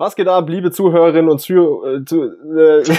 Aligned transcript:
Was 0.00 0.14
geht 0.14 0.28
ab, 0.28 0.48
liebe 0.48 0.70
Zuhörerinnen 0.70 1.28
und 1.28 1.40
Zuhörer? 1.40 1.96
Äh, 1.96 2.04
zu, 2.04 2.22
äh, 2.22 2.84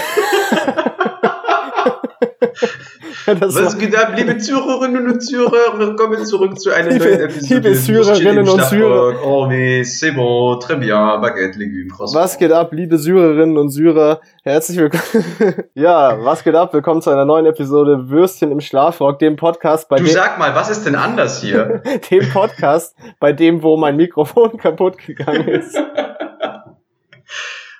Was 3.25 3.77
geht 3.77 3.97
ab, 3.97 4.11
liebe 4.17 4.37
Zuhörerinnen 4.37 5.09
und 5.09 5.21
Zuhörer? 5.21 5.79
Willkommen 5.79 6.25
zurück 6.25 6.59
zu 6.59 6.71
einer 6.71 6.89
neuen 6.89 7.21
Episode. 7.21 7.55
Liebe 7.55 7.73
Syrerinnen 7.75 8.49
und 8.49 8.65
Syrer. 8.65 9.13
Oh 9.23 9.47
nee, 9.47 9.83
c'est 9.83 10.11
bon, 10.11 10.59
très 10.59 10.75
bien, 10.75 11.21
Baguette, 11.21 11.57
Légumes, 11.57 11.95
Croissant. 11.95 12.19
Was 12.19 12.37
geht 12.37 12.51
ab, 12.51 12.73
liebe 12.73 12.97
Syrerinnen 12.97 13.57
und 13.57 13.69
Syrer? 13.69 14.19
Herzlich 14.43 14.77
willkommen. 14.77 15.23
ja, 15.75 16.17
was 16.21 16.43
geht 16.43 16.55
ab? 16.55 16.73
Willkommen 16.73 17.01
zu 17.01 17.11
einer 17.11 17.23
neuen 17.23 17.45
Episode 17.45 18.09
Würstchen 18.09 18.51
im 18.51 18.59
Schlafrock, 18.59 19.19
dem 19.19 19.37
Podcast 19.37 19.87
bei 19.87 19.99
Du 19.99 20.03
dem, 20.03 20.11
sag 20.11 20.37
mal, 20.37 20.53
was 20.53 20.69
ist 20.69 20.85
denn 20.85 20.95
anders 20.95 21.41
hier? 21.41 21.81
dem 22.11 22.27
Podcast, 22.27 22.93
bei 23.21 23.31
dem, 23.31 23.63
wo 23.63 23.77
mein 23.77 23.95
Mikrofon 23.95 24.57
kaputt 24.57 24.97
gegangen 24.97 25.47
ist. 25.47 25.81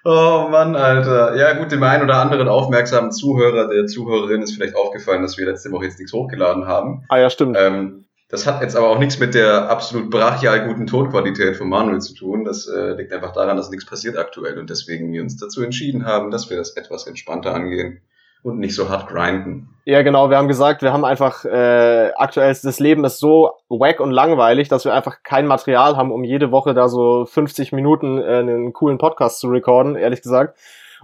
Oh 0.05 0.47
Mann, 0.49 0.75
Alter. 0.75 1.35
Ja 1.35 1.53
gut, 1.53 1.71
dem 1.71 1.83
einen 1.83 2.03
oder 2.03 2.17
anderen 2.17 2.47
aufmerksamen 2.47 3.11
Zuhörer, 3.11 3.67
der 3.67 3.85
Zuhörerin 3.85 4.41
ist 4.41 4.53
vielleicht 4.53 4.75
aufgefallen, 4.75 5.21
dass 5.21 5.37
wir 5.37 5.45
letzte 5.45 5.71
Woche 5.71 5.85
jetzt 5.85 5.99
nichts 5.99 6.13
hochgeladen 6.13 6.67
haben. 6.67 7.03
Ah 7.09 7.17
ja, 7.17 7.29
stimmt. 7.29 7.57
Ähm, 7.59 8.05
das 8.29 8.45
hat 8.45 8.61
jetzt 8.61 8.75
aber 8.75 8.89
auch 8.89 8.99
nichts 8.99 9.19
mit 9.19 9.33
der 9.33 9.69
absolut 9.69 10.09
brachial 10.09 10.67
guten 10.67 10.87
Tonqualität 10.87 11.57
von 11.57 11.67
Manuel 11.67 11.99
zu 11.99 12.13
tun. 12.13 12.45
Das 12.45 12.67
äh, 12.67 12.93
liegt 12.93 13.11
einfach 13.11 13.33
daran, 13.33 13.57
dass 13.57 13.71
nichts 13.71 13.85
passiert 13.85 14.17
aktuell 14.17 14.57
und 14.59 14.69
deswegen 14.69 15.11
wir 15.11 15.21
uns 15.21 15.35
dazu 15.35 15.63
entschieden 15.63 16.05
haben, 16.05 16.31
dass 16.31 16.49
wir 16.49 16.57
das 16.57 16.77
etwas 16.77 17.07
entspannter 17.07 17.53
angehen 17.53 18.01
und 18.43 18.59
nicht 18.59 18.75
so 18.75 18.89
hart 18.89 19.07
grinden. 19.07 19.69
Ja, 19.85 20.01
genau. 20.03 20.29
Wir 20.29 20.37
haben 20.37 20.47
gesagt, 20.47 20.81
wir 20.81 20.93
haben 20.93 21.03
einfach 21.03 21.45
äh, 21.45 22.11
aktuell 22.15 22.51
ist 22.51 22.63
das 22.63 22.79
Leben 22.79 23.03
ist 23.05 23.19
so 23.19 23.51
wack 23.69 23.99
und 23.99 24.11
langweilig, 24.11 24.67
dass 24.67 24.85
wir 24.85 24.93
einfach 24.93 25.17
kein 25.23 25.47
Material 25.47 25.97
haben, 25.97 26.11
um 26.11 26.23
jede 26.23 26.51
Woche 26.51 26.73
da 26.73 26.87
so 26.89 27.25
50 27.25 27.71
Minuten 27.71 28.19
äh, 28.19 28.37
einen 28.37 28.71
coolen 28.73 28.97
Podcast 28.97 29.39
zu 29.39 29.49
recorden, 29.49 29.95
ehrlich 29.95 30.21
gesagt. 30.21 30.57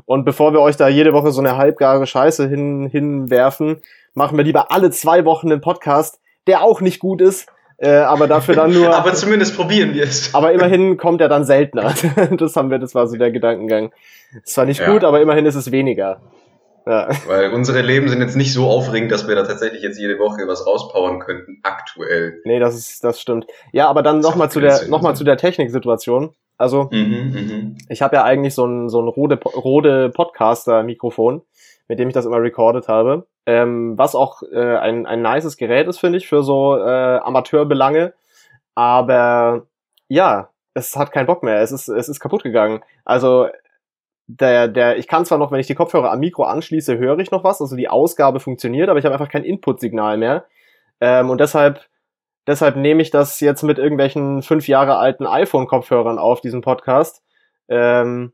Und 0.05 0.23
bevor 0.25 0.53
wir 0.53 0.59
euch 0.61 0.77
da 0.77 0.87
jede 0.87 1.13
Woche 1.13 1.31
so 1.31 1.39
eine 1.41 1.57
halbgare 1.57 2.05
Scheiße 2.05 2.47
hin, 2.47 2.87
hinwerfen, 2.91 3.81
machen 4.13 4.37
wir 4.37 4.43
lieber 4.43 4.71
alle 4.71 4.91
zwei 4.91 5.25
Wochen 5.25 5.51
einen 5.51 5.61
Podcast, 5.61 6.19
der 6.47 6.61
auch 6.63 6.81
nicht 6.81 6.99
gut 6.99 7.21
ist, 7.21 7.47
äh, 7.77 7.89
aber 7.97 8.27
dafür 8.27 8.55
dann 8.55 8.71
nur. 8.71 8.93
aber 8.95 9.13
zumindest 9.13 9.55
probieren 9.55 9.93
wir 9.93 10.03
es. 10.03 10.33
aber 10.35 10.51
immerhin 10.51 10.97
kommt 10.97 11.21
er 11.21 11.29
dann 11.29 11.43
seltener. 11.45 11.93
das 12.37 12.55
haben 12.55 12.69
wir, 12.69 12.77
das 12.79 12.93
war 12.93 13.07
so 13.07 13.17
der 13.17 13.31
Gedankengang. 13.31 13.91
Es 14.43 14.55
war 14.57 14.65
nicht 14.65 14.81
Ja. 14.81 14.91
gut, 14.91 15.03
aber 15.03 15.21
immerhin 15.21 15.45
ist 15.45 15.55
es 15.55 15.71
weniger. 15.71 16.21
Ja. 16.85 17.09
Weil 17.27 17.51
unsere 17.51 17.81
Leben 17.81 18.09
sind 18.09 18.21
jetzt 18.21 18.35
nicht 18.35 18.53
so 18.53 18.67
aufregend, 18.67 19.11
dass 19.11 19.27
wir 19.27 19.35
da 19.35 19.43
tatsächlich 19.43 19.81
jetzt 19.81 19.99
jede 19.99 20.19
Woche 20.19 20.47
was 20.47 20.67
rauspowern 20.67 21.19
könnten, 21.19 21.59
aktuell. 21.63 22.41
Nee, 22.45 22.59
das 22.59 22.75
ist, 22.75 23.03
das 23.03 23.19
stimmt. 23.19 23.47
Ja, 23.71 23.87
aber 23.87 24.03
dann 24.03 24.19
nochmal 24.19 24.51
zu 24.51 24.59
der, 24.59 24.71
Sinn, 24.75 24.91
noch 24.91 25.01
mal 25.01 25.09
also. 25.09 25.19
zu 25.19 25.23
der 25.23 25.37
Techniksituation. 25.37 26.35
Also, 26.57 26.87
Mhm, 26.91 27.31
mhm. 27.33 27.77
ich 27.89 28.01
habe 28.01 28.15
ja 28.15 28.23
eigentlich 28.23 28.53
so 28.53 28.65
ein, 28.65 28.87
so 28.89 29.01
ein 29.01 29.07
Rode, 29.07 29.39
Rode 29.43 30.09
Podcaster-Mikrofon, 30.09 31.41
mit 31.87 31.99
dem 31.99 32.07
ich 32.07 32.13
das 32.13 32.25
immer 32.25 32.41
recorded 32.41 32.87
habe. 32.87 33.25
Ähm, 33.45 33.97
was 33.97 34.15
auch 34.15 34.41
äh, 34.53 34.77
ein, 34.77 35.05
ein 35.05 35.21
nices 35.21 35.57
Gerät 35.57 35.87
ist, 35.87 35.99
finde 35.99 36.17
ich, 36.17 36.27
für 36.27 36.43
so 36.43 36.77
äh, 36.77 37.17
Amateurbelange. 37.17 38.13
Aber 38.73 39.63
ja, 40.07 40.49
es 40.73 40.95
hat 40.95 41.11
keinen 41.11 41.25
Bock 41.25 41.43
mehr. 41.43 41.61
Es 41.61 41.71
ist, 41.71 41.87
es 41.87 42.09
ist 42.09 42.19
kaputt 42.19 42.43
gegangen. 42.43 42.81
Also 43.03 43.47
der, 44.27 44.67
der, 44.67 44.97
ich 44.97 45.07
kann 45.07 45.25
zwar 45.25 45.37
noch, 45.37 45.51
wenn 45.51 45.59
ich 45.59 45.67
die 45.67 45.75
Kopfhörer 45.75 46.11
am 46.11 46.19
Mikro 46.19 46.43
anschließe, 46.43 46.97
höre 46.97 47.19
ich 47.19 47.31
noch 47.31 47.43
was, 47.43 47.61
also 47.61 47.75
die 47.75 47.89
Ausgabe 47.89 48.39
funktioniert, 48.39 48.89
aber 48.89 48.99
ich 48.99 49.05
habe 49.05 49.13
einfach 49.13 49.29
kein 49.29 49.43
Input-Signal 49.43 50.17
mehr. 50.17 50.45
Ähm, 50.99 51.29
und 51.29 51.39
deshalb, 51.39 51.81
deshalb 52.47 52.75
nehme 52.75 53.01
ich 53.01 53.11
das 53.11 53.39
jetzt 53.39 53.63
mit 53.63 53.77
irgendwelchen 53.77 54.41
fünf 54.41 54.67
Jahre 54.67 54.97
alten 54.97 55.27
iPhone-Kopfhörern 55.27 56.17
auf, 56.17 56.41
diesen 56.41 56.61
Podcast. 56.61 57.23
Ähm, 57.67 58.33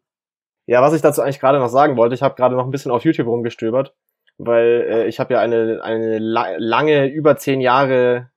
ja, 0.66 0.82
was 0.82 0.94
ich 0.94 1.02
dazu 1.02 1.22
eigentlich 1.22 1.40
gerade 1.40 1.60
noch 1.60 1.68
sagen 1.68 1.98
wollte, 1.98 2.16
ich 2.16 2.22
habe 2.22 2.36
gerade 2.36 2.56
noch 2.56 2.64
ein 2.64 2.72
bisschen 2.72 2.92
auf 2.92 3.04
YouTube 3.04 3.28
rumgestöbert, 3.28 3.94
weil 4.38 4.88
äh, 4.90 5.08
ich 5.08 5.20
habe 5.20 5.34
ja 5.34 5.40
eine, 5.42 5.82
eine 5.84 6.20
la 6.20 6.56
lange, 6.58 7.08
über 7.08 7.36
zehn 7.36 7.60
Jahre 7.60 8.31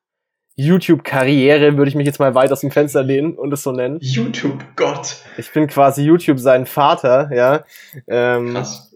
YouTube-Karriere, 0.56 1.76
würde 1.76 1.88
ich 1.88 1.94
mich 1.94 2.06
jetzt 2.06 2.20
mal 2.20 2.34
weit 2.34 2.52
aus 2.52 2.60
dem 2.60 2.70
Fenster 2.70 3.02
lehnen 3.02 3.34
und 3.34 3.52
es 3.52 3.62
so 3.62 3.72
nennen. 3.72 3.98
YouTube-Gott. 4.00 5.16
Ich 5.36 5.52
bin 5.52 5.66
quasi 5.66 6.02
YouTube 6.02 6.38
sein 6.38 6.66
Vater, 6.66 7.30
ja. 7.34 7.64
Ähm, 8.06 8.54
Krass. 8.54 8.94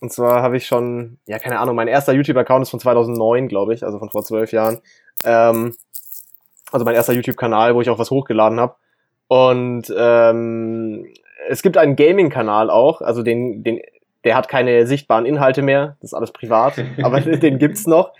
und 0.00 0.12
zwar 0.12 0.42
habe 0.42 0.56
ich 0.56 0.66
schon, 0.66 1.18
ja, 1.26 1.38
keine 1.38 1.58
Ahnung, 1.58 1.74
mein 1.74 1.88
erster 1.88 2.12
YouTube-Account 2.12 2.62
ist 2.62 2.70
von 2.70 2.80
2009, 2.80 3.48
glaube 3.48 3.74
ich, 3.74 3.84
also 3.84 3.98
von 3.98 4.10
vor 4.10 4.22
zwölf 4.22 4.52
Jahren. 4.52 4.78
Ähm, 5.24 5.74
also 6.70 6.84
mein 6.84 6.94
erster 6.94 7.12
YouTube-Kanal, 7.12 7.74
wo 7.74 7.80
ich 7.80 7.90
auch 7.90 7.98
was 7.98 8.10
hochgeladen 8.10 8.60
habe. 8.60 8.76
Und 9.26 9.92
ähm, 9.96 11.06
es 11.48 11.62
gibt 11.62 11.76
einen 11.76 11.96
Gaming-Kanal 11.96 12.70
auch, 12.70 13.00
also 13.00 13.22
den, 13.22 13.64
den, 13.64 13.80
der 14.24 14.36
hat 14.36 14.48
keine 14.48 14.86
sichtbaren 14.86 15.24
Inhalte 15.26 15.62
mehr, 15.62 15.96
das 16.00 16.10
ist 16.10 16.14
alles 16.14 16.32
privat, 16.32 16.74
aber 17.02 17.20
den 17.20 17.58
gibt's 17.58 17.86
noch. 17.86 18.12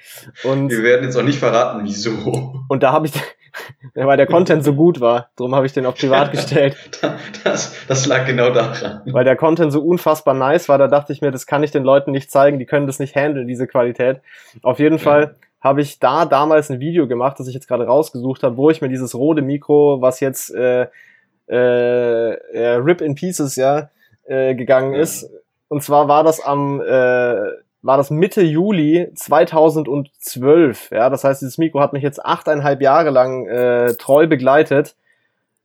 Und, 0.44 0.70
Wir 0.70 0.82
werden 0.82 1.04
jetzt 1.04 1.16
auch 1.16 1.22
nicht 1.22 1.38
verraten, 1.38 1.80
wieso. 1.84 2.54
und 2.68 2.82
da 2.82 2.92
habe 2.92 3.06
ich, 3.06 3.12
weil 3.94 4.16
der 4.16 4.26
Content 4.26 4.64
so 4.64 4.74
gut 4.74 5.00
war, 5.00 5.28
darum 5.36 5.54
habe 5.54 5.66
ich 5.66 5.72
den 5.72 5.84
auf 5.86 5.96
privat 5.96 6.30
gestellt. 6.32 6.76
Das, 7.44 7.74
das 7.88 8.06
lag 8.06 8.24
genau 8.26 8.50
daran. 8.50 9.02
weil 9.06 9.24
der 9.24 9.36
Content 9.36 9.72
so 9.72 9.80
unfassbar 9.82 10.34
nice 10.34 10.68
war, 10.68 10.78
da 10.78 10.88
dachte 10.88 11.12
ich 11.12 11.20
mir, 11.20 11.30
das 11.32 11.46
kann 11.46 11.62
ich 11.62 11.70
den 11.70 11.84
Leuten 11.84 12.12
nicht 12.12 12.30
zeigen, 12.30 12.58
die 12.58 12.66
können 12.66 12.86
das 12.86 12.98
nicht 12.98 13.14
handeln, 13.16 13.46
diese 13.46 13.66
Qualität. 13.66 14.20
Auf 14.62 14.78
jeden 14.78 14.96
Ja. 14.98 15.02
Fall 15.02 15.34
habe 15.60 15.82
ich 15.82 15.98
da 15.98 16.24
damals 16.24 16.70
ein 16.70 16.80
Video 16.80 17.06
gemacht, 17.06 17.38
das 17.38 17.46
ich 17.46 17.52
jetzt 17.54 17.68
gerade 17.68 17.84
rausgesucht 17.86 18.42
habe, 18.42 18.56
wo 18.56 18.70
ich 18.70 18.80
mir 18.80 18.88
dieses 18.88 19.14
Rode 19.14 19.42
Mikro, 19.42 20.00
was 20.00 20.20
jetzt 20.20 20.54
äh, 20.54 20.86
äh, 21.50 22.30
äh, 22.34 22.74
Rip 22.76 23.00
in 23.00 23.14
Pieces 23.14 23.56
ja 23.56 23.90
äh, 24.26 24.54
gegangen 24.54 24.94
Ja. 24.94 25.00
ist. 25.00 25.28
Und 25.70 25.84
zwar 25.84 26.08
war 26.08 26.24
das 26.24 26.40
am 26.40 26.80
äh, 26.80 27.52
war 27.82 27.96
das 27.96 28.10
Mitte 28.10 28.42
Juli 28.42 29.08
2012. 29.14 30.90
Ja, 30.90 31.08
das 31.08 31.22
heißt, 31.22 31.40
dieses 31.40 31.58
Mikro 31.58 31.80
hat 31.80 31.92
mich 31.92 32.02
jetzt 32.02 32.24
achteinhalb 32.24 32.82
Jahre 32.82 33.10
lang 33.10 33.46
äh, 33.46 33.94
treu 33.94 34.26
begleitet, 34.26 34.96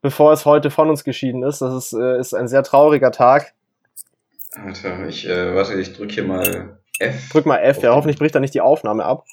bevor 0.01 0.31
es 0.31 0.45
heute 0.45 0.69
von 0.69 0.91
uns 0.91 1.03
geschieden 1.03 1.43
ist. 1.43 1.61
Das 1.61 1.73
ist, 1.73 1.93
äh, 1.93 2.19
ist 2.19 2.35
ein 2.35 2.47
sehr 2.47 2.61
trauriger 2.61 3.11
Tag. 3.11 3.53
Alter, 4.53 5.07
ich, 5.07 5.27
äh, 5.27 5.55
warte, 5.55 5.73
ich 5.73 5.93
drück 5.93 6.11
hier 6.11 6.23
mal 6.23 6.77
F. 6.99 7.29
Drück 7.31 7.47
mal 7.47 7.57
F, 7.57 7.81
ja, 7.81 7.93
hoffentlich 7.93 8.19
bricht 8.19 8.35
da 8.35 8.39
nicht 8.39 8.53
die 8.53 8.61
Aufnahme 8.61 9.03
ab. 9.03 9.25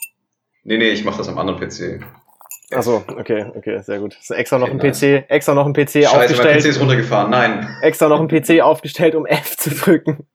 Nee, 0.64 0.78
nee, 0.78 0.88
ich 0.88 1.04
mach 1.04 1.18
das 1.18 1.28
am 1.28 1.38
anderen 1.38 1.60
PC. 1.60 2.02
Achso, 2.72 3.04
okay, 3.18 3.52
okay, 3.54 3.80
sehr 3.82 3.98
gut. 3.98 4.16
Ist 4.18 4.30
extra 4.30 4.58
noch 4.58 4.68
Okay, 4.68 4.86
ein 4.86 5.20
PC, 5.20 5.30
extra 5.30 5.52
noch 5.54 5.66
ein 5.66 5.74
PC 5.74 6.04
Scheiße, 6.04 6.08
mein 6.08 6.16
PC 6.16 6.30
aufgestellt, 6.30 6.64
ist 6.64 6.80
runtergefahren. 6.80 7.30
Nein, 7.30 7.68
extra 7.82 8.08
noch 8.08 8.20
ein 8.20 8.28
PC 8.28 8.62
aufgestellt, 8.62 9.14
um 9.14 9.26
F 9.26 9.58
zu 9.58 9.70
drücken. 9.70 10.26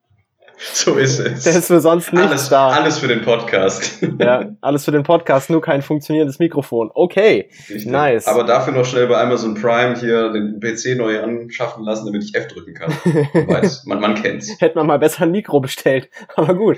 so 0.73 0.95
ist 0.95 1.19
es. 1.19 1.43
Der 1.43 1.55
ist 1.55 1.67
für 1.67 1.79
sonst 1.79 2.11
nichts 2.11 2.27
alles, 2.29 2.49
da. 2.49 2.69
alles 2.69 2.97
für 2.99 3.07
den 3.07 3.21
Podcast. 3.21 4.03
Ja, 4.19 4.49
alles 4.61 4.85
für 4.85 4.91
den 4.91 5.03
Podcast, 5.03 5.49
nur 5.49 5.61
kein 5.61 5.81
funktionierendes 5.81 6.39
Mikrofon. 6.39 6.89
Okay, 6.93 7.49
Richtig. 7.69 7.85
Nice. 7.85 8.27
Aber 8.27 8.43
dafür 8.43 8.73
noch 8.73 8.85
schnell 8.85 9.05
bei 9.07 9.21
Amazon 9.21 9.53
Prime 9.53 9.95
hier 9.99 10.31
den 10.31 10.59
PC 10.59 10.97
neu 10.97 11.21
anschaffen 11.21 11.83
lassen, 11.83 12.07
damit 12.07 12.23
ich 12.23 12.33
F 12.33 12.47
drücken 12.47 12.73
kann. 12.73 12.91
Man 13.33 13.47
Weiß, 13.47 13.85
man, 13.85 13.99
man 13.99 14.15
kennt's. 14.15 14.59
hätte 14.59 14.75
man 14.77 14.87
mal 14.87 14.97
besser 14.97 15.23
ein 15.23 15.31
Mikro 15.31 15.59
bestellt. 15.59 16.09
Aber 16.35 16.55
gut. 16.55 16.77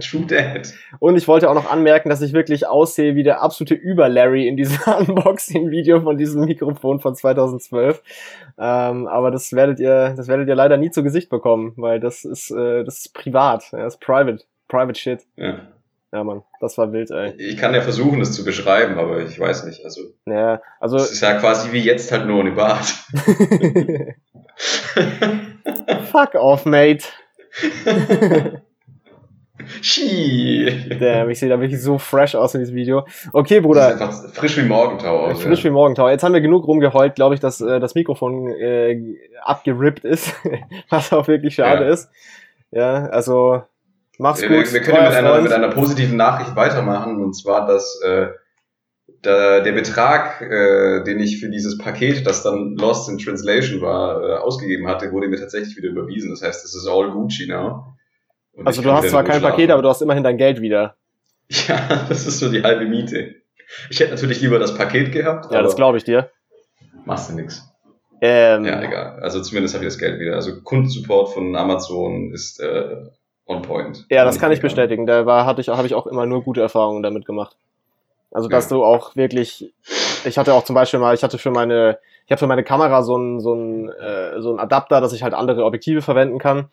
True 0.00 0.24
Dad. 0.26 0.72
Und 0.98 1.16
ich 1.16 1.28
wollte 1.28 1.50
auch 1.50 1.54
noch 1.54 1.70
anmerken, 1.70 2.08
dass 2.08 2.22
ich 2.22 2.32
wirklich 2.32 2.66
aussehe 2.66 3.14
wie 3.16 3.22
der 3.22 3.42
absolute 3.42 3.74
Über-Larry 3.74 4.48
in 4.48 4.56
diesem 4.56 4.78
Unboxing-Video 4.98 6.00
von 6.00 6.16
diesem 6.16 6.44
Mikrofon 6.44 7.00
von 7.00 7.14
2012. 7.14 8.02
Ähm, 8.58 9.06
aber 9.06 9.30
das 9.30 9.52
werdet 9.52 9.78
ihr, 9.80 10.14
das 10.16 10.28
werdet 10.28 10.48
ihr 10.48 10.54
leider 10.54 10.76
nie 10.78 10.90
zu 10.90 11.02
Gesicht 11.02 11.28
bekommen, 11.28 11.74
weil 11.76 12.00
das 12.00 12.24
ist, 12.24 12.50
äh, 12.50 12.84
das 12.86 12.98
ist 13.00 13.12
privat, 13.14 13.64
ja, 13.72 13.80
das 13.84 13.94
ist 13.94 14.00
private, 14.00 14.42
private 14.68 14.98
shit. 14.98 15.20
Ja. 15.36 15.60
Ja, 16.12 16.22
Mann, 16.24 16.42
das 16.60 16.78
war 16.78 16.92
wild, 16.92 17.10
ey. 17.10 17.34
Ich 17.36 17.56
kann 17.58 17.74
ja 17.74 17.82
versuchen, 17.82 18.20
das 18.20 18.32
zu 18.32 18.44
beschreiben, 18.44 18.96
aber 18.98 19.20
ich 19.22 19.38
weiß 19.38 19.64
nicht. 19.66 19.84
Also, 19.84 20.00
Ja, 20.26 20.62
also, 20.80 20.96
es 20.96 21.10
ist 21.12 21.20
ja 21.20 21.34
quasi 21.34 21.72
wie 21.72 21.80
jetzt 21.80 22.10
halt 22.12 22.26
nur 22.26 22.38
ohne 22.40 22.52
Bart. 22.52 22.86
fuck 26.10 26.34
off, 26.36 26.64
mate. 26.64 27.04
Ski. 29.82 30.70
Damn, 31.00 31.30
ich 31.30 31.38
sehe 31.40 31.48
da 31.48 31.58
wirklich 31.60 31.80
so 31.82 31.98
fresh 31.98 32.34
aus 32.34 32.54
in 32.54 32.60
diesem 32.60 32.76
Video. 32.76 33.06
Okay, 33.32 33.56
Das 33.56 33.62
Bruder, 33.64 33.92
sieht 33.92 34.00
einfach 34.02 34.34
frisch 34.34 34.56
wie 34.58 34.62
Morgentau 34.62 35.18
aus. 35.26 35.42
Frisch 35.42 35.64
wie 35.64 35.70
Morgentau. 35.70 36.08
Jetzt 36.08 36.22
haben 36.22 36.34
wir 36.34 36.40
genug 36.40 36.66
rumgeheult, 36.66 37.14
glaube 37.14 37.34
ich, 37.34 37.40
dass 37.40 37.60
äh, 37.60 37.80
das 37.80 37.94
Mikrofon 37.94 38.48
äh, 38.48 39.16
abgerippt 39.42 40.04
ist, 40.04 40.32
was 40.90 41.12
auch 41.12 41.26
wirklich 41.26 41.54
schade 41.56 41.84
Ja. 41.84 41.90
ist. 41.90 42.10
Ja, 42.76 43.06
also 43.06 43.62
mach's 44.18 44.42
gut. 44.42 44.50
Wir, 44.50 44.72
wir 44.72 44.80
können 44.82 45.04
mit 45.04 45.14
einer, 45.14 45.40
mit 45.40 45.52
einer 45.52 45.70
positiven 45.70 46.18
Nachricht 46.18 46.54
weitermachen, 46.56 47.24
und 47.24 47.32
zwar, 47.32 47.66
dass 47.66 47.98
äh, 48.02 48.26
der, 49.24 49.62
der 49.62 49.72
Betrag, 49.72 50.42
äh, 50.42 51.02
den 51.04 51.18
ich 51.18 51.40
für 51.40 51.48
dieses 51.48 51.78
Paket, 51.78 52.26
das 52.26 52.42
dann 52.42 52.76
Lost 52.76 53.08
in 53.08 53.16
Translation 53.16 53.80
war, 53.80 54.22
äh, 54.22 54.36
ausgegeben 54.36 54.86
hatte, 54.88 55.10
wurde 55.10 55.28
mir 55.28 55.38
tatsächlich 55.40 55.74
wieder 55.78 55.88
überwiesen. 55.88 56.28
Das 56.28 56.42
heißt, 56.42 56.66
es 56.66 56.74
ist 56.74 56.86
all 56.86 57.12
Gucci 57.12 57.46
now. 57.46 57.94
Und 58.52 58.66
also 58.66 58.82
du 58.82 58.92
hast 58.92 59.08
zwar 59.08 59.24
kein. 59.24 59.40
Paket, 59.40 59.70
aber 59.70 59.80
du 59.80 59.88
hast 59.88 60.02
immerhin 60.02 60.22
dein 60.22 60.36
Geld 60.36 60.60
wieder. 60.60 60.96
Ja, 61.48 62.04
das 62.08 62.26
ist 62.26 62.42
nur 62.42 62.50
die 62.50 62.62
halbe 62.62 62.84
Miete. 62.84 63.36
Ich 63.88 64.00
hätte 64.00 64.10
natürlich 64.14 64.42
lieber 64.42 64.58
das 64.58 64.76
Paket 64.76 65.12
gehabt, 65.12 65.50
Ja, 65.50 65.62
das 65.62 65.76
glaube 65.76 65.96
ich 65.96 66.04
dir. 66.04 66.30
machst 67.06 67.30
du 67.30 67.34
nix. 67.36 67.62
Ähm, 68.20 68.64
ja, 68.64 68.82
egal. 68.82 69.18
Also 69.20 69.40
zumindest 69.42 69.74
habe 69.74 69.84
ich 69.84 69.92
das 69.92 69.98
Geld 69.98 70.20
wieder. 70.20 70.34
Also 70.34 70.60
Kundensupport 70.62 71.32
von 71.32 71.54
Amazon 71.56 72.32
ist 72.32 72.60
äh, 72.60 72.96
on 73.46 73.62
point. 73.62 74.06
Ja, 74.10 74.24
das 74.24 74.38
kann 74.38 74.52
ich 74.52 74.60
bestätigen. 74.60 75.06
Da 75.06 75.26
war, 75.26 75.46
hatte 75.46 75.60
ich, 75.60 75.68
habe 75.68 75.86
ich 75.86 75.94
auch 75.94 76.06
immer 76.06 76.26
nur 76.26 76.42
gute 76.42 76.60
Erfahrungen 76.60 77.02
damit 77.02 77.26
gemacht. 77.26 77.56
Also, 78.32 78.48
dass 78.48 78.70
ja. 78.70 78.76
du 78.76 78.84
auch 78.84 79.16
wirklich, 79.16 79.72
ich 80.24 80.36
hatte 80.36 80.52
auch 80.54 80.64
zum 80.64 80.74
Beispiel 80.74 81.00
mal, 81.00 81.14
ich 81.14 81.22
hatte 81.22 81.38
für 81.38 81.50
meine, 81.50 81.98
ich 82.26 82.32
habe 82.32 82.38
für 82.38 82.46
meine 82.46 82.64
Kamera 82.64 83.02
so 83.02 83.16
einen 83.16 83.40
so 83.40 83.52
einen, 83.52 83.88
äh, 83.88 84.40
so 84.40 84.50
einen 84.50 84.58
Adapter, 84.58 85.00
dass 85.00 85.12
ich 85.12 85.22
halt 85.22 85.32
andere 85.32 85.64
Objektive 85.64 86.02
verwenden 86.02 86.38
kann. 86.38 86.68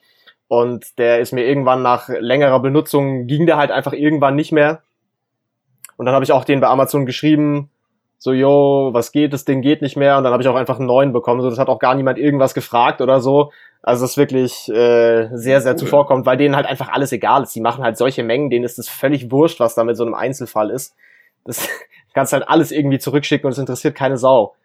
Und 0.48 0.98
der 0.98 1.20
ist 1.20 1.32
mir 1.32 1.46
irgendwann 1.46 1.82
nach 1.82 2.10
längerer 2.10 2.60
Benutzung, 2.60 3.28
ging 3.28 3.46
der 3.46 3.58
halt 3.58 3.72
einfach 3.72 3.94
irgendwann 3.94 4.36
nicht 4.36 4.52
mehr. 4.52 4.82
Und 5.96 6.06
dann 6.06 6.16
habe 6.16 6.26
ich 6.26 6.32
auch 6.32 6.44
den 6.44 6.60
bei 6.60 6.68
Amazon 6.68 7.06
geschrieben, 7.06 7.70
so, 8.24 8.32
yo, 8.32 8.92
was 8.94 9.12
geht, 9.12 9.34
das 9.34 9.44
Ding 9.44 9.60
geht 9.60 9.82
nicht 9.82 9.98
mehr. 9.98 10.18
Und 10.18 10.24
dann 10.24 10.32
habe 10.32 10.42
ich 10.42 10.48
auch 10.48 10.56
einfach 10.56 10.78
einen 10.78 10.88
neuen 10.88 11.12
bekommen. 11.12 11.42
So, 11.42 11.50
das 11.50 11.60
hat 11.60 11.68
auch 11.68 11.78
gar 11.78 11.94
niemand 11.94 12.18
irgendwas 12.18 12.54
gefragt 12.54 13.02
oder 13.02 13.20
so. 13.20 13.52
Also 13.82 14.06
das 14.06 14.12
ist 14.12 14.18
wirklich 14.18 14.70
äh, 14.70 15.28
sehr, 15.34 15.60
sehr 15.60 15.74
cool. 15.74 15.78
zuvorkommt, 15.80 16.26
weil 16.26 16.38
denen 16.38 16.56
halt 16.56 16.66
einfach 16.66 16.88
alles 16.88 17.12
egal 17.12 17.44
ist. 17.44 17.54
Die 17.54 17.60
machen 17.60 17.84
halt 17.84 17.98
solche 17.98 18.24
Mengen, 18.24 18.50
denen 18.50 18.64
ist 18.64 18.80
es 18.80 18.88
völlig 18.88 19.30
wurscht, 19.30 19.60
was 19.60 19.76
da 19.76 19.84
mit 19.84 19.98
so 19.98 20.06
einem 20.06 20.14
Einzelfall 20.14 20.70
ist. 20.70 20.96
Das 21.44 21.68
kannst 22.14 22.32
halt 22.32 22.48
alles 22.48 22.72
irgendwie 22.72 22.98
zurückschicken 22.98 23.46
und 23.46 23.52
es 23.52 23.58
interessiert 23.58 23.94
keine 23.94 24.18
Sau. 24.18 24.56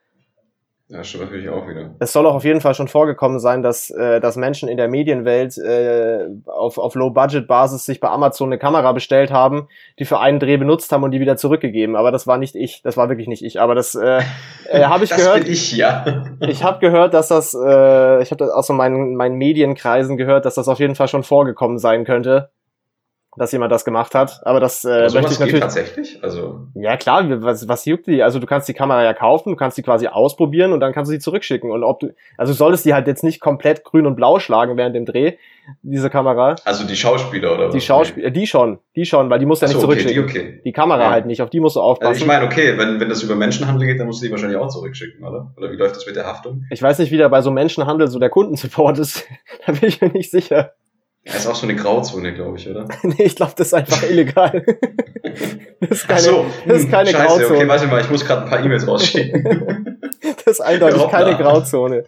Ja, 0.90 1.05
stimmt 1.05 1.25
natürlich 1.25 1.50
auch 1.50 1.69
wieder. 1.69 1.90
Es 1.99 2.14
soll 2.14 2.26
auch 2.26 2.35
auf 2.35 2.44
jeden 2.44 2.62
Fall 2.62 2.73
schon 2.73 2.88
vorgekommen 2.88 3.40
sein, 3.40 3.62
dass, 3.62 3.90
äh, 3.90 4.20
dass 4.20 4.37
Menschen 4.37 4.70
in 4.70 4.79
der 4.79 4.88
Medienwelt 4.88 5.58
äh, 5.58 6.29
auf, 6.46 6.79
auf 6.79 6.94
Low-Budget-Basis 6.94 7.85
sich 7.85 8.00
bei 8.00 8.08
Amazon 8.08 8.49
eine 8.49 8.58
Kamera 8.58 8.93
bestellt 8.93 9.31
haben, 9.31 9.69
die 9.99 10.06
für 10.06 10.19
einen 10.19 10.40
Dreh 10.40 10.56
benutzt 10.56 10.90
haben 10.90 11.02
und 11.02 11.11
die 11.11 11.20
wieder 11.20 11.37
zurückgegeben. 11.37 11.94
Aber 11.94 12.11
das 12.11 12.26
war 12.26 12.38
nicht 12.38 12.55
ich. 12.55 12.81
Das 12.82 12.96
war 12.96 13.11
wirklich 13.11 13.29
nicht 13.29 13.44
ich. 13.44 13.61
Aber 13.61 13.75
das 13.75 13.94
äh, 13.96 14.23
äh, 14.67 14.85
habe 14.85 15.05
ich 15.05 15.11
das 15.11 15.19
gehört. 15.19 15.40
Das 15.40 15.44
bin 15.44 15.52
ich, 15.52 15.76
ja. 15.76 16.25
ich 16.40 16.64
habe 16.64 16.79
gehört, 16.79 17.12
dass 17.12 17.29
das, 17.29 17.52
äh, 17.52 18.23
ich 18.23 18.31
habe 18.31 18.55
aus 18.55 18.67
so 18.67 18.73
meinen, 18.73 19.14
meinen 19.14 19.37
Medienkreisen 19.37 20.17
gehört, 20.17 20.46
dass 20.46 20.55
das 20.55 20.69
auf 20.69 20.79
jeden 20.79 20.94
Fall 20.94 21.08
schon 21.08 21.23
vorgekommen 21.23 21.76
sein 21.76 22.06
könnte 22.06 22.50
dass 23.38 23.52
jemand 23.52 23.73
das 23.73 23.85
gemacht 23.85 24.14
hat. 24.14 24.40
Aber 24.44 24.61
das 24.61 24.85
äh, 24.85 24.90
also 24.90 25.19
möchte 25.19 25.32
ich 25.32 25.40
natürlich. 25.40 25.61
tatsächlich? 25.61 26.19
Also 26.23 26.67
ja 26.75 26.96
klar, 26.96 27.25
was, 27.43 27.69
was 27.69 27.85
juckt 27.85 28.06
die? 28.06 28.23
Also 28.23 28.38
du 28.38 28.46
kannst 28.46 28.69
die 28.69 28.75
Kamera 28.75 29.05
ja 29.05 29.14
kaufen, 29.14 29.50
du 29.50 29.56
kannst 29.56 29.79
die 29.79 29.82
quasi 29.82 30.08
ausprobieren 30.08 30.73
und 30.73 30.81
dann 30.81 30.93
kannst 30.93 31.11
du 31.11 31.12
sie 31.12 31.19
zurückschicken. 31.19 31.70
Und 31.70 31.85
ob 31.85 32.00
du, 32.00 32.14
also 32.37 32.52
du 32.52 32.56
solltest 32.56 32.85
die 32.85 32.94
halt 32.94 33.06
jetzt 33.06 33.25
nicht 33.25 33.40
komplett 33.40 33.85
grün 33.85 34.06
und 34.06 34.17
blau 34.17 34.38
schlagen 34.38 34.76
während 34.76 34.96
dem 34.96 35.06
Dreh, 35.06 35.37
diese 35.82 36.11
Kamera. 36.11 36.56
Also 36.64 36.85
die 36.85 36.96
Schauspieler 36.96 37.55
oder 37.55 37.67
was? 37.67 37.75
Die 37.75 37.81
Schauspieler, 37.81 38.31
die 38.31 38.46
schon, 38.46 38.79
die 38.96 39.05
schon, 39.05 39.31
weil 39.31 39.38
die 39.38 39.46
musst 39.46 39.62
du 39.62 39.67
ja 39.67 39.69
nicht 39.69 39.81
so, 39.81 39.87
zurückschicken. 39.87 40.25
Okay, 40.25 40.32
die, 40.32 40.41
okay. 40.41 40.61
die 40.64 40.73
Kamera 40.73 41.02
ja. 41.02 41.11
halt 41.11 41.26
nicht, 41.26 41.43
auf 41.43 41.50
die 41.50 41.61
musst 41.61 41.76
du 41.76 41.81
aufpassen. 41.81 42.08
Also 42.08 42.20
ich 42.23 42.26
meine, 42.26 42.44
okay, 42.46 42.76
wenn, 42.79 43.00
wenn 43.00 43.08
das 43.08 43.23
über 43.23 43.37
Menschenhandel 43.37 43.87
geht, 43.87 44.00
dann 44.00 44.06
musst 44.06 44.23
du 44.23 44.26
die 44.26 44.32
wahrscheinlich 44.32 44.58
auch 44.58 44.69
zurückschicken, 44.69 45.25
oder? 45.25 45.52
Oder 45.56 45.70
wie 45.70 45.76
läuft 45.76 45.96
das 45.96 46.06
mit 46.06 46.17
der 46.17 46.26
Haftung? 46.26 46.64
Ich 46.70 46.82
weiß 46.82 46.99
nicht, 46.99 47.12
wie 47.12 47.19
da 47.19 47.29
bei 47.29 47.43
so 47.43 47.50
Menschenhandel 47.50 48.08
so 48.08 48.19
der 48.19 48.31
Kundensupport 48.31 48.99
ist. 48.99 49.26
da 49.67 49.73
bin 49.73 49.88
ich 49.88 50.00
mir 50.00 50.08
nicht 50.08 50.31
sicher. 50.31 50.73
Das 51.28 51.40
ist 51.40 51.46
auch 51.46 51.54
so 51.54 51.66
eine 51.66 51.76
Grauzone, 51.76 52.32
glaube 52.32 52.56
ich, 52.56 52.69
oder? 52.69 52.88
nee, 53.02 53.25
ich 53.25 53.36
glaube, 53.36 53.52
das 53.56 53.69
ist 53.69 53.75
einfach 53.75 54.02
illegal. 54.02 54.64
das 55.80 55.90
ist 55.90 56.08
keine, 56.08 56.20
so, 56.20 56.46
das 56.66 56.78
ist 56.80 56.90
keine 56.90 57.10
Scheiße, 57.10 57.26
Grauzone. 57.26 57.56
Okay, 57.58 57.69
warte 57.69 57.86
mal, 57.86 58.00
ich 58.00 58.10
muss 58.10 58.25
gerade 58.25 58.44
ein 58.44 58.48
paar 58.48 58.64
E-Mails 58.64 58.88
rausschicken. 58.88 59.98
das 60.44 60.46
ist 60.46 60.60
eindeutig 60.60 61.06
keine 61.08 61.36
Grauzone. 61.36 62.04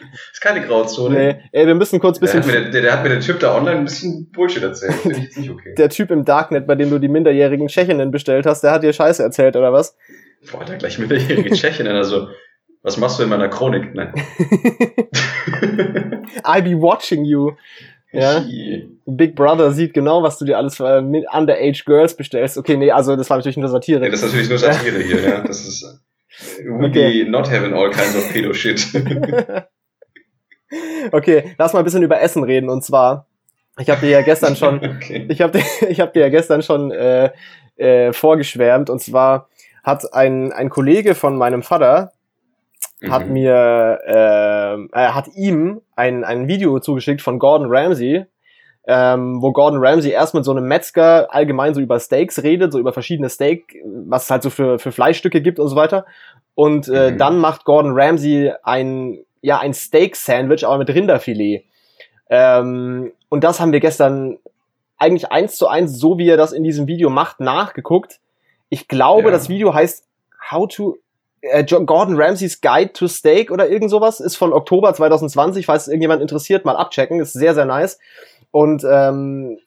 Das 0.00 0.10
ist 0.32 0.40
keine 0.40 0.66
Grauzone. 0.66 1.14
Nee, 1.14 1.36
ey, 1.52 1.66
wir 1.66 1.76
müssen 1.76 2.00
kurz 2.00 2.18
ein 2.18 2.20
bisschen. 2.20 2.42
Der 2.42 2.52
hat, 2.54 2.64
mir, 2.64 2.70
der, 2.70 2.82
der 2.82 2.92
hat 2.92 3.02
mir 3.04 3.08
der 3.10 3.20
Typ 3.20 3.38
da 3.40 3.56
online 3.56 3.78
ein 3.78 3.84
bisschen 3.84 4.30
Bullshit 4.32 4.62
erzählt. 4.62 4.94
Finde 4.94 5.18
ich 5.18 5.24
jetzt 5.24 5.38
nicht 5.38 5.50
okay. 5.50 5.74
Der 5.78 5.88
Typ 5.88 6.10
im 6.10 6.24
Darknet, 6.24 6.66
bei 6.66 6.74
dem 6.74 6.90
du 6.90 6.98
die 6.98 7.08
minderjährigen 7.08 7.68
Tschechinnen 7.68 8.10
bestellt 8.10 8.46
hast, 8.46 8.62
der 8.62 8.72
hat 8.72 8.82
dir 8.82 8.92
Scheiße 8.92 9.22
erzählt, 9.22 9.56
oder 9.56 9.72
was? 9.72 9.96
Boah, 10.50 10.64
der 10.64 10.76
gleich 10.76 10.98
minderjährige 10.98 11.50
Tschechinnen, 11.50 11.94
also. 11.96 12.28
Was 12.82 12.98
machst 12.98 13.18
du 13.18 13.24
in 13.24 13.30
meiner 13.30 13.48
Chronik? 13.48 13.94
Nein. 13.94 14.12
I'll 16.44 16.62
be 16.62 16.80
watching 16.80 17.24
you. 17.24 17.52
Ja. 18.16 18.44
Big 19.06 19.36
Brother 19.36 19.72
sieht 19.72 19.94
genau, 19.94 20.22
was 20.22 20.38
du 20.38 20.44
dir 20.44 20.56
alles 20.58 20.76
für 20.76 21.02
mit 21.02 21.26
Underage 21.32 21.82
Girls 21.84 22.16
bestellst. 22.16 22.58
Okay, 22.58 22.76
nee, 22.76 22.90
also 22.90 23.14
das 23.14 23.30
war 23.30 23.36
natürlich 23.36 23.56
nur 23.56 23.68
Satire. 23.68 24.04
Ja, 24.04 24.10
das 24.10 24.20
ist 24.20 24.26
natürlich 24.26 24.48
nur 24.48 24.58
Satire 24.58 24.98
hier, 25.00 25.22
ja. 25.22 25.40
Das 25.42 25.66
ist 25.66 26.00
we 26.64 26.86
okay. 26.86 27.24
not 27.24 27.50
having 27.50 27.72
all 27.72 27.90
kinds 27.90 28.16
of 28.16 28.30
pedo 28.32 28.52
shit. 28.52 28.86
okay, 31.12 31.54
lass 31.58 31.72
mal 31.72 31.80
ein 31.80 31.84
bisschen 31.84 32.02
über 32.02 32.20
Essen 32.20 32.42
reden 32.44 32.68
und 32.68 32.84
zwar 32.84 33.26
ich 33.78 33.90
habe 33.90 34.00
dir 34.00 34.10
ja 34.10 34.22
gestern 34.22 34.56
schon 34.56 34.76
okay. 34.96 35.26
ich 35.28 35.40
habe 35.40 35.60
ich 35.88 36.00
habe 36.00 36.12
dir 36.12 36.20
ja 36.20 36.28
gestern 36.28 36.62
schon 36.62 36.90
äh, 36.90 37.30
äh, 37.76 38.12
vorgeschwärmt 38.12 38.90
und 38.90 39.00
zwar 39.00 39.48
hat 39.82 40.12
ein 40.12 40.52
ein 40.52 40.68
Kollege 40.68 41.14
von 41.14 41.36
meinem 41.36 41.62
Vater 41.62 42.12
hat 43.02 43.26
mhm. 43.26 43.32
mir, 43.32 44.00
äh, 44.06 44.74
äh, 44.74 45.08
hat 45.08 45.28
ihm 45.34 45.82
ein, 45.96 46.24
ein 46.24 46.48
Video 46.48 46.78
zugeschickt 46.80 47.20
von 47.20 47.38
Gordon 47.38 47.68
Ramsay, 47.70 48.26
ähm, 48.86 49.42
wo 49.42 49.52
Gordon 49.52 49.84
Ramsay 49.84 50.12
erst 50.12 50.34
mit 50.34 50.44
so 50.44 50.52
einem 50.52 50.66
Metzger 50.66 51.32
allgemein 51.34 51.74
so 51.74 51.80
über 51.80 51.98
Steaks 52.00 52.42
redet, 52.42 52.72
so 52.72 52.78
über 52.78 52.92
verschiedene 52.92 53.28
Steak, 53.28 53.82
was 53.84 54.24
es 54.24 54.30
halt 54.30 54.42
so 54.42 54.50
für, 54.50 54.78
für 54.78 54.92
Fleischstücke 54.92 55.42
gibt 55.42 55.58
und 55.58 55.68
so 55.68 55.76
weiter. 55.76 56.06
Und 56.54 56.88
äh, 56.88 57.10
mhm. 57.10 57.18
dann 57.18 57.38
macht 57.38 57.64
Gordon 57.64 57.92
Ramsay 57.94 58.52
ein, 58.62 59.18
ja, 59.42 59.58
ein 59.58 59.74
Steak-Sandwich, 59.74 60.64
aber 60.66 60.78
mit 60.78 60.88
Rinderfilet. 60.88 61.64
Ähm, 62.30 63.12
und 63.28 63.44
das 63.44 63.60
haben 63.60 63.72
wir 63.72 63.80
gestern 63.80 64.38
eigentlich 64.96 65.30
eins 65.30 65.56
zu 65.56 65.68
eins, 65.68 65.98
so 65.98 66.16
wie 66.16 66.28
er 66.28 66.36
das 66.36 66.52
in 66.52 66.64
diesem 66.64 66.86
Video 66.86 67.10
macht, 67.10 67.40
nachgeguckt. 67.40 68.20
Ich 68.70 68.88
glaube, 68.88 69.26
ja. 69.26 69.30
das 69.30 69.48
Video 69.48 69.74
heißt 69.74 70.06
How 70.50 70.68
to 70.68 70.96
äh, 71.40 71.64
Gordon 71.64 72.16
Ramsays 72.20 72.60
Guide 72.60 72.92
to 72.92 73.08
Steak 73.08 73.50
oder 73.50 73.68
irgend 73.68 73.90
sowas 73.90 74.20
ist 74.20 74.36
von 74.36 74.52
Oktober 74.52 74.94
2020, 74.94 75.66
falls 75.66 75.88
irgendjemand 75.88 76.22
interessiert, 76.22 76.64
mal 76.64 76.76
abchecken, 76.76 77.20
ist 77.20 77.32
sehr, 77.32 77.54
sehr 77.54 77.66
nice. 77.66 77.98
Und 78.50 78.84
ähm, 78.90 79.58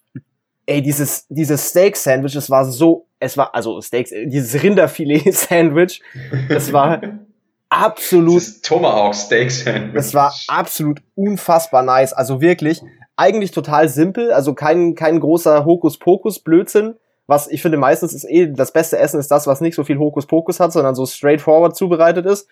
ey, 0.66 0.81
dieses, 0.81 1.25
dieses 1.30 1.69
Steak-Sandwich, 1.69 2.36
es 2.36 2.50
war 2.50 2.66
so, 2.66 3.07
es 3.19 3.38
war, 3.38 3.54
also 3.56 3.81
Steaks, 3.81 4.12
dieses 4.12 4.62
Rinderfilet-Sandwich, 4.62 6.01
es 6.50 6.74
war 6.74 7.01
absolut. 7.69 8.38
Das 8.38 8.62
Tomahawk 8.62 9.16
Steak 9.16 9.51
Sandwich. 9.51 9.95
Es 9.95 10.13
war 10.13 10.33
absolut 10.48 11.01
unfassbar 11.16 11.83
nice. 11.83 12.13
Also 12.13 12.42
wirklich, 12.42 12.81
eigentlich 13.16 13.51
total 13.51 13.89
simpel, 13.89 14.31
also 14.31 14.54
kein, 14.54 14.95
kein 14.95 15.19
großer 15.19 15.66
Hokuspokus-Blödsinn 15.66 16.95
was 17.30 17.48
ich 17.48 17.62
finde 17.62 17.78
meistens 17.78 18.14
ist 18.14 18.24
eh 18.24 18.48
das 18.48 18.74
beste 18.74 18.98
Essen 18.98 19.20
ist 19.20 19.30
das, 19.30 19.46
was 19.46 19.62
nicht 19.62 19.76
so 19.76 19.84
viel 19.84 20.00
Hokuspokus 20.00 20.60
hat, 20.60 20.74
sondern 20.74 20.96
so 20.96 21.06
straightforward 21.06 21.76
zubereitet 21.76 22.26
ist. 22.26 22.50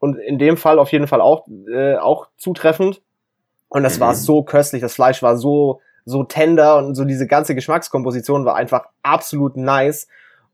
Und 0.00 0.18
in 0.18 0.38
dem 0.38 0.56
Fall 0.56 0.80
auf 0.80 0.90
jeden 0.90 1.06
Fall 1.06 1.20
auch, 1.20 1.46
äh, 1.72 1.94
auch 1.96 2.26
zutreffend. 2.36 3.00
Und 3.68 3.84
das 3.84 3.96
mhm. 3.96 4.00
war 4.00 4.14
so 4.14 4.42
köstlich, 4.42 4.82
das 4.82 4.94
Fleisch 4.94 5.22
war 5.22 5.36
so, 5.36 5.80
so 6.04 6.24
tender 6.24 6.78
und 6.78 6.96
so 6.96 7.04
diese 7.04 7.28
ganze 7.28 7.54
Geschmackskomposition 7.54 8.44
war 8.44 8.56
einfach 8.56 8.86
absolut 9.02 9.56
nice. 9.56 10.08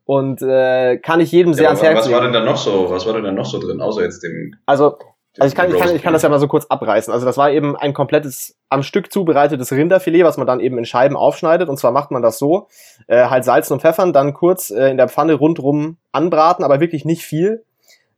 Und 0.05 0.43
äh, 0.43 0.97
kann 0.97 1.19
ich 1.19 1.31
jedem 1.31 1.55
sehr 1.55 1.63
ja, 1.63 1.69
ans 1.69 1.81
Herz 1.81 2.05
legen. 2.05 2.15
Was 2.15 2.21
war 2.21 2.21
denn 2.21 2.33
da 2.33 2.45
noch 2.45 2.57
so, 2.57 2.89
was 2.91 3.05
war 3.07 3.13
denn 3.13 3.23
da 3.23 3.31
noch 3.31 3.45
so 3.45 3.59
drin, 3.59 3.81
außer 3.81 4.03
jetzt 4.03 4.21
dem 4.21 4.55
also 4.67 4.99
also 5.37 5.51
ich 5.51 5.55
kann, 5.55 5.69
ich, 5.69 5.79
kann, 5.79 5.95
ich 5.95 6.01
kann 6.01 6.13
das 6.13 6.21
ja 6.21 6.29
mal 6.29 6.39
so 6.39 6.47
kurz 6.47 6.65
abreißen. 6.65 7.11
Also 7.11 7.25
das 7.25 7.37
war 7.37 7.51
eben 7.51 7.75
ein 7.75 7.93
komplettes 7.93 8.57
am 8.69 8.83
Stück 8.83 9.11
zubereitetes 9.11 9.71
Rinderfilet, 9.71 10.23
was 10.23 10.37
man 10.37 10.47
dann 10.47 10.59
eben 10.59 10.77
in 10.77 10.85
Scheiben 10.85 11.17
aufschneidet. 11.17 11.67
Und 11.67 11.77
zwar 11.77 11.91
macht 11.91 12.11
man 12.11 12.21
das 12.21 12.37
so, 12.37 12.67
äh, 13.07 13.25
halt 13.25 13.43
salzen 13.43 13.73
und 13.73 13.81
pfeffern, 13.81 14.13
dann 14.13 14.33
kurz 14.33 14.71
äh, 14.71 14.89
in 14.89 14.97
der 14.97 15.09
Pfanne 15.09 15.33
rundrum 15.33 15.97
anbraten, 16.11 16.63
aber 16.63 16.79
wirklich 16.79 17.03
nicht 17.03 17.23
viel. 17.23 17.63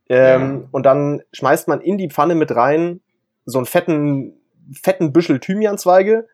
Ähm, 0.08 0.60
ja. 0.62 0.68
Und 0.70 0.86
dann 0.86 1.22
schmeißt 1.32 1.66
man 1.68 1.80
in 1.80 1.98
die 1.98 2.08
Pfanne 2.08 2.34
mit 2.34 2.54
rein 2.54 3.00
so 3.44 3.58
einen 3.58 3.66
fetten, 3.66 4.34
fetten 4.72 5.12
Büschel 5.12 5.40
Thymianzweige 5.40 6.28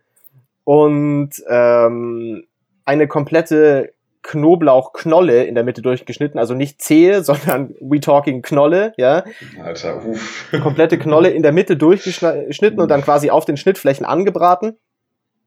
und 0.65 1.31
ähm, 1.49 2.47
eine 2.85 3.09
komplette 3.09 3.94
Knoblauchknolle 4.25 5.45
in 5.45 5.55
der 5.55 5.63
Mitte 5.63 5.83
durchgeschnitten, 5.83 6.41
also 6.41 6.55
nicht 6.55 6.83
Zehe, 6.83 7.23
sondern 7.25 7.75
we 7.81 8.01
talking 8.01 8.43
Knolle, 8.43 8.93
ja. 8.97 9.25
Alter, 9.63 10.05
uff. 10.05 10.51
Komplette 10.63 10.99
Knolle 10.99 11.31
in 11.31 11.43
der 11.43 11.53
Mitte 11.53 11.77
durchgeschnitten 11.77 12.81
und 12.81 12.89
dann 12.89 13.03
quasi 13.03 13.31
auf 13.31 13.45
den 13.45 13.57
Schnittflächen 13.57 14.05
angebraten. 14.05 14.77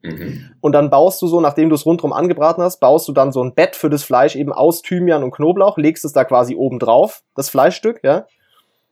Mhm. 0.03 0.51
Und 0.61 0.73
dann 0.73 0.89
baust 0.89 1.21
du 1.21 1.27
so, 1.27 1.41
nachdem 1.41 1.69
du 1.69 1.75
es 1.75 1.85
rundherum 1.85 2.13
angebraten 2.13 2.63
hast, 2.63 2.79
baust 2.79 3.07
du 3.07 3.13
dann 3.13 3.31
so 3.31 3.43
ein 3.43 3.55
Bett 3.55 3.75
für 3.75 3.89
das 3.89 4.03
Fleisch 4.03 4.35
eben 4.35 4.53
aus 4.53 4.81
Thymian 4.81 5.23
und 5.23 5.31
Knoblauch, 5.31 5.77
legst 5.77 6.05
es 6.05 6.13
da 6.13 6.23
quasi 6.23 6.55
oben 6.55 6.79
drauf, 6.79 7.23
das 7.35 7.49
Fleischstück, 7.49 7.99
ja. 8.03 8.27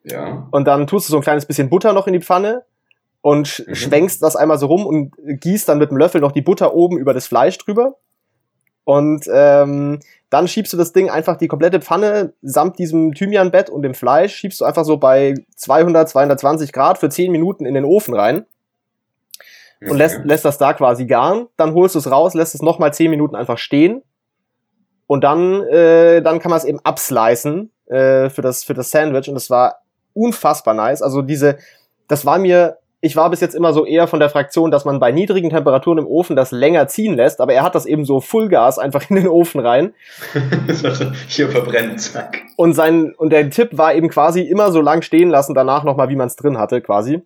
Ja. 0.03 0.47
Und 0.51 0.67
dann 0.67 0.87
tust 0.87 1.07
du 1.07 1.11
so 1.11 1.17
ein 1.17 1.23
kleines 1.23 1.45
bisschen 1.45 1.69
Butter 1.69 1.93
noch 1.93 2.07
in 2.07 2.13
die 2.13 2.21
Pfanne 2.21 2.63
und 3.21 3.65
mhm. 3.67 3.75
schwenkst 3.75 4.21
das 4.21 4.35
einmal 4.35 4.57
so 4.57 4.67
rum 4.67 4.85
und 4.85 5.13
gießt 5.17 5.67
dann 5.69 5.79
mit 5.79 5.89
dem 5.89 5.97
Löffel 5.97 6.21
noch 6.21 6.31
die 6.31 6.41
Butter 6.41 6.73
oben 6.73 6.97
über 6.97 7.13
das 7.13 7.27
Fleisch 7.27 7.57
drüber. 7.57 7.95
Und 8.85 9.25
ähm, 9.31 9.99
dann 10.29 10.47
schiebst 10.47 10.71
du 10.71 10.77
das 10.77 10.93
Ding 10.93 11.09
einfach 11.09 11.37
die 11.37 11.47
komplette 11.47 11.81
Pfanne 11.81 12.33
samt 12.41 12.79
diesem 12.79 13.13
Thymianbett 13.13 13.69
und 13.69 13.81
dem 13.81 13.93
Fleisch, 13.93 14.35
schiebst 14.35 14.61
du 14.61 14.65
einfach 14.65 14.85
so 14.85 14.97
bei 14.97 15.33
200, 15.55 16.07
220 16.07 16.71
Grad 16.71 16.97
für 16.97 17.09
10 17.09 17.31
Minuten 17.31 17.65
in 17.65 17.73
den 17.73 17.85
Ofen 17.85 18.13
rein. 18.13 18.45
Und 19.81 19.97
lässt, 19.97 20.23
lässt 20.23 20.45
das 20.45 20.57
da 20.57 20.73
quasi 20.73 21.05
garen. 21.05 21.47
Dann 21.57 21.73
holst 21.73 21.95
du 21.95 21.99
es 21.99 22.09
raus, 22.09 22.33
lässt 22.33 22.55
es 22.55 22.61
nochmal 22.61 22.93
10 22.93 23.11
Minuten 23.11 23.35
einfach 23.35 23.57
stehen. 23.57 24.01
Und 25.05 25.23
dann, 25.23 25.61
äh, 25.63 26.21
dann 26.21 26.39
kann 26.39 26.49
man 26.49 26.57
es 26.57 26.65
eben 26.65 26.79
abslicen 26.83 27.71
äh, 27.85 28.29
für, 28.29 28.41
das, 28.41 28.63
für 28.63 28.73
das 28.73 28.89
Sandwich. 28.89 29.27
Und 29.27 29.35
das 29.35 29.49
war 29.49 29.81
unfassbar 30.13 30.73
nice. 30.73 31.01
Also 31.01 31.21
diese, 31.21 31.57
das 32.07 32.25
war 32.25 32.39
mir, 32.39 32.77
ich 33.05 33.15
war 33.15 33.29
bis 33.29 33.39
jetzt 33.39 33.53
immer 33.53 33.71
so 33.71 33.85
eher 33.85 34.07
von 34.07 34.19
der 34.19 34.31
Fraktion, 34.31 34.71
dass 34.71 34.83
man 34.83 34.99
bei 34.99 35.11
niedrigen 35.11 35.51
Temperaturen 35.51 35.99
im 35.99 36.07
Ofen 36.07 36.35
das 36.35 36.49
länger 36.49 36.87
ziehen 36.87 37.13
lässt, 37.13 37.39
aber 37.39 37.53
er 37.53 37.61
hat 37.61 37.75
das 37.75 37.85
eben 37.85 38.03
so 38.03 38.19
Fullgas 38.19 38.79
einfach 38.79 39.07
in 39.11 39.17
den 39.17 39.27
Ofen 39.27 39.61
rein. 39.61 39.93
Hier 41.27 41.49
verbrennt, 41.49 42.01
zack. 42.01 42.41
Und 42.55 42.73
sein, 42.73 43.13
und 43.15 43.29
der 43.29 43.47
Tipp 43.51 43.77
war 43.77 43.93
eben 43.93 44.09
quasi 44.09 44.41
immer 44.41 44.71
so 44.71 44.81
lang 44.81 45.03
stehen 45.03 45.29
lassen, 45.29 45.53
danach 45.53 45.83
nochmal, 45.83 46.09
wie 46.09 46.15
man 46.15 46.25
es 46.25 46.35
drin 46.35 46.57
hatte, 46.57 46.81
quasi. 46.81 47.21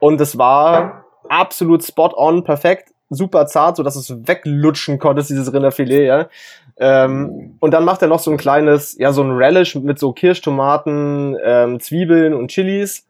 Und 0.00 0.20
es 0.20 0.36
war 0.36 1.04
absolut 1.28 1.84
spot 1.84 2.12
on, 2.16 2.42
perfekt, 2.42 2.88
super 3.08 3.46
zart, 3.46 3.76
so 3.76 3.84
dass 3.84 3.94
es 3.94 4.12
weglutschen 4.26 4.98
konnte, 4.98 5.22
dieses 5.22 5.52
Rinderfilet, 5.52 6.06
ja. 6.06 6.28
Ähm, 6.76 7.56
und 7.60 7.70
dann 7.72 7.84
macht 7.84 8.02
er 8.02 8.08
noch 8.08 8.18
so 8.18 8.32
ein 8.32 8.36
kleines, 8.36 8.98
ja, 8.98 9.12
so 9.12 9.22
ein 9.22 9.30
Relish 9.30 9.76
mit 9.76 10.00
so 10.00 10.12
Kirschtomaten, 10.12 11.36
ähm, 11.44 11.78
Zwiebeln 11.78 12.34
und 12.34 12.48
Chilis, 12.48 13.06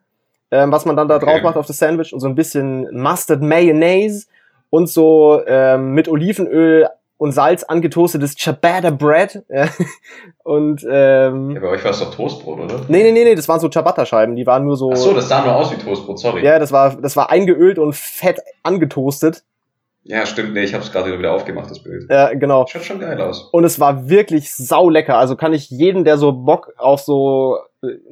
ähm, 0.51 0.73
was 0.73 0.85
man 0.85 0.97
dann 0.97 1.09
da 1.09 1.17
Okay. 1.17 1.27
drauf 1.27 1.43
macht 1.43 1.57
auf 1.57 1.67
das 1.67 1.79
Sandwich 1.79 2.13
und 2.13 2.21
so 2.21 2.27
ein 2.29 2.35
bisschen 2.35 2.89
Mustard 2.93 3.43
Mayonnaise 3.43 4.27
und 4.71 4.89
so 4.89 5.41
ähm, 5.47 5.93
mit 5.93 6.09
Olivenöl 6.09 6.89
und 7.19 7.33
Salz 7.33 7.65
angetoastetes 7.65 8.35
Ciabatta 8.35 8.91
Bread. 8.91 9.43
Ja. 9.51 9.69
und 10.43 10.87
ähm, 10.91 11.51
Ja, 11.51 11.61
bei 11.61 11.69
euch 11.69 11.85
war 11.85 11.91
es 11.91 12.01
doch 12.01 12.15
Toastbrot, 12.15 12.59
oder? 12.61 12.81
nee, 12.89 13.03
nee, 13.03 13.13
nee, 13.13 13.25
nee, 13.25 13.35
das 13.35 13.47
waren 13.49 13.61
so 13.61 13.69
Ciabatta-Scheiben, 13.69 14.37
die 14.37 14.47
waren 14.47 14.65
nur 14.65 14.77
so. 14.77 14.91
Ach 14.93 14.97
so, 14.97 15.13
das 15.13 15.29
sah 15.29 15.45
nur 15.45 15.55
aus 15.55 15.71
wie 15.73 15.77
Toastbrot, 15.77 16.19
sorry. 16.19 16.45
ja, 16.45 16.59
das 16.59 16.73
war, 16.73 16.97
das 16.97 17.17
war 17.17 17.31
eingeölt 17.31 17.79
und 17.79 17.95
fett 17.95 18.41
angetoastet. 18.63 19.43
Ja, 20.03 20.25
stimmt, 20.25 20.55
nee, 20.55 20.63
ich 20.65 20.73
habe 20.73 20.83
es 20.83 20.91
gerade 20.93 21.17
wieder 21.19 21.33
aufgemacht, 21.33 21.71
das 21.71 21.83
Bild. 21.83 22.07
Ja, 22.11 22.33
genau. 22.33 22.67
Schaut 22.67 22.85
schon 22.85 23.01
geil 23.01 23.21
aus. 23.21 23.51
Und 23.53 23.65
es 23.65 23.79
war 23.79 24.09
wirklich 24.09 24.55
saulecker. 24.55 25.19
Also 25.19 25.37
kann 25.37 25.53
ich 25.53 25.69
jeden, 25.69 26.05
der 26.05 26.17
so 26.17 26.33
Bock 26.33 26.73
auf 26.79 27.01
so 27.03 27.59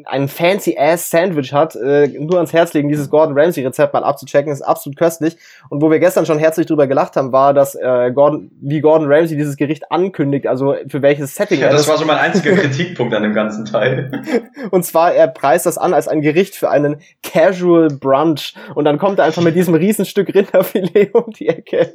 ein 0.06 0.28
fancy 0.28 0.78
ass 0.78 1.10
Sandwich 1.10 1.52
hat, 1.52 1.76
äh, 1.76 2.08
nur 2.08 2.36
ans 2.36 2.54
Herz 2.54 2.72
legen, 2.72 2.88
dieses 2.88 3.10
Gordon 3.10 3.38
Ramsay 3.38 3.66
Rezept 3.66 3.92
mal 3.92 4.02
abzuchecken. 4.02 4.50
Ist 4.50 4.62
absolut 4.62 4.96
köstlich. 4.96 5.36
Und 5.68 5.82
wo 5.82 5.90
wir 5.90 5.98
gestern 5.98 6.24
schon 6.24 6.38
herzlich 6.38 6.66
drüber 6.66 6.86
gelacht 6.86 7.16
haben, 7.16 7.32
war, 7.32 7.52
dass 7.52 7.74
äh, 7.74 8.10
Gordon, 8.14 8.50
wie 8.62 8.80
Gordon 8.80 9.12
Ramsay 9.12 9.36
dieses 9.36 9.56
Gericht 9.56 9.92
ankündigt, 9.92 10.46
also 10.46 10.74
für 10.88 11.02
welches 11.02 11.34
Setting 11.34 11.60
Ja, 11.60 11.66
er 11.66 11.72
das 11.72 11.86
war 11.86 11.98
so 11.98 12.06
mein 12.06 12.16
einziger 12.16 12.56
Kritikpunkt 12.56 13.12
an 13.12 13.22
dem 13.22 13.34
ganzen 13.34 13.66
Teil. 13.66 14.10
Und 14.70 14.86
zwar, 14.86 15.12
er 15.12 15.28
preist 15.28 15.66
das 15.66 15.76
an 15.76 15.92
als 15.92 16.08
ein 16.08 16.22
Gericht 16.22 16.54
für 16.54 16.70
einen 16.70 17.02
Casual 17.22 17.88
Brunch. 17.88 18.54
Und 18.74 18.86
dann 18.86 18.96
kommt 18.96 19.18
er 19.18 19.26
einfach 19.26 19.42
mit 19.42 19.54
diesem 19.54 19.74
Riesenstück 19.74 20.34
Rinderfilet 20.34 21.14
um 21.14 21.30
die 21.32 21.48
Ecke. 21.48 21.94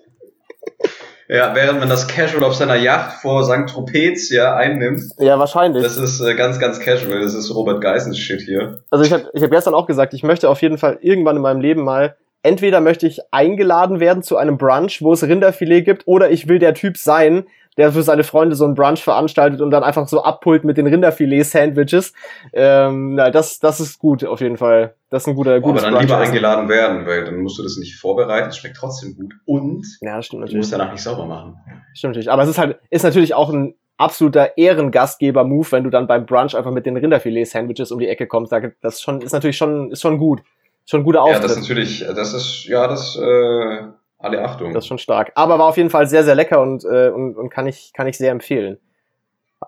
Ja, 1.33 1.55
während 1.55 1.79
man 1.79 1.89
das 1.89 2.07
Casual 2.07 2.43
auf 2.43 2.53
seiner 2.53 2.75
Yacht 2.75 3.13
vor 3.23 3.43
St. 3.43 3.67
Tropez 3.67 4.29
ja 4.29 4.55
einnimmt, 4.55 5.01
Ja, 5.17 5.39
wahrscheinlich. 5.39 5.81
das 5.81 5.97
ist 5.97 6.21
äh, 6.21 6.35
ganz, 6.35 6.59
ganz 6.59 6.79
casual. 6.79 7.21
Das 7.21 7.33
ist 7.33 7.53
Robert 7.55 7.81
Geissens 7.81 8.19
Shit 8.19 8.41
hier. 8.41 8.83
Also 8.91 9.03
ich 9.03 9.11
habe 9.11 9.31
ich 9.33 9.41
hab 9.41 9.49
gestern 9.49 9.73
auch 9.73 9.87
gesagt, 9.87 10.13
ich 10.13 10.21
möchte 10.21 10.47
auf 10.47 10.61
jeden 10.61 10.77
Fall 10.77 10.99
irgendwann 11.01 11.35
in 11.35 11.41
meinem 11.41 11.59
Leben 11.59 11.83
mal, 11.83 12.15
entweder 12.43 12.81
möchte 12.81 13.07
ich 13.07 13.19
eingeladen 13.31 13.99
werden 13.99 14.21
zu 14.21 14.37
einem 14.37 14.59
Brunch, 14.59 15.01
wo 15.01 15.13
es 15.13 15.23
Rinderfilet 15.23 15.81
gibt, 15.81 16.03
oder 16.05 16.29
ich 16.29 16.47
will 16.47 16.59
der 16.59 16.75
Typ 16.75 16.97
sein, 16.97 17.45
der 17.77 17.91
für 17.91 18.03
seine 18.03 18.23
Freunde 18.23 18.55
so 18.55 18.65
einen 18.65 18.75
Brunch 18.75 19.03
veranstaltet 19.03 19.61
und 19.61 19.71
dann 19.71 19.83
einfach 19.83 20.07
so 20.07 20.23
abpult 20.23 20.63
mit 20.63 20.77
den 20.77 20.87
Rinderfilet-Sandwiches. 20.87 22.13
Ähm, 22.53 23.15
na, 23.15 23.31
das, 23.31 23.59
das 23.59 23.79
ist 23.79 23.99
gut, 23.99 24.23
auf 24.25 24.41
jeden 24.41 24.57
Fall. 24.57 24.95
Das 25.09 25.23
ist 25.23 25.27
ein 25.27 25.35
guter, 25.35 25.59
Boah, 25.59 25.69
aber 25.71 25.81
dann 25.81 25.99
lieber 25.99 26.17
eingeladen 26.17 26.69
werden, 26.69 27.05
weil 27.05 27.25
dann 27.25 27.37
musst 27.41 27.59
du 27.59 27.63
das 27.63 27.77
nicht 27.77 27.95
vorbereiten. 27.99 28.49
Es 28.49 28.57
schmeckt 28.57 28.77
trotzdem 28.77 29.15
gut. 29.15 29.33
Und 29.45 29.85
Ja, 30.01 30.21
stimmt 30.21 30.39
du 30.39 30.45
natürlich. 30.45 30.57
musst 30.57 30.73
danach 30.73 30.91
nicht 30.91 31.03
sauber 31.03 31.25
machen. 31.25 31.57
Stimmt 31.93 32.11
natürlich. 32.13 32.31
Aber 32.31 32.43
es 32.43 32.49
ist 32.49 32.57
halt, 32.57 32.77
ist 32.89 33.03
natürlich 33.03 33.33
auch 33.33 33.49
ein 33.51 33.75
absoluter 33.97 34.57
Ehrengastgeber-Move, 34.57 35.71
wenn 35.71 35.83
du 35.83 35.89
dann 35.89 36.07
beim 36.07 36.25
Brunch 36.25 36.55
einfach 36.55 36.71
mit 36.71 36.85
den 36.85 36.97
Rinderfilet-Sandwiches 36.97 37.91
um 37.91 37.99
die 37.99 38.07
Ecke 38.07 38.27
kommst. 38.27 38.51
Da- 38.51 38.61
Das 38.81 39.01
schon, 39.01 39.21
ist 39.21 39.33
natürlich 39.33 39.57
schon, 39.57 39.91
ist 39.91 40.01
schon 40.01 40.17
gut. 40.17 40.41
Schon 40.85 41.01
ein 41.01 41.03
guter 41.05 41.19
Ja, 41.19 41.23
Auftritt. 41.25 41.43
das 41.45 41.51
ist 41.53 41.61
natürlich, 41.61 42.05
das 42.15 42.33
ist, 42.33 42.65
ja, 42.65 42.87
das, 42.87 43.15
äh, 43.17 43.83
alle 44.23 44.41
Achtung. 44.43 44.73
Das 44.73 44.83
ist 44.83 44.87
schon 44.87 44.97
stark. 44.99 45.31
Aber 45.35 45.59
war 45.59 45.67
auf 45.67 45.77
jeden 45.77 45.89
Fall 45.89 46.07
sehr, 46.07 46.23
sehr 46.23 46.35
lecker 46.35 46.61
und, 46.61 46.83
äh, 46.85 47.09
und, 47.09 47.35
und 47.35 47.49
kann, 47.49 47.67
ich, 47.67 47.91
kann 47.93 48.07
ich 48.07 48.17
sehr 48.17 48.31
empfehlen. 48.31 48.77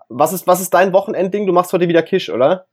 Was 0.09 0.33
ist, 0.33 0.47
was 0.47 0.61
ist 0.61 0.73
dein 0.73 0.93
Wochenendding? 0.93 1.45
Du 1.45 1.53
machst 1.53 1.71
heute 1.73 1.87
wieder 1.87 2.01
Kisch, 2.03 2.29
oder? 2.29 2.65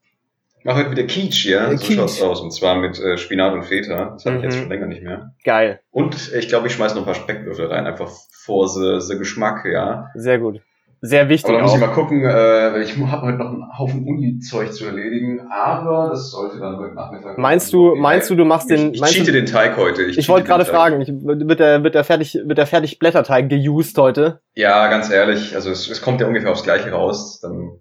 Mach 0.64 0.76
heute 0.76 0.92
wieder 0.92 1.02
Quiche, 1.04 1.50
ja? 1.50 1.66
Äh, 1.72 1.76
So 1.76 1.86
Quiche. 1.86 1.98
schaut's 1.98 2.22
aus. 2.22 2.40
Und 2.40 2.52
zwar 2.52 2.76
mit 2.76 2.98
äh, 3.00 3.16
Spinat 3.18 3.52
und 3.52 3.64
Feta. 3.64 4.10
Das 4.10 4.24
habe 4.26 4.36
ich 4.36 4.42
jetzt 4.44 4.54
Mhm. 4.56 4.60
schon 4.60 4.68
länger 4.68 4.86
nicht 4.86 5.02
mehr. 5.02 5.32
Geil. 5.44 5.80
Und 5.90 6.32
ich 6.34 6.48
glaube, 6.48 6.68
ich 6.68 6.72
schmeiß 6.74 6.94
noch 6.94 7.02
ein 7.02 7.04
paar 7.06 7.14
Speckwürfel 7.14 7.66
rein, 7.66 7.86
einfach 7.86 8.10
vor 8.30 8.68
the, 8.68 9.00
the 9.00 9.18
Geschmack, 9.18 9.64
ja. 9.64 10.08
Sehr 10.14 10.38
gut. 10.38 10.60
Sehr 11.04 11.28
wichtig 11.28 11.48
Aber 11.48 11.58
da 11.58 11.62
muss 11.64 11.72
auch. 11.72 11.74
ich 11.74 11.80
mal 11.80 11.88
gucken, 11.88 12.24
äh, 12.24 12.80
ich 12.80 12.96
habe 12.96 13.26
heute 13.26 13.36
noch 13.36 13.46
einen 13.46 13.76
Haufen 13.76 14.06
Uni-Zeug 14.06 14.72
zu 14.72 14.86
erledigen, 14.86 15.40
aber 15.50 16.10
das 16.10 16.30
sollte 16.30 16.60
dann 16.60 16.78
heute 16.78 16.94
Nachmittag. 16.94 17.38
Meinst 17.38 17.72
du, 17.72 17.96
meinst 17.96 18.30
du, 18.30 18.36
du 18.36 18.44
machst 18.44 18.70
den, 18.70 18.90
ich, 18.90 18.94
ich 18.94 19.00
meinst 19.00 19.14
cheate 19.14 19.32
du, 19.32 19.32
den 19.32 19.46
Teig 19.46 19.76
heute. 19.76 20.04
ich 20.04 20.14
cheate 20.14 20.28
wollte 20.28 20.46
gerade 20.46 20.64
fragen, 20.64 21.00
ich, 21.00 21.08
wird 21.08 21.58
der, 21.58 21.82
wird 21.82 21.96
der 21.96 22.04
fertig, 22.04 22.38
wird 22.44 22.56
der 22.56 22.66
fertig 22.66 23.00
Blätterteig 23.00 23.48
geused 23.48 23.98
heute? 23.98 24.42
Ja, 24.54 24.86
ganz 24.86 25.10
ehrlich, 25.10 25.56
also 25.56 25.72
es, 25.72 25.90
es 25.90 26.02
kommt 26.02 26.20
ja 26.20 26.28
ungefähr 26.28 26.52
aufs 26.52 26.62
Gleiche 26.62 26.92
raus. 26.92 27.40
Dann 27.40 27.80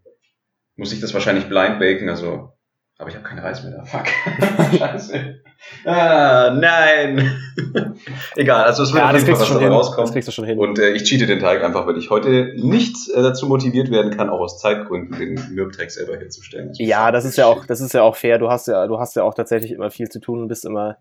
muss 0.75 0.92
ich 0.92 1.00
das 1.00 1.13
wahrscheinlich 1.13 1.48
blind 1.48 1.80
baken, 1.80 2.10
also. 2.10 2.54
Aber 3.01 3.10
ich 3.10 3.15
habe 3.15 3.25
keinen 3.25 3.39
Reis 3.39 3.63
mehr 3.63 3.72
da. 3.72 3.84
Fuck. 3.84 4.05
Scheiße. 4.77 5.41
Ah, 5.86 6.51
nein. 6.55 7.36
Egal, 8.36 8.65
also 8.65 8.84
es 8.84 8.93
wird 8.93 9.03
Ja, 9.03 9.12
das 9.12 9.25
kriegst 9.25 9.41
Fall 9.41 9.41
was 9.41 9.48
schon 9.48 9.55
dabei 9.55 9.70
hin. 9.70 9.74
Das 9.74 9.88
rauskommen. 9.88 10.12
kriegst 10.12 10.27
du 10.27 10.31
schon 10.31 10.46
hin. 10.46 10.60
Und 10.60 10.77
äh, 10.77 10.91
ich 10.91 11.05
cheate 11.05 11.25
den 11.25 11.39
Teig 11.39 11.63
einfach, 11.63 11.88
weil 11.88 11.98
ich 11.98 12.12
heute 12.12 12.53
nicht 12.58 12.96
äh, 13.10 13.24
dazu 13.24 13.48
motiviert 13.48 13.89
werden 13.89 14.15
kann, 14.15 14.29
auch 14.29 14.39
aus 14.39 14.60
Zeitgründen 14.60 15.17
den 15.17 15.55
Mürbteig 15.55 15.89
selber 15.89 16.15
herzustellen. 16.15 16.74
Ja, 16.75 17.12
das 17.12 17.25
ist 17.25 17.38
ja 17.38 17.48
auch, 17.48 17.65
das 17.65 17.81
ist 17.81 17.93
ja 17.93 18.03
auch 18.03 18.15
fair. 18.15 18.38
Du 18.38 18.51
hast 18.51 18.67
ja, 18.67 18.86
du 18.86 19.00
hast 19.00 19.15
ja 19.15 19.24
auch 19.24 19.34
tatsächlich 19.34 19.72
immer 19.72 19.89
viel 19.89 20.10
zu 20.10 20.20
tun 20.20 20.41
und 20.41 20.48
bist 20.48 20.63
immer, 20.63 20.98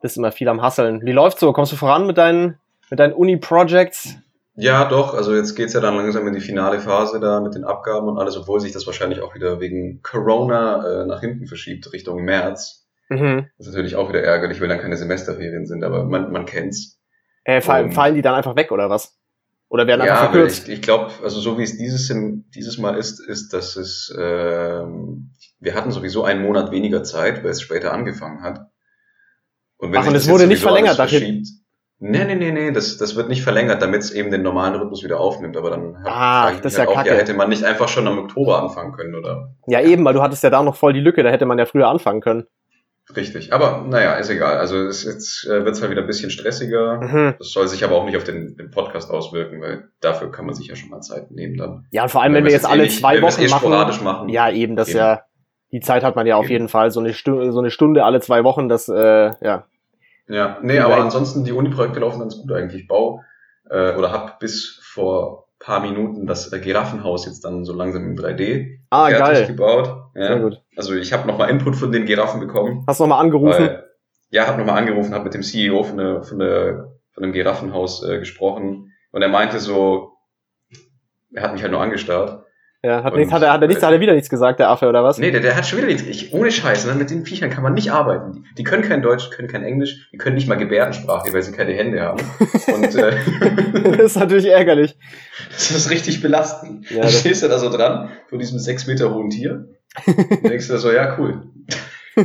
bist 0.00 0.16
immer 0.18 0.30
viel 0.30 0.48
am 0.48 0.62
Hasseln. 0.62 1.04
Wie 1.04 1.12
läuft's 1.12 1.40
so? 1.40 1.52
Kommst 1.52 1.72
du 1.72 1.76
voran 1.76 2.06
mit 2.06 2.16
deinen, 2.16 2.58
mit 2.90 3.00
deinen 3.00 3.12
Uni-Projects? 3.12 4.18
Ja, 4.54 4.84
doch. 4.88 5.14
Also 5.14 5.34
jetzt 5.34 5.54
geht's 5.54 5.72
ja 5.72 5.80
dann 5.80 5.96
langsam 5.96 6.26
in 6.26 6.34
die 6.34 6.40
finale 6.40 6.80
Phase 6.80 7.20
da 7.20 7.40
mit 7.40 7.54
den 7.54 7.64
Abgaben 7.64 8.08
und 8.08 8.18
alles, 8.18 8.36
obwohl 8.36 8.60
sich 8.60 8.72
das 8.72 8.86
wahrscheinlich 8.86 9.20
auch 9.20 9.34
wieder 9.34 9.60
wegen 9.60 10.02
Corona 10.02 11.02
äh, 11.02 11.06
nach 11.06 11.20
hinten 11.20 11.46
verschiebt, 11.46 11.92
Richtung 11.92 12.24
März. 12.24 12.86
Mhm. 13.08 13.46
Das 13.58 13.66
ist 13.68 13.72
natürlich 13.74 13.96
auch 13.96 14.08
wieder 14.08 14.22
ärgerlich, 14.22 14.60
weil 14.60 14.68
dann 14.68 14.80
keine 14.80 14.96
Semesterferien 14.96 15.66
sind, 15.66 15.82
aber 15.84 16.04
man, 16.04 16.30
man 16.32 16.46
kennt's. 16.46 16.98
Äh, 17.44 17.60
fallen, 17.60 17.86
Und- 17.86 17.92
fallen 17.92 18.14
die 18.14 18.22
dann 18.22 18.34
einfach 18.34 18.56
weg 18.56 18.70
oder 18.72 18.90
was? 18.90 19.16
Oder 19.68 19.86
werden 19.86 20.00
einfach 20.02 20.14
Ja, 20.16 20.22
weil 20.24 20.30
verkürzt? 20.32 20.68
ich, 20.68 20.74
ich 20.74 20.82
glaube, 20.82 21.12
also 21.22 21.38
so 21.40 21.56
wie 21.56 21.62
es 21.62 21.76
dieses, 21.78 22.12
dieses 22.54 22.78
Mal 22.78 22.96
ist, 22.98 23.20
ist, 23.20 23.52
dass 23.52 23.76
es, 23.76 24.12
ähm, 24.18 25.30
wir 25.60 25.74
hatten 25.74 25.92
sowieso 25.92 26.24
einen 26.24 26.42
Monat 26.42 26.72
weniger 26.72 27.04
Zeit, 27.04 27.44
weil 27.44 27.50
es 27.50 27.62
später 27.62 27.92
angefangen 27.92 28.42
hat. 28.42 28.66
Und 29.78 29.94
Ach, 29.96 30.02
sich 30.02 30.10
und 30.10 30.16
es 30.16 30.28
wurde 30.28 30.48
nicht 30.48 30.60
verlängert 30.62 30.98
dahin? 30.98 31.46
Nee, 32.02 32.24
nee, 32.24 32.34
nee, 32.34 32.50
nee, 32.50 32.72
das, 32.72 32.96
das 32.96 33.14
wird 33.14 33.28
nicht 33.28 33.42
verlängert, 33.42 33.82
damit 33.82 34.00
es 34.00 34.10
eben 34.10 34.30
den 34.30 34.42
normalen 34.42 34.74
Rhythmus 34.74 35.04
wieder 35.04 35.20
aufnimmt. 35.20 35.56
Aber 35.58 35.68
dann 35.70 35.96
Ah, 36.04 36.50
das 36.62 36.72
ist 36.72 36.78
ja 36.78 36.80
halt 36.80 36.88
auch, 36.88 36.94
kacke. 36.94 37.14
hätte 37.14 37.34
man 37.34 37.50
nicht 37.50 37.62
einfach 37.62 37.88
schon 37.88 38.08
am 38.08 38.18
Oktober 38.18 38.62
anfangen 38.62 38.92
können, 38.92 39.14
oder? 39.14 39.50
Ja, 39.66 39.80
eben, 39.82 40.02
weil 40.04 40.14
du 40.14 40.22
hattest 40.22 40.42
ja 40.42 40.48
da 40.50 40.62
noch 40.62 40.76
voll 40.76 40.94
die 40.94 41.00
Lücke, 41.00 41.22
da 41.22 41.28
hätte 41.30 41.44
man 41.44 41.58
ja 41.58 41.66
früher 41.66 41.88
anfangen 41.88 42.22
können. 42.22 42.44
Richtig. 43.14 43.52
Aber 43.52 43.84
naja, 43.88 44.14
ist 44.14 44.30
egal. 44.30 44.56
Also 44.58 44.76
es, 44.86 45.04
jetzt 45.04 45.44
äh, 45.44 45.64
wird 45.64 45.74
es 45.74 45.80
halt 45.82 45.90
wieder 45.90 46.00
ein 46.02 46.06
bisschen 46.06 46.30
stressiger. 46.30 47.00
Mhm. 47.02 47.34
Das 47.38 47.50
soll 47.50 47.66
sich 47.66 47.82
aber 47.84 47.96
auch 47.96 48.04
nicht 48.04 48.16
auf 48.16 48.22
den, 48.24 48.56
den 48.56 48.70
Podcast 48.70 49.10
auswirken, 49.10 49.60
weil 49.60 49.88
dafür 50.00 50.30
kann 50.30 50.46
man 50.46 50.54
sich 50.54 50.68
ja 50.68 50.76
schon 50.76 50.90
mal 50.90 51.00
Zeit 51.00 51.30
nehmen 51.32 51.56
dann. 51.56 51.86
Ja, 51.90 52.04
und 52.04 52.08
vor 52.10 52.22
allem, 52.22 52.34
wenn, 52.34 52.44
wir 52.44 52.48
es 52.48 52.62
jetzt 52.62 52.66
alle 52.70 52.82
eh 52.82 52.86
nicht- 52.86 53.00
zwei 53.00 53.14
wenn 53.16 53.22
wir 53.22 53.28
Wochen 53.28 53.42
eh 53.42 53.48
machen. 53.48 53.60
sporadisch 53.60 54.00
machen. 54.00 54.28
Ja, 54.28 54.48
eben, 54.50 54.76
das 54.76 54.88
Eben. 54.90 54.98
ja, 54.98 55.22
die 55.72 55.80
Zeit 55.80 56.04
hat 56.04 56.14
man 56.16 56.26
ja 56.26 56.36
auf 56.36 56.44
Eben. 56.44 56.52
jeden 56.52 56.68
Fall. 56.68 56.92
So 56.92 57.00
eine 57.00 57.12
Stunde, 57.12 57.50
so 57.52 57.58
eine 57.58 57.70
Stunde 57.70 58.04
alle 58.04 58.20
zwei 58.20 58.44
Wochen, 58.44 58.68
das, 58.68 58.88
äh, 58.88 59.32
ja. 59.42 59.64
Ja, 60.30 60.58
nee, 60.62 60.78
aber 60.78 60.96
ansonsten 60.98 61.44
die 61.44 61.52
Uni-Projekte 61.52 62.00
laufen 62.00 62.20
ganz 62.20 62.36
gut 62.36 62.52
eigentlich. 62.52 62.82
Ich 62.82 62.88
bau 62.88 63.22
äh, 63.68 63.94
oder 63.96 64.12
hab 64.12 64.38
bis 64.38 64.80
vor 64.82 65.48
paar 65.58 65.80
Minuten 65.80 66.26
das 66.26 66.52
äh, 66.52 66.58
Giraffenhaus 66.60 67.26
jetzt 67.26 67.44
dann 67.44 67.64
so 67.64 67.72
langsam 67.74 68.04
in 68.08 68.16
3D 68.16 68.78
Ah, 68.90 69.08
fertig 69.08 69.38
geil. 69.38 69.46
gebaut. 69.46 69.88
Ja. 70.14 70.26
Sehr 70.28 70.40
gut. 70.40 70.62
Also 70.76 70.94
ich 70.94 71.12
habe 71.12 71.28
nochmal 71.28 71.50
Input 71.50 71.76
von 71.76 71.92
den 71.92 72.06
Giraffen 72.06 72.40
bekommen. 72.40 72.84
Hast 72.86 72.98
du 73.00 73.04
nochmal 73.04 73.20
angerufen? 73.24 73.60
Weil, 73.60 73.84
ja, 74.30 74.46
habe 74.46 74.58
nochmal 74.58 74.78
angerufen, 74.78 75.14
habe 75.14 75.24
mit 75.24 75.34
dem 75.34 75.42
CEO 75.42 75.82
von, 75.82 75.98
der, 75.98 76.22
von, 76.22 76.38
der, 76.38 76.92
von 77.12 77.22
dem 77.22 77.32
Giraffenhaus 77.32 78.02
äh, 78.04 78.18
gesprochen 78.18 78.92
und 79.12 79.22
er 79.22 79.28
meinte 79.28 79.58
so, 79.58 80.12
er 81.32 81.42
hat 81.42 81.52
mich 81.52 81.62
halt 81.62 81.72
nur 81.72 81.80
angestarrt. 81.82 82.44
Ja, 82.82 83.04
hat, 83.04 83.14
nichts, 83.14 83.32
hat, 83.32 83.42
er, 83.42 83.52
hat, 83.52 83.60
er 83.60 83.68
nichts, 83.68 83.82
hat 83.82 83.92
er 83.92 84.00
wieder 84.00 84.14
nichts 84.14 84.30
gesagt, 84.30 84.58
der 84.58 84.70
Affe, 84.70 84.88
oder 84.88 85.04
was? 85.04 85.18
Nee, 85.18 85.30
der, 85.30 85.40
der 85.40 85.54
hat 85.56 85.66
schon 85.66 85.78
wieder 85.78 85.88
nichts. 85.88 86.02
Ich, 86.02 86.32
ohne 86.32 86.50
Scheiß, 86.50 86.86
ne? 86.86 86.94
mit 86.94 87.10
den 87.10 87.26
Viechern 87.26 87.50
kann 87.50 87.62
man 87.62 87.74
nicht 87.74 87.92
arbeiten. 87.92 88.32
Die, 88.32 88.54
die 88.56 88.64
können 88.64 88.82
kein 88.82 89.02
Deutsch, 89.02 89.30
können 89.30 89.48
kein 89.48 89.64
Englisch, 89.64 90.08
die 90.12 90.16
können 90.16 90.34
nicht 90.36 90.48
mal 90.48 90.56
Gebärdensprache, 90.56 91.32
weil 91.32 91.42
sie 91.42 91.52
keine 91.52 91.72
Hände 91.74 92.00
haben. 92.00 92.22
Und 92.74 92.94
äh, 92.94 93.16
das 93.96 94.00
ist 94.12 94.18
natürlich 94.18 94.46
ärgerlich. 94.46 94.96
das 95.50 95.70
ist 95.72 95.90
richtig 95.90 96.22
belastend. 96.22 96.88
Ja, 96.90 96.96
dann 96.96 97.06
das- 97.06 97.20
stehst 97.20 97.42
du 97.42 97.48
da 97.48 97.58
so 97.58 97.70
dran, 97.70 98.10
vor 98.28 98.38
diesem 98.38 98.58
sechs 98.58 98.86
Meter 98.86 99.14
hohen 99.14 99.30
Tier. 99.30 99.68
Denkst 100.44 100.68
du 100.68 100.78
so, 100.78 100.90
ja, 100.90 101.18
cool. 101.18 101.42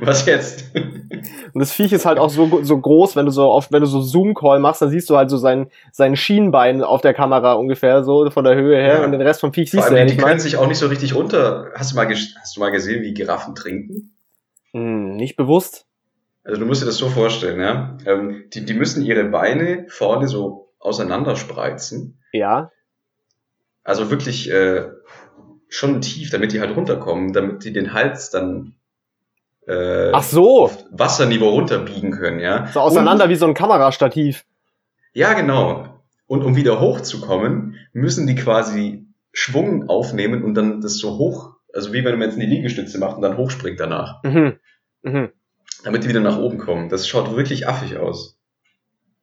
Was 0.00 0.24
jetzt? 0.26 0.72
Und 0.74 1.58
das 1.60 1.72
Viech 1.72 1.92
ist 1.92 2.06
halt 2.06 2.18
auch 2.18 2.30
so, 2.30 2.62
so 2.62 2.78
groß, 2.78 3.16
wenn 3.16 3.26
du 3.26 3.32
so 3.32 3.50
auf, 3.50 3.72
wenn 3.72 3.80
du 3.80 3.86
so 3.86 4.00
Zoom-Call 4.00 4.60
machst, 4.60 4.82
dann 4.82 4.90
siehst 4.90 5.10
du 5.10 5.16
halt 5.16 5.30
so 5.30 5.36
sein, 5.36 5.70
sein 5.92 6.16
Schienbein 6.16 6.82
auf 6.82 7.00
der 7.00 7.12
Kamera 7.14 7.54
ungefähr, 7.54 8.04
so 8.04 8.30
von 8.30 8.44
der 8.44 8.54
Höhe 8.54 8.76
her, 8.76 8.98
Ja. 9.00 9.04
und 9.04 9.12
den 9.12 9.20
Rest 9.20 9.40
vom 9.40 9.52
Viech 9.52 9.70
siehst 9.70 9.90
du 9.90 9.94
ja 9.94 10.00
die, 10.04 10.06
die 10.10 10.12
nicht 10.14 10.22
mal. 10.22 10.28
können 10.28 10.40
sich 10.40 10.56
auch 10.56 10.66
nicht 10.68 10.78
so 10.78 10.86
richtig 10.86 11.14
runter. 11.14 11.72
Hast 11.74 11.92
du 11.92 11.96
mal, 11.96 12.08
hast 12.08 12.56
du 12.56 12.60
mal 12.60 12.70
gesehen, 12.70 13.02
wie 13.02 13.14
Giraffen 13.14 13.54
trinken? 13.54 14.14
Hm, 14.72 15.16
nicht 15.16 15.36
bewusst. 15.36 15.86
Also 16.44 16.60
du 16.60 16.66
musst 16.66 16.82
dir 16.82 16.86
das 16.86 16.96
so 16.98 17.08
vorstellen, 17.08 17.60
ja. 17.60 17.96
Ähm, 18.06 18.44
die, 18.52 18.64
die 18.64 18.74
müssen 18.74 19.04
ihre 19.04 19.24
Beine 19.24 19.86
vorne 19.88 20.28
so 20.28 20.72
auseinanderspreizen. 20.78 22.18
Ja. 22.32 22.70
Also 23.82 24.10
wirklich 24.10 24.50
äh, 24.50 24.88
schon 25.68 26.00
tief, 26.00 26.30
damit 26.30 26.52
die 26.52 26.60
halt 26.60 26.76
runterkommen, 26.76 27.32
damit 27.32 27.64
die 27.64 27.72
den 27.72 27.92
Hals 27.92 28.30
dann 28.30 28.74
äh, 29.66 30.10
Ach 30.12 30.22
so. 30.22 30.64
auf 30.64 30.84
Wasserniveau 30.90 31.48
runterbiegen 31.50 32.10
können, 32.12 32.40
ja. 32.40 32.66
So 32.68 32.80
auseinander 32.80 33.28
wie 33.28 33.34
so 33.36 33.46
ein 33.46 33.54
Kamerastativ. 33.54 34.44
Ja, 35.12 35.32
genau. 35.34 35.86
Und 36.26 36.42
um 36.44 36.56
wieder 36.56 36.80
hochzukommen, 36.80 37.76
müssen 37.92 38.26
die 38.26 38.34
quasi 38.34 39.06
Schwung 39.32 39.88
aufnehmen 39.88 40.42
und 40.44 40.54
dann 40.54 40.80
das 40.80 40.96
so 40.98 41.16
hoch, 41.18 41.50
also 41.72 41.92
wie 41.92 42.04
wenn 42.04 42.18
man 42.18 42.28
jetzt 42.28 42.38
eine 42.40 42.46
Liegestütze 42.46 42.98
macht 42.98 43.16
und 43.16 43.22
dann 43.22 43.36
hochspringt 43.36 43.78
danach, 43.80 44.22
Mhm. 44.22 44.54
Mhm. 45.02 45.30
damit 45.84 46.04
die 46.04 46.08
wieder 46.08 46.20
nach 46.20 46.38
oben 46.38 46.58
kommen. 46.58 46.88
Das 46.88 47.06
schaut 47.08 47.34
wirklich 47.36 47.68
affig 47.68 47.96
aus. 47.98 48.38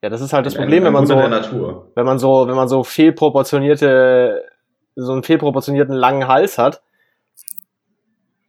Ja, 0.04 0.10
das 0.10 0.22
ist 0.22 0.34
halt 0.34 0.46
das 0.46 0.56
Ein- 0.56 0.62
Problem, 0.64 0.84
ein 0.84 0.88
wenn 0.88 0.94
man 0.94 1.06
so, 1.08 1.16
der 1.16 1.30
Natur. 1.30 1.92
wenn 1.96 2.06
man 2.06 2.18
so, 2.20 2.48
wenn 2.48 2.56
man 2.56 2.68
so 2.68 2.84
fehlproportionierte, 2.84 4.44
so 4.96 5.14
einen 5.14 5.24
fehlproportionierten 5.24 5.94
langen 5.96 6.28
Hals 6.28 6.58
hat. 6.58 6.82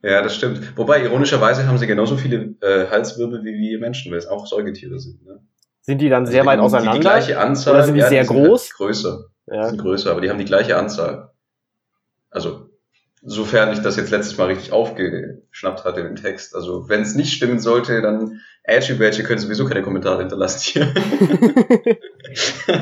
Ja, 0.02 0.20
das 0.22 0.34
stimmt. 0.34 0.76
Wobei, 0.76 1.02
ironischerweise 1.04 1.66
haben 1.66 1.78
sie 1.78 1.86
genauso 1.86 2.16
viele 2.16 2.54
äh, 2.60 2.88
Halswirbel 2.90 3.44
wie 3.44 3.54
wir 3.54 3.78
Menschen, 3.78 4.10
weil 4.10 4.18
es 4.18 4.26
auch 4.26 4.46
Säugetiere 4.46 4.98
sind. 4.98 5.24
Ne? 5.24 5.40
Sind 5.80 6.00
die 6.00 6.08
dann 6.08 6.22
Also 6.22 6.32
sehr 6.32 6.42
die 6.42 6.46
weit 6.48 6.58
haben 6.58 6.66
Die, 6.66 6.70
die 6.72 6.76
auseinander? 6.76 7.00
gleiche 7.00 7.38
Anzahl. 7.38 7.74
Oder 7.74 7.84
sind 7.84 7.94
die 7.94 8.00
sehr 8.02 8.24
sind 8.24 8.36
groß? 8.36 8.62
Halt 8.64 8.74
größer. 8.76 9.24
Die 9.50 9.54
Ja. 9.54 9.68
sind 9.68 9.78
größer, 9.80 10.10
aber 10.10 10.20
die 10.20 10.30
haben 10.30 10.38
die 10.38 10.44
gleiche 10.44 10.76
Anzahl. 10.76 11.30
Also, 12.30 12.68
sofern 13.22 13.72
ich 13.72 13.80
das 13.80 13.96
jetzt 13.96 14.10
letztes 14.10 14.36
Mal 14.38 14.46
richtig 14.48 14.72
aufgeschnappt 14.72 15.84
hatte 15.84 16.00
im 16.00 16.16
Text. 16.16 16.54
Also, 16.56 16.88
wenn 16.88 17.02
es 17.02 17.14
nicht 17.14 17.32
stimmen 17.34 17.60
sollte, 17.60 18.00
dann 18.02 18.40
Edgy 18.64 18.94
Badge 18.94 19.22
können 19.24 19.38
sowieso 19.40 19.64
keine 19.66 19.82
Kommentare 19.82 20.18
hinterlassen 20.20 20.60
hier. 20.62 20.94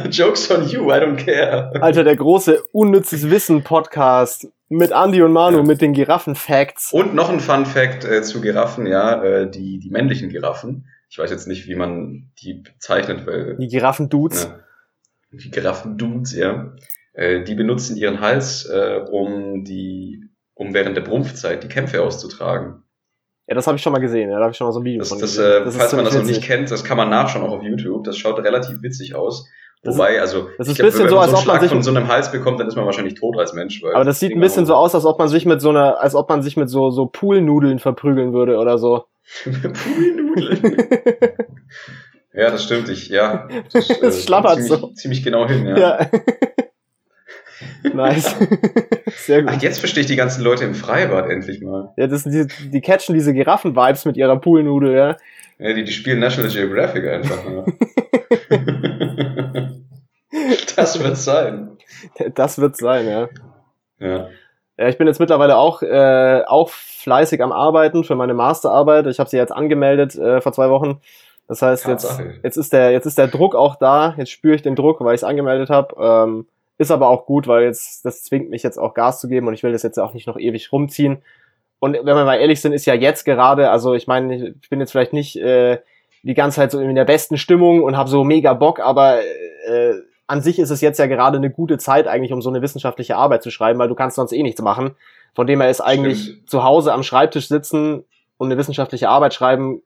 Jokes 0.11 0.51
on 0.51 0.69
you, 0.69 0.91
I 0.91 0.95
don't 1.01 1.17
care. 1.17 1.73
Alter, 1.83 2.05
der 2.05 2.17
große 2.17 2.63
unnützes 2.73 3.31
Wissen 3.31 3.63
Podcast 3.63 4.49
mit 4.71 4.93
Andy 4.93 5.21
und 5.23 5.33
Manu 5.33 5.59
Ja. 5.59 5.63
mit 5.65 5.81
den 5.83 5.93
Giraffen-Facts. 5.93 6.93
Und 6.93 7.15
noch 7.15 7.29
ein 7.29 7.41
Fun 7.41 7.67
Fact 7.67 8.05
äh, 8.05 8.23
zu 8.23 8.41
Giraffen, 8.41 8.87
ja, 8.87 9.23
äh, 9.23 9.51
die, 9.51 9.79
die 9.79 9.91
männlichen 9.91 10.31
Giraffen. 10.31 10.87
Ich 11.11 11.19
weiß 11.19 11.31
jetzt 11.31 11.49
nicht, 11.49 11.67
wie 11.67 11.75
man 11.75 12.31
die 12.41 12.55
bezeichnet, 12.55 13.27
weil 13.27 13.57
Die 13.57 13.67
Giraffen-Dudes. 13.69 14.45
Ja. 14.45 14.59
Die 15.33 15.51
Giraffen-Dudes, 15.51 16.35
ja. 16.35 16.73
Äh, 17.13 17.43
die 17.43 17.57
benutzen 17.57 17.97
ihren 17.97 18.21
Hals, 18.21 18.65
äh, 18.67 19.01
um 19.11 19.65
die, 19.65 20.25
um 20.55 20.73
während 20.73 20.97
der 20.97 21.03
Brumpfzeit 21.03 21.65
die 21.65 21.69
Kämpfe 21.69 22.03
auszutragen. 22.03 22.85
Ja, 23.51 23.57
das 23.57 23.67
habe 23.67 23.77
ich 23.77 23.83
schon 23.83 23.93
mal 23.93 23.99
gesehen. 23.99 24.31
Ja, 24.31 24.37
da 24.37 24.43
habe 24.45 24.53
ich 24.53 24.57
schon 24.57 24.69
mal 24.69 24.73
so 24.73 24.79
ein 24.79 24.85
Video 24.85 25.01
Das, 25.01 25.09
von 25.09 25.19
das, 25.19 25.33
gesehen. 25.37 25.65
äh, 25.65 25.69
ist 25.69 25.77
falls 25.77 25.93
man 25.93 26.05
das 26.05 26.15
noch 26.17 26.23
nicht 26.23 26.43
kennt, 26.45 26.71
das 26.71 26.85
kann 26.85 26.97
man 26.97 27.11
nachschauen 27.11 27.45
auch 27.45 27.51
auf 27.57 27.63
YouTube. 27.65 28.05
Das 28.05 28.17
schaut 28.17 28.39
relativ 28.39 28.81
witzig 28.81 29.17
aus. 29.17 29.49
Das 29.83 29.97
Wobei, 29.97 30.21
also, 30.21 30.47
das 30.57 30.69
ist 30.69 30.79
ein 30.79 30.87
bisschen 30.87 31.05
wenn 31.05 31.09
so, 31.09 31.15
man 31.17 31.25
als 31.25 31.33
einen 31.35 31.41
ob 31.41 31.47
man 31.47 31.55
Schlag 31.57 31.61
sich- 31.63 31.71
von 31.73 31.83
so 31.83 31.91
einem 31.91 32.07
Hals 32.07 32.31
bekommt, 32.31 32.61
dann 32.61 32.69
ist 32.69 32.77
man 32.77 32.85
wahrscheinlich 32.85 33.15
tot 33.15 33.37
als 33.39 33.53
Mensch. 33.55 33.83
Aber 33.93 34.05
das 34.05 34.21
sieht 34.21 34.31
ein 34.33 34.41
bisschen 34.41 34.67
so 34.67 34.75
aus, 34.75 34.95
als 34.95 35.05
ob 35.05 35.19
man 35.19 35.27
sich 35.27 35.47
mit 35.47 35.61
so 35.61 35.71
einer, 35.71 36.01
als 36.01 36.15
ob 36.15 36.29
man 36.29 36.43
sich 36.43 36.57
mit 36.57 36.69
so, 36.71 36.91
so 36.91 37.07
Poolnudeln 37.07 37.81
verprügeln 37.81 38.33
würde 38.33 38.57
oder 38.59 38.79
so. 38.79 39.07
Poolnudeln. 39.45 40.63
ja, 42.35 42.51
das 42.53 42.63
stimmt. 42.63 42.89
Ich, 42.89 43.09
ja. 43.09 43.49
Das, 43.73 43.91
äh, 44.03 44.13
schlappert 44.13 44.63
ziemlich, 44.63 44.81
so. 44.81 44.93
ziemlich 44.93 45.25
genau 45.25 45.49
hin, 45.49 45.67
ja. 45.67 45.77
Ja. 45.77 46.11
Nice. 47.95 48.37
Sehr 49.17 49.45
Ach, 49.47 49.53
gut. 49.53 49.63
jetzt 49.63 49.79
verstehe 49.79 50.03
ich 50.03 50.07
die 50.07 50.17
ganzen 50.17 50.43
Leute 50.43 50.65
im 50.65 50.75
Freibad 50.75 51.29
endlich 51.31 51.61
mal. 51.61 51.93
Ja, 51.97 52.07
das, 52.07 52.25
die, 52.25 52.47
die 52.47 52.81
catchen 52.81 53.15
diese 53.15 53.33
Giraffen-Vibes 53.33 54.05
mit 54.05 54.17
ihrer 54.17 54.39
Poolnudel, 54.41 54.95
ja. 54.95 55.17
Ja, 55.59 55.75
die, 55.75 55.85
die 55.85 55.93
spielen 55.93 56.21
National 56.21 56.51
Geographic 56.51 57.07
einfach. 57.07 57.45
Ja. 57.45 57.65
das 60.77 61.03
wird 61.03 61.17
sein. 61.17 61.77
Das 62.35 62.59
wird 62.59 62.77
sein, 62.77 63.07
ja. 63.07 63.29
Ja. 63.99 64.29
Ja, 64.79 64.89
ich 64.89 64.97
bin 64.97 65.07
jetzt 65.07 65.21
mittlerweile 65.21 65.57
auch, 65.57 65.83
äh, 65.83 66.43
auch 66.47 66.71
fleißig 66.71 67.43
am 67.43 67.53
Arbeiten 67.53 68.03
für 68.03 68.15
meine 68.15 68.33
Masterarbeit. 68.33 69.07
Ich 69.09 69.19
habe 69.19 69.29
sie 69.29 69.37
jetzt 69.37 69.53
angemeldet 69.53 70.17
äh, 70.17 70.41
vor 70.41 70.53
zwei 70.53 70.71
Wochen. 70.71 71.03
Das 71.49 71.61
heißt, 71.61 71.87
jetzt, 71.89 72.23
jetzt, 72.43 72.57
ist 72.57 72.73
der, 72.73 72.91
jetzt 72.93 73.05
ist 73.05 73.19
der 73.19 73.27
Druck 73.27 73.55
auch 73.55 73.77
da. 73.77 74.15
Jetzt 74.17 74.31
spüre 74.31 74.55
ich 74.55 74.63
den 74.63 74.77
Druck, 74.77 75.01
weil 75.01 75.15
ich 75.15 75.21
es 75.21 75.25
angemeldet 75.25 75.69
habe. 75.69 75.97
Ähm, 75.99 76.47
ist 76.81 76.91
aber 76.91 77.09
auch 77.09 77.27
gut, 77.27 77.47
weil 77.47 77.65
jetzt 77.65 78.07
das 78.07 78.23
zwingt 78.23 78.49
mich 78.49 78.63
jetzt 78.63 78.79
auch 78.79 78.95
Gas 78.95 79.21
zu 79.21 79.29
geben 79.29 79.47
und 79.47 79.53
ich 79.53 79.63
will 79.63 79.73
das 79.73 79.83
jetzt 79.83 79.99
auch 79.99 80.15
nicht 80.15 80.27
noch 80.27 80.39
ewig 80.39 80.73
rumziehen. 80.73 81.19
Und 81.79 81.93
wenn 81.93 82.07
wir 82.07 82.25
mal 82.25 82.41
ehrlich 82.41 82.63
sind, 82.63 82.73
ist 82.73 82.87
ja 82.87 82.95
jetzt 82.95 83.25
gerade, 83.25 83.71
also 83.71 83.93
ich 83.93 84.07
meine, 84.07 84.55
ich 84.63 84.71
bin 84.71 84.81
jetzt 84.81 84.93
vielleicht 84.93 85.13
nicht 85.13 85.37
äh, 85.37 85.81
die 86.23 86.33
ganze 86.33 86.57
Zeit 86.57 86.71
so 86.71 86.81
in 86.81 86.95
der 86.95 87.05
besten 87.05 87.37
Stimmung 87.37 87.83
und 87.83 87.99
habe 87.99 88.09
so 88.09 88.25
mega 88.25 88.55
Bock, 88.55 88.81
aber 88.81 89.21
äh, 89.21 89.93
an 90.27 90.41
sich 90.41 90.59
ist 90.59 90.71
es 90.71 90.81
jetzt 90.81 90.99
ja 90.99 91.07
gerade 91.07 91.37
eine 91.37 91.51
gute 91.51 91.77
Zeit 91.77 92.07
eigentlich, 92.07 92.33
um 92.33 92.41
so 92.41 92.49
eine 92.49 92.63
wissenschaftliche 92.63 93.17
Arbeit 93.17 93.43
zu 93.43 93.51
schreiben, 93.51 93.79
weil 93.79 93.89
du 93.89 93.95
kannst 93.95 94.17
sonst 94.17 94.33
eh 94.33 94.43
nichts 94.43 94.63
machen. 94.63 94.97
Von 95.35 95.47
dem 95.47 95.61
her 95.61 95.69
ist 95.69 95.83
eigentlich 95.83 96.23
Stimmt. 96.23 96.49
zu 96.49 96.65
Hause 96.65 96.95
am 96.95 97.03
Schreibtisch 97.03 97.49
sitzen 97.49 98.05
und 98.39 98.49
eine 98.49 98.57
wissenschaftliche 98.57 99.11
Arbeit 99.11 99.35
schreiben, 99.35 99.83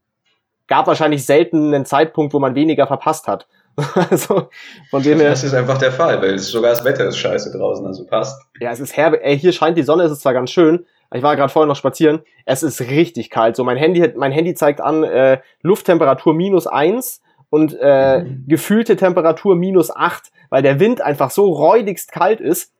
gab 0.68 0.86
wahrscheinlich 0.86 1.26
selten 1.26 1.74
einen 1.74 1.86
Zeitpunkt, 1.86 2.34
wo 2.34 2.38
man 2.38 2.54
weniger 2.54 2.86
verpasst 2.86 3.26
hat. 3.26 3.48
also 4.10 4.48
von 4.90 5.02
dem 5.02 5.18
her, 5.20 5.30
Das 5.30 5.44
ist 5.44 5.54
einfach 5.54 5.78
der 5.78 5.92
Fall, 5.92 6.20
weil 6.22 6.34
es, 6.34 6.48
sogar 6.48 6.70
das 6.70 6.84
Wetter 6.84 7.06
ist 7.08 7.16
scheiße 7.18 7.50
draußen, 7.56 7.84
also 7.86 8.06
passt. 8.06 8.40
ja, 8.60 8.70
es 8.70 8.80
ist 8.80 8.96
herbe. 8.96 9.22
Ey, 9.22 9.38
hier 9.38 9.52
scheint 9.52 9.76
die 9.76 9.82
Sonne, 9.82 10.04
es 10.04 10.12
ist 10.12 10.20
zwar 10.20 10.32
ganz 10.32 10.50
schön, 10.50 10.86
ich 11.12 11.22
war 11.22 11.36
gerade 11.36 11.52
vorher 11.52 11.66
noch 11.68 11.76
spazieren. 11.76 12.20
Es 12.44 12.62
ist 12.64 12.80
richtig 12.80 13.30
kalt. 13.30 13.54
So, 13.56 13.62
mein 13.64 13.76
Handy, 13.76 14.12
mein 14.16 14.32
Handy 14.32 14.54
zeigt 14.54 14.80
an 14.80 15.04
äh, 15.04 15.38
Lufttemperatur 15.62 16.34
minus 16.34 16.66
eins 16.66 17.20
und 17.50 17.76
äh, 17.80 18.22
Mhm. 18.22 18.44
gefühlte 18.48 18.96
Temperatur 18.96 19.54
minus 19.54 19.94
acht, 19.94 20.32
weil 20.50 20.62
der 20.62 20.80
Wind 20.80 21.00
einfach 21.02 21.30
so 21.30 21.52
räudigst 21.52 22.10
kalt 22.10 22.40
ist. 22.40 22.72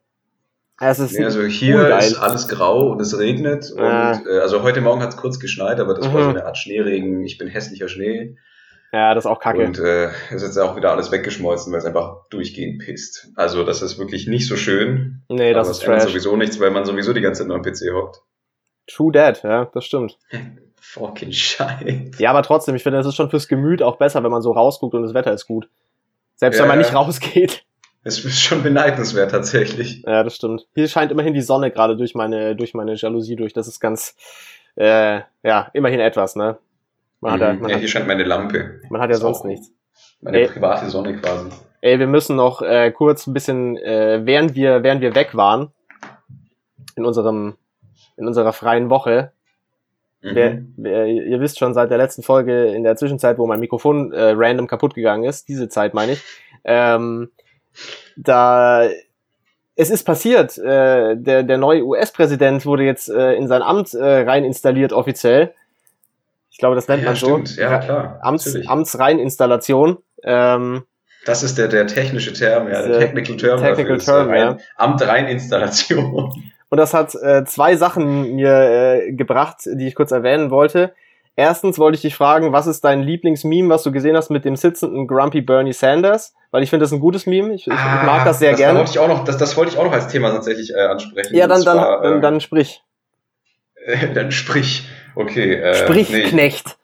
Es 0.80 0.98
ist 0.98 1.16
Nee, 1.16 1.24
also 1.24 1.42
hier 1.44 1.76
urgeil. 1.76 1.98
ist 2.00 2.16
alles 2.16 2.48
grau 2.48 2.88
und 2.90 3.00
es 3.00 3.16
regnet. 3.16 3.72
Ah. 3.78 4.12
Und 4.12 4.26
äh, 4.26 4.40
also 4.40 4.62
heute 4.64 4.80
Morgen 4.80 5.00
hat 5.02 5.10
es 5.10 5.16
kurz 5.16 5.38
geschneit, 5.38 5.78
aber 5.78 5.94
das 5.94 6.06
war 6.12 6.20
Mhm. 6.20 6.24
so 6.24 6.30
eine 6.30 6.46
Art 6.46 6.58
Schneeregen. 6.58 7.24
Ich 7.24 7.38
bin 7.38 7.46
hässlicher 7.46 7.86
Schnee. 7.86 8.36
Ja, 8.94 9.12
das 9.12 9.24
ist 9.24 9.30
auch 9.30 9.40
kacke. 9.40 9.64
Und 9.64 9.80
äh, 9.80 10.06
es 10.30 10.36
ist 10.36 10.42
jetzt 10.42 10.58
auch 10.58 10.76
wieder 10.76 10.92
alles 10.92 11.10
weggeschmolzen, 11.10 11.72
weil 11.72 11.80
es 11.80 11.84
einfach 11.84 12.28
durchgehend 12.30 12.80
pisst. 12.80 13.28
Also 13.34 13.64
das 13.64 13.82
ist 13.82 13.98
wirklich 13.98 14.28
nicht 14.28 14.46
so 14.46 14.56
schön. 14.56 15.22
nee, 15.28 15.52
das 15.52 15.68
ist 15.68 15.82
trash. 15.82 16.04
sowieso 16.04 16.36
nichts, 16.36 16.60
weil 16.60 16.70
man 16.70 16.84
sowieso 16.84 17.12
die 17.12 17.20
ganze 17.20 17.40
Zeit 17.40 17.48
nur 17.48 17.56
am 17.56 17.62
PC 17.62 17.92
hockt. 17.92 18.22
True 18.86 19.10
that, 19.10 19.42
ja, 19.42 19.64
das 19.74 19.84
stimmt. 19.84 20.16
Fucking 20.80 21.32
Scheiße. 21.32 22.10
Ja, 22.18 22.30
aber 22.30 22.42
trotzdem, 22.42 22.76
ich 22.76 22.84
finde, 22.84 23.00
es 23.00 23.06
ist 23.06 23.16
schon 23.16 23.30
fürs 23.30 23.48
Gemüt 23.48 23.82
auch 23.82 23.96
besser, 23.96 24.22
wenn 24.22 24.30
man 24.30 24.42
so 24.42 24.52
rausguckt 24.52 24.94
und 24.94 25.02
das 25.02 25.12
Wetter 25.12 25.32
ist 25.32 25.46
gut. 25.46 25.68
Selbst 26.36 26.58
Ja, 26.58 26.62
wenn 26.62 26.68
man 26.68 26.78
nicht 26.78 26.94
rausgeht. 26.94 27.64
Es 28.04 28.24
ist 28.24 28.40
schon 28.40 28.62
beneidenswert 28.62 29.32
tatsächlich. 29.32 30.04
Ja, 30.06 30.22
das 30.22 30.36
stimmt. 30.36 30.66
Hier 30.74 30.86
scheint 30.86 31.10
immerhin 31.10 31.34
die 31.34 31.40
Sonne 31.40 31.72
gerade 31.72 31.96
durch 31.96 32.14
meine, 32.14 32.54
durch 32.54 32.74
meine 32.74 32.94
Jalousie 32.94 33.34
durch. 33.34 33.54
Das 33.54 33.66
ist 33.66 33.80
ganz, 33.80 34.14
äh, 34.76 35.22
ja, 35.42 35.70
immerhin 35.72 36.00
etwas, 36.00 36.36
ne? 36.36 36.58
Man 37.24 37.32
hat 37.32 37.40
ja, 37.40 37.52
Mhm. 37.54 37.60
man 37.60 37.68
ja, 37.70 37.74
hat, 37.76 37.80
hier 37.80 37.88
scheint 37.88 38.06
meine 38.06 38.22
Lampe. 38.24 38.80
man 38.90 39.00
hat 39.00 39.08
ja 39.10 39.14
Ist 39.16 39.22
sonst 39.22 39.44
nichts. 39.44 39.70
Meine 40.20 40.40
Ey. 40.40 40.46
private 40.48 40.90
Sonne 40.90 41.16
quasi. 41.16 41.48
Ey, 41.80 41.98
wir 41.98 42.06
müssen 42.06 42.36
noch 42.36 42.62
äh, 42.62 42.90
kurz 42.92 43.26
ein 43.26 43.32
bisschen, 43.34 43.76
äh, 43.78 44.20
während 44.24 44.54
wir, 44.54 44.82
während 44.82 45.00
wir 45.00 45.14
weg 45.14 45.34
waren, 45.34 45.70
in 46.96 47.04
unserem, 47.04 47.56
in 48.16 48.26
unserer 48.26 48.52
freien 48.52 48.90
Woche, 48.90 49.32
Mhm. 50.22 50.34
wer, 50.34 50.58
wer, 50.76 51.06
ihr 51.06 51.40
wisst 51.40 51.58
schon 51.58 51.74
seit 51.74 51.90
der 51.90 51.98
letzten 51.98 52.22
Folge 52.22 52.66
in 52.66 52.82
der 52.84 52.96
Zwischenzeit, 52.96 53.36
wo 53.38 53.46
mein 53.46 53.60
Mikrofon 53.60 54.12
äh, 54.12 54.32
random 54.34 54.66
kaputt 54.66 54.94
gegangen 54.94 55.24
ist, 55.24 55.48
diese 55.48 55.68
Zeit 55.68 55.92
meine 55.92 56.12
ich, 56.12 56.22
ähm, 56.64 57.30
da 58.16 58.88
es 59.76 59.90
ist 59.90 60.04
passiert, 60.04 60.56
äh, 60.58 61.16
der, 61.16 61.42
der 61.42 61.58
neue 61.58 61.84
US-Präsident 61.84 62.64
wurde 62.64 62.84
jetzt 62.84 63.08
äh, 63.10 63.32
in 63.34 63.48
sein 63.48 63.60
Amt 63.62 63.92
äh, 63.94 64.20
rein 64.22 64.44
installiert 64.44 64.92
offiziell. 64.92 65.52
Ich 66.54 66.58
glaube, 66.58 66.76
das 66.76 66.86
nennt 66.86 67.02
ja, 67.02 67.08
man 67.08 67.16
so. 67.16 67.26
stimmt. 67.26 67.56
Ja, 67.56 67.78
klar. 67.78 68.20
Amts, 68.22 68.46
natürlich. 68.46 68.68
Amtsreininstallation. 68.70 69.98
Ähm, 70.22 70.84
Das 71.26 71.42
ist 71.42 71.58
der, 71.58 71.66
der 71.66 71.88
technische 71.88 72.32
Term, 72.32 72.68
ja, 72.68 72.74
der 72.80 72.86
Diese 72.86 72.98
technical 73.00 73.36
Term. 73.36 73.60
technical 73.60 73.98
term, 73.98 74.32
äh, 74.32 74.38
ja. 74.38 74.48
rein, 74.50 74.60
Amt 74.76 75.02
rein 75.02 75.26
Installation. 75.26 76.32
Und 76.68 76.78
das 76.78 76.94
hat 76.94 77.12
äh, 77.16 77.44
zwei 77.44 77.74
Sachen 77.74 78.36
mir 78.36 78.52
äh, 78.52 79.12
gebracht, 79.12 79.62
die 79.66 79.88
ich 79.88 79.96
kurz 79.96 80.12
erwähnen 80.12 80.52
wollte. 80.52 80.94
Erstens 81.34 81.80
wollte 81.80 81.96
ich 81.96 82.02
dich 82.02 82.14
fragen, 82.14 82.52
was 82.52 82.68
ist 82.68 82.84
dein 82.84 83.02
Lieblingsmeme, 83.02 83.68
was 83.68 83.82
du 83.82 83.90
gesehen 83.90 84.16
hast 84.16 84.30
mit 84.30 84.44
dem 84.44 84.54
sitzenden 84.54 85.08
Grumpy 85.08 85.40
Bernie 85.40 85.72
Sanders? 85.72 86.34
Weil 86.52 86.62
ich 86.62 86.70
finde 86.70 86.84
das 86.84 86.92
ein 86.92 87.00
gutes 87.00 87.26
Meme. 87.26 87.52
Ich, 87.54 87.66
ich, 87.66 87.72
ich 87.72 87.78
mag 88.06 88.24
das 88.24 88.38
sehr 88.38 88.52
das 88.52 88.60
gerne. 88.60 88.78
Wollte 88.78 88.92
ich 88.92 88.98
auch 89.00 89.08
noch, 89.08 89.24
das, 89.24 89.38
das 89.38 89.56
wollte 89.56 89.72
ich 89.72 89.78
auch 89.78 89.84
noch 89.84 89.92
als 89.92 90.06
Thema 90.06 90.30
tatsächlich 90.30 90.72
äh, 90.72 90.78
ansprechen. 90.78 91.34
Ja, 91.34 91.48
dann, 91.48 91.58
Und 91.58 91.66
dann, 91.66 91.76
zwar, 91.78 92.02
dann, 92.02 92.12
ähm, 92.14 92.22
dann 92.22 92.40
sprich. 92.40 92.80
äh, 93.86 94.12
dann 94.14 94.30
sprich. 94.30 94.88
Okay. 95.14 95.54
Äh, 95.54 95.74
Sprich, 95.74 96.10
nee. 96.10 96.22
Knecht. 96.24 96.76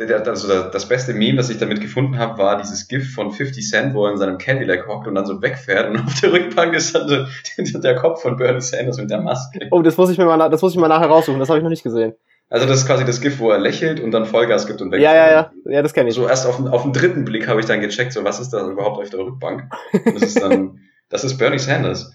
Also 0.00 0.46
das, 0.46 0.70
das 0.70 0.88
beste 0.88 1.12
Meme, 1.12 1.36
das 1.38 1.50
ich 1.50 1.58
damit 1.58 1.80
gefunden 1.80 2.18
habe, 2.18 2.38
war 2.38 2.56
dieses 2.56 2.86
GIF 2.86 3.14
von 3.14 3.32
50 3.32 3.68
Cent, 3.68 3.94
wo 3.94 4.06
er 4.06 4.12
in 4.12 4.16
seinem 4.18 4.38
Cadillac 4.38 4.86
hockt 4.86 5.08
und 5.08 5.16
dann 5.16 5.26
so 5.26 5.42
wegfährt 5.42 5.90
und 5.90 5.98
auf 6.06 6.20
der 6.20 6.32
Rückbank 6.32 6.72
ist 6.74 6.94
dann 6.94 7.08
so 7.08 7.78
der 7.80 7.96
Kopf 7.96 8.22
von 8.22 8.36
Bernie 8.36 8.60
Sanders 8.60 8.98
mit 8.98 9.10
der 9.10 9.20
Maske. 9.20 9.66
Oh, 9.72 9.82
das 9.82 9.96
muss 9.96 10.10
ich 10.10 10.18
mir 10.18 10.26
mal, 10.26 10.48
das 10.50 10.62
muss 10.62 10.72
ich 10.74 10.78
mal 10.78 10.86
nachher 10.86 11.08
raussuchen. 11.08 11.40
Das 11.40 11.48
habe 11.48 11.58
ich 11.58 11.64
noch 11.64 11.70
nicht 11.70 11.82
gesehen. 11.82 12.14
Also 12.48 12.66
das 12.66 12.78
ist 12.80 12.86
quasi 12.86 13.04
das 13.04 13.20
GIF, 13.20 13.40
wo 13.40 13.50
er 13.50 13.58
lächelt 13.58 13.98
und 13.98 14.12
dann 14.12 14.24
Vollgas 14.24 14.68
gibt 14.68 14.80
und 14.80 14.92
weg. 14.92 15.00
Ja, 15.02 15.14
ja, 15.14 15.30
ja. 15.32 15.50
Ja, 15.66 15.82
das 15.82 15.92
kenne 15.92 16.10
ich. 16.10 16.14
So 16.14 16.28
erst 16.28 16.46
auf, 16.46 16.56
den- 16.58 16.68
auf 16.68 16.82
den 16.84 16.92
dritten 16.92 17.24
Blick 17.24 17.48
habe 17.48 17.58
ich 17.60 17.66
dann 17.66 17.80
gecheckt, 17.80 18.12
so 18.12 18.22
was 18.22 18.38
ist 18.38 18.50
da 18.50 18.66
überhaupt 18.70 18.98
auf 19.02 19.10
der 19.10 19.18
Rückbank? 19.20 19.64
Das 20.04 20.22
ist 20.22 20.40
dann, 20.40 20.78
das 21.10 21.24
ist 21.24 21.36
Bernie 21.38 21.58
Sanders. 21.58 22.12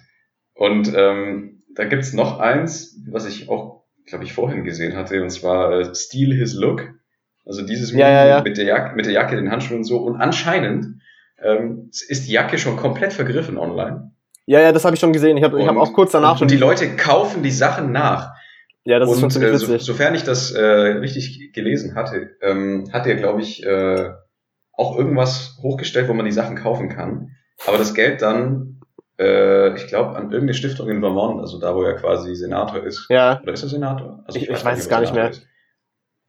Und 0.54 0.90
ähm, 0.96 1.62
da 1.74 1.84
gibt's 1.84 2.14
noch 2.14 2.40
eins, 2.40 2.96
was 3.08 3.26
ich 3.26 3.48
auch, 3.50 3.83
glaube 4.06 4.24
ich, 4.24 4.32
vorhin 4.32 4.64
gesehen 4.64 4.96
hatte, 4.96 5.22
und 5.22 5.30
zwar 5.30 5.72
äh, 5.80 5.94
Steal 5.94 6.32
His 6.32 6.54
Look. 6.54 6.88
Also 7.46 7.62
dieses 7.66 7.92
Ja, 7.92 8.08
ja, 8.08 8.26
ja. 8.26 8.42
mit 8.42 8.56
der 8.56 8.64
Jacke, 8.64 8.96
mit 8.96 9.06
der 9.06 9.12
Jacke, 9.12 9.36
den 9.36 9.50
Handschuhen 9.50 9.78
und 9.78 9.84
so. 9.84 9.98
Und 9.98 10.16
anscheinend 10.16 11.00
ähm, 11.42 11.90
ist 12.08 12.26
die 12.26 12.32
Jacke 12.32 12.58
schon 12.58 12.76
komplett 12.76 13.12
vergriffen 13.12 13.58
online. 13.58 14.12
Ja, 14.46 14.60
ja, 14.60 14.72
das 14.72 14.84
habe 14.84 14.94
ich 14.94 15.00
schon 15.00 15.12
gesehen. 15.12 15.36
Ich 15.36 15.44
habe 15.44 15.62
hab 15.66 15.70
Und- 15.76 15.78
auch 15.78 15.92
kurz 15.92 16.12
danach 16.12 16.32
und 16.32 16.38
schon. 16.38 16.48
die 16.48 16.56
Leute 16.56 16.96
kaufen 16.96 17.42
die 17.42 17.50
Sachen 17.50 17.92
nach. 17.92 18.32
ja, 18.84 18.98
das 18.98 19.08
ist 19.10 19.16
schon 19.16 19.24
und 19.24 19.30
ziemlich 19.30 19.52
äh, 19.52 19.58
so, 19.58 19.68
witzig. 19.68 19.86
sofern 19.86 20.14
ich 20.14 20.22
das 20.24 20.52
äh, 20.52 20.62
richtig 20.62 21.52
gelesen 21.54 21.94
hatte, 21.94 22.30
ähm, 22.42 22.88
hat 22.92 23.06
er, 23.06 23.14
glaube 23.16 23.40
ich, 23.40 23.64
äh, 23.64 24.10
auch 24.72 24.96
irgendwas 24.98 25.58
hochgestellt, 25.62 26.08
wo 26.08 26.14
man 26.14 26.26
die 26.26 26.32
Sachen 26.32 26.56
kaufen 26.56 26.88
kann. 26.88 27.30
Aber 27.66 27.78
das 27.78 27.94
Geld 27.94 28.20
dann, 28.22 28.73
äh, 29.18 29.74
ich 29.76 29.86
glaube, 29.86 30.10
an 30.16 30.24
irgendeine 30.24 30.54
Stiftung 30.54 30.88
in 30.90 31.00
Vermont, 31.00 31.40
also 31.40 31.58
da, 31.60 31.74
wo 31.74 31.82
er 31.82 31.94
quasi 31.94 32.34
Senator 32.34 32.82
ist. 32.82 33.06
Ja, 33.08 33.40
Oder 33.42 33.52
ist 33.52 33.62
er 33.62 33.68
Senator? 33.68 34.22
Also 34.26 34.38
Ich- 34.38 34.48
ich 34.48 34.64
weiß 34.64 34.64
nicht, 34.64 34.78
es 34.84 34.88
gar 34.88 35.00
nicht 35.00 35.14
mehr. 35.14 35.30
ist. 35.30 35.46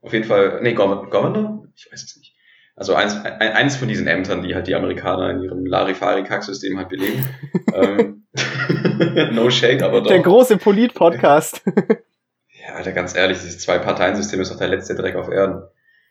Auf 0.02 0.13
jeden 0.13 0.26
Fall, 0.26 0.60
nee, 0.62 0.74
Governor? 0.74 1.63
Ich 1.76 1.88
weiß 1.91 2.04
es 2.04 2.15
nicht. 2.17 2.34
Also 2.76 2.93
eins, 2.93 3.15
ein, 3.24 3.39
eins 3.54 3.76
von 3.78 3.88
diesen 3.88 4.06
Ämtern, 4.08 4.43
die 4.43 4.54
halt 4.54 4.67
die 4.67 4.76
Amerikaner 4.76 5.30
in 5.32 5.41
ihrem 5.41 5.65
Larifari-Kack-System 5.65 6.78
halt 6.78 6.89
belegen. 6.89 7.26
ähm, 7.74 8.28
no 9.34 9.50
shade, 9.50 9.84
aber 9.86 10.02
doch. 10.02 10.08
der 10.10 10.19
große 10.21 10.58
Polit-Podcast. 10.58 11.62
Ja, 12.67 12.74
Alter, 12.78 12.93
ganz 12.93 13.15
ehrlich, 13.15 13.38
dieses 13.38 13.60
Zwei-Parteien-System 13.60 14.41
ist 14.41 14.52
doch 14.52 14.58
der 14.58 14.69
letzte 14.69 14.95
Dreck 14.95 15.15
auf 15.15 15.30
Erden. 15.30 15.62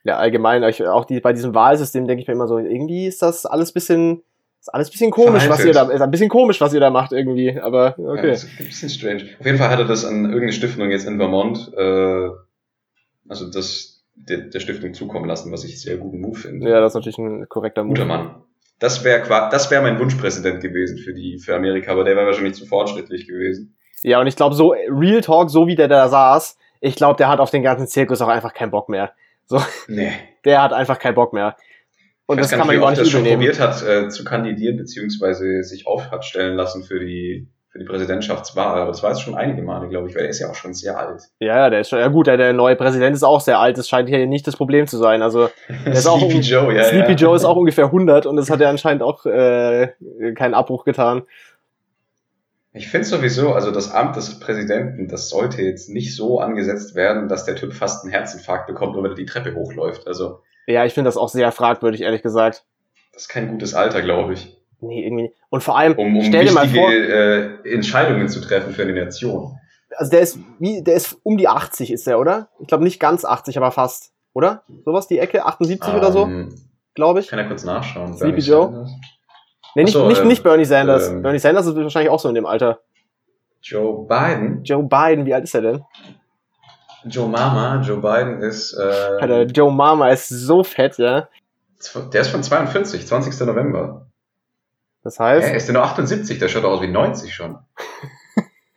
ja, 0.05 0.19
allgemein, 0.19 0.63
auch 0.63 1.05
die, 1.05 1.19
bei 1.19 1.33
diesem 1.33 1.53
Wahlsystem 1.53 2.07
denke 2.07 2.23
ich 2.23 2.29
mir 2.29 2.35
immer 2.35 2.47
so, 2.47 2.59
irgendwie 2.59 3.07
ist 3.09 3.23
das 3.23 3.45
alles 3.45 3.73
bisschen, 3.73 4.23
ist 4.65 4.73
alles 4.73 4.91
bisschen 4.91 5.11
komisch, 5.11 5.47
was 5.47 5.63
ihr 5.63 5.75
da, 5.75 5.91
ist 5.91 6.01
ein 6.01 6.11
bisschen 6.11 6.31
komisch, 6.31 6.59
was 6.59 6.73
ihr 6.73 6.81
da 6.81 6.89
macht 6.89 7.13
irgendwie, 7.13 7.61
aber 7.61 7.95
Ja, 7.99 8.05
okay. 8.05 8.31
das 8.31 8.45
ist 8.45 8.61
ein 8.61 8.67
bisschen 8.67 8.89
strange. 8.89 9.25
Auf 9.39 9.45
jeden 9.45 9.59
Fall 9.59 9.69
hatte 9.69 9.85
das 9.85 10.07
an 10.07 10.25
irgendeine 10.25 10.53
Stiftung 10.53 10.91
jetzt 10.91 11.07
in 11.07 11.19
Vermont, 11.19 11.71
äh, 11.77 12.31
also 13.29 13.51
das 13.51 14.07
der, 14.15 14.39
der 14.39 14.61
Stiftung 14.61 14.95
zukommen 14.95 15.27
lassen, 15.29 15.53
was 15.53 15.65
ich 15.65 15.83
sehr 15.83 15.99
guten 15.99 16.21
Move 16.21 16.39
finde. 16.39 16.71
Ja, 16.71 16.81
das 16.81 16.93
ist 16.93 16.95
natürlich 16.95 17.19
ein 17.19 17.47
korrekter 17.49 17.85
Move. 17.85 17.95
Guter 17.95 18.07
Mann. 18.07 18.43
Das 18.79 19.05
wäre 19.05 19.29
das 19.51 19.71
wäre 19.71 19.83
mein 19.83 19.99
Wunschpräsident 19.99 20.63
gewesen 20.63 20.97
für 20.97 21.13
die 21.13 21.39
für 21.39 21.55
Amerika, 21.55 21.93
aber 21.93 22.05
der 22.05 22.17
wäre 22.17 22.27
wahrscheinlich 22.27 22.55
zu 22.55 22.65
fortschrittlich 22.65 23.27
gewesen. 23.27 23.77
Ja, 24.03 24.21
und 24.21 24.27
ich 24.27 24.37
glaube, 24.37 24.55
so 24.55 24.75
Real 24.89 25.21
Talk, 25.21 25.51
so 25.51 25.67
wie 25.67 25.75
der 25.75 25.89
da 25.89 26.09
saß, 26.09 26.57
ich 26.81 26.95
glaube, 26.95 27.17
der 27.19 27.29
hat 27.29 27.41
auf 27.41 27.51
den 27.51 27.63
ganzen 27.63 27.87
Zirkus 27.87 28.23
auch 28.23 28.29
einfach 28.29 28.55
keinen 28.55 28.71
Bock 28.71 28.89
mehr. 28.89 29.13
Nee. 29.89 30.13
Der 30.47 30.63
hat 30.63 30.73
einfach 30.73 30.99
keinen 30.99 31.15
Bock 31.15 31.35
mehr. 31.35 31.57
Und 32.27 32.39
das 32.39 32.51
kann 32.51 32.67
man 32.67 32.79
oft 32.79 32.91
nicht 32.91 33.03
das 33.03 33.11
schon 33.11 33.25
probiert 33.25 33.61
hat, 33.61 33.83
äh, 33.87 34.09
zu 34.09 34.25
kandidieren, 34.25 34.77
beziehungsweise 34.77 35.63
sich 35.63 35.87
auf 35.87 36.11
hat 36.11 36.25
stellen 36.25 36.57
lassen 36.57 36.83
für 36.83 36.99
die, 36.99 37.49
für 37.69 37.79
die 37.79 37.85
Präsidentschaftswahl. 37.85 38.81
Aber 38.81 38.91
das 38.93 39.03
war 39.03 39.11
jetzt 39.11 39.21
schon 39.21 39.35
einige 39.35 39.61
Male, 39.61 39.89
glaube 39.89 40.09
ich, 40.09 40.15
weil 40.15 40.23
er 40.23 40.31
ist 40.31 40.41
ja 40.41 40.49
auch 40.49 40.55
schon 40.55 40.73
sehr 40.73 40.99
alt. 40.99 41.25
Ja, 41.41 41.59
ja, 41.59 41.71
der 41.71 41.81
ist 41.81 41.91
schon, 41.91 41.99
ja 41.99 42.09
gut, 42.09 42.27
der, 42.27 42.39
der 42.39 42.55
neue 42.55 42.77
Präsident 42.77 43.15
ist 43.15 43.25
auch 43.25 43.43
sehr 43.43 43.59
alt, 43.59 43.77
das 43.77 43.89
scheint 43.89 44.09
hier 44.09 44.27
nicht 44.27 44.47
das 44.47 44.57
Problem 44.57 44.87
zu 44.87 44.97
sein. 44.97 45.21
Also 45.21 45.51
ist 45.85 46.07
auch 46.07 46.19
Sleepy 46.19 46.41
Joe, 46.41 46.75
ja. 46.75 46.85
Sleepy 46.85 47.13
ja. 47.13 47.17
Joe 47.17 47.37
ist 47.37 47.45
auch 47.45 47.57
ungefähr 47.59 47.87
100 47.87 48.25
und 48.25 48.37
das 48.37 48.49
hat 48.49 48.61
er 48.63 48.71
anscheinend 48.71 49.03
auch 49.03 49.27
äh, 49.27 49.93
keinen 50.35 50.55
Abbruch 50.55 50.85
getan. 50.85 51.25
Ich 52.73 52.89
finde 52.89 53.07
sowieso, 53.07 53.53
also 53.53 53.71
das 53.71 53.93
Amt 53.93 54.17
des 54.17 54.41
Präsidenten, 54.41 55.07
das 55.07 55.29
sollte 55.29 55.63
jetzt 55.63 55.91
nicht 55.91 56.17
so 56.17 56.41
angesetzt 56.41 56.97
werden, 56.97 57.29
dass 57.29 57.45
der 57.45 57.55
Typ 57.55 57.73
fast 57.73 58.03
einen 58.03 58.13
Herzinfarkt 58.13 58.67
bekommt, 58.67 58.95
nur 58.95 59.05
wenn 59.05 59.13
er 59.13 59.17
die 59.17 59.27
Treppe 59.27 59.55
hochläuft. 59.55 60.09
Also 60.09 60.41
Ja, 60.67 60.85
ich 60.85 60.95
finde 60.95 61.09
das 61.09 61.17
auch 61.17 61.29
sehr 61.29 61.53
fragwürdig, 61.53 62.01
ehrlich 62.03 62.23
gesagt. 62.23 62.65
das 63.13 63.23
ist 63.23 63.29
kein 63.29 63.49
gutes 63.51 63.75
Alter, 63.75 64.03
glaube 64.03 64.33
ich, 64.35 64.57
Nee, 64.81 65.05
irgendwie. 65.05 65.25
nicht. 65.25 65.35
Und 65.51 65.63
vor 65.63 65.79
allem, 65.79 65.95
um, 65.95 66.17
um 66.17 66.23
stell 66.23 66.45
dir 66.47 66.53
mal 66.53 66.69
vor, 66.69 66.91
äh, 66.91 67.73
Entscheidungen 67.73 68.29
zu 68.29 68.41
treffen 68.41 68.73
für 68.75 68.83
eine 68.83 68.93
Nation. 68.93 69.59
also 69.97 70.11
der 70.11 70.21
ist 70.21 70.39
wie, 70.59 70.83
der 70.83 70.95
ist 70.95 71.17
um 71.23 71.37
die 71.39 71.49
80 71.49 71.91
ist 71.93 72.07
der, 72.07 72.19
oder? 72.19 72.49
Ich 72.61 72.67
glaube 72.67 72.85
nicht 72.85 72.99
ganz 73.01 73.25
80, 73.25 73.57
aber 73.57 73.71
fast, 73.71 74.13
oder? 74.33 74.63
Sowas 74.85 75.07
die 75.07 75.19
Ecke, 75.19 75.45
78 75.47 75.95
oder 75.95 76.11
so, 76.13 76.25
Ähm, 76.25 76.55
glaube 76.95 77.21
ich. 77.21 77.29
Kann 77.29 77.39
ja 77.39 77.47
kurz 77.47 77.65
nachschauen. 77.65 78.15
Sleepy 78.17 78.41
Joe? 78.41 78.65
Sanders. 78.67 78.91
Nee, 79.77 79.83
nicht, 79.85 79.93
so, 79.93 80.07
nicht, 80.07 80.21
ähm, 80.21 80.29
nicht 80.29 80.43
Bernie 80.43 80.65
Sanders. 80.65 81.09
ähm, 81.09 81.23
Bernie 81.23 81.39
Sanders 81.41 81.67
ist 81.67 81.75
wahrscheinlich 81.77 82.11
auch 82.11 82.21
so 82.21 82.29
in 82.29 82.35
dem 82.35 82.47
Alter. 82.47 82.81
Joe 83.63 84.07
Biden. 84.07 84.63
Joe 84.65 84.83
Biden, 84.83 85.25
wie 85.27 85.35
alt 85.35 85.45
ist 85.45 85.55
er 85.55 85.63
denn? 85.63 85.85
Joe 87.07 87.29
Mama. 87.29 87.81
Joe 87.83 88.01
Biden 88.01 88.41
ist, 88.41 88.75
Alter, 88.75 89.41
äh, 89.41 89.43
Joe 89.45 89.73
Mama 89.73 90.09
ist 90.09 90.29
so 90.29 90.63
fett, 90.63 90.99
ja. 90.99 91.29
der 92.13 92.21
ist 92.21 92.29
von 92.29 92.43
42, 92.43 93.07
20. 93.07 93.47
November. 93.47 94.07
Das 95.03 95.21
heißt, 95.21 95.53
ist 95.55 95.67
der 95.67 95.75
nur 95.75 95.85
78? 95.85 96.39
Der 96.39 96.49
schaut 96.49 96.65
aus 96.65 96.81
wie 96.81 96.89
90 96.89 97.35
schon. 97.35 97.59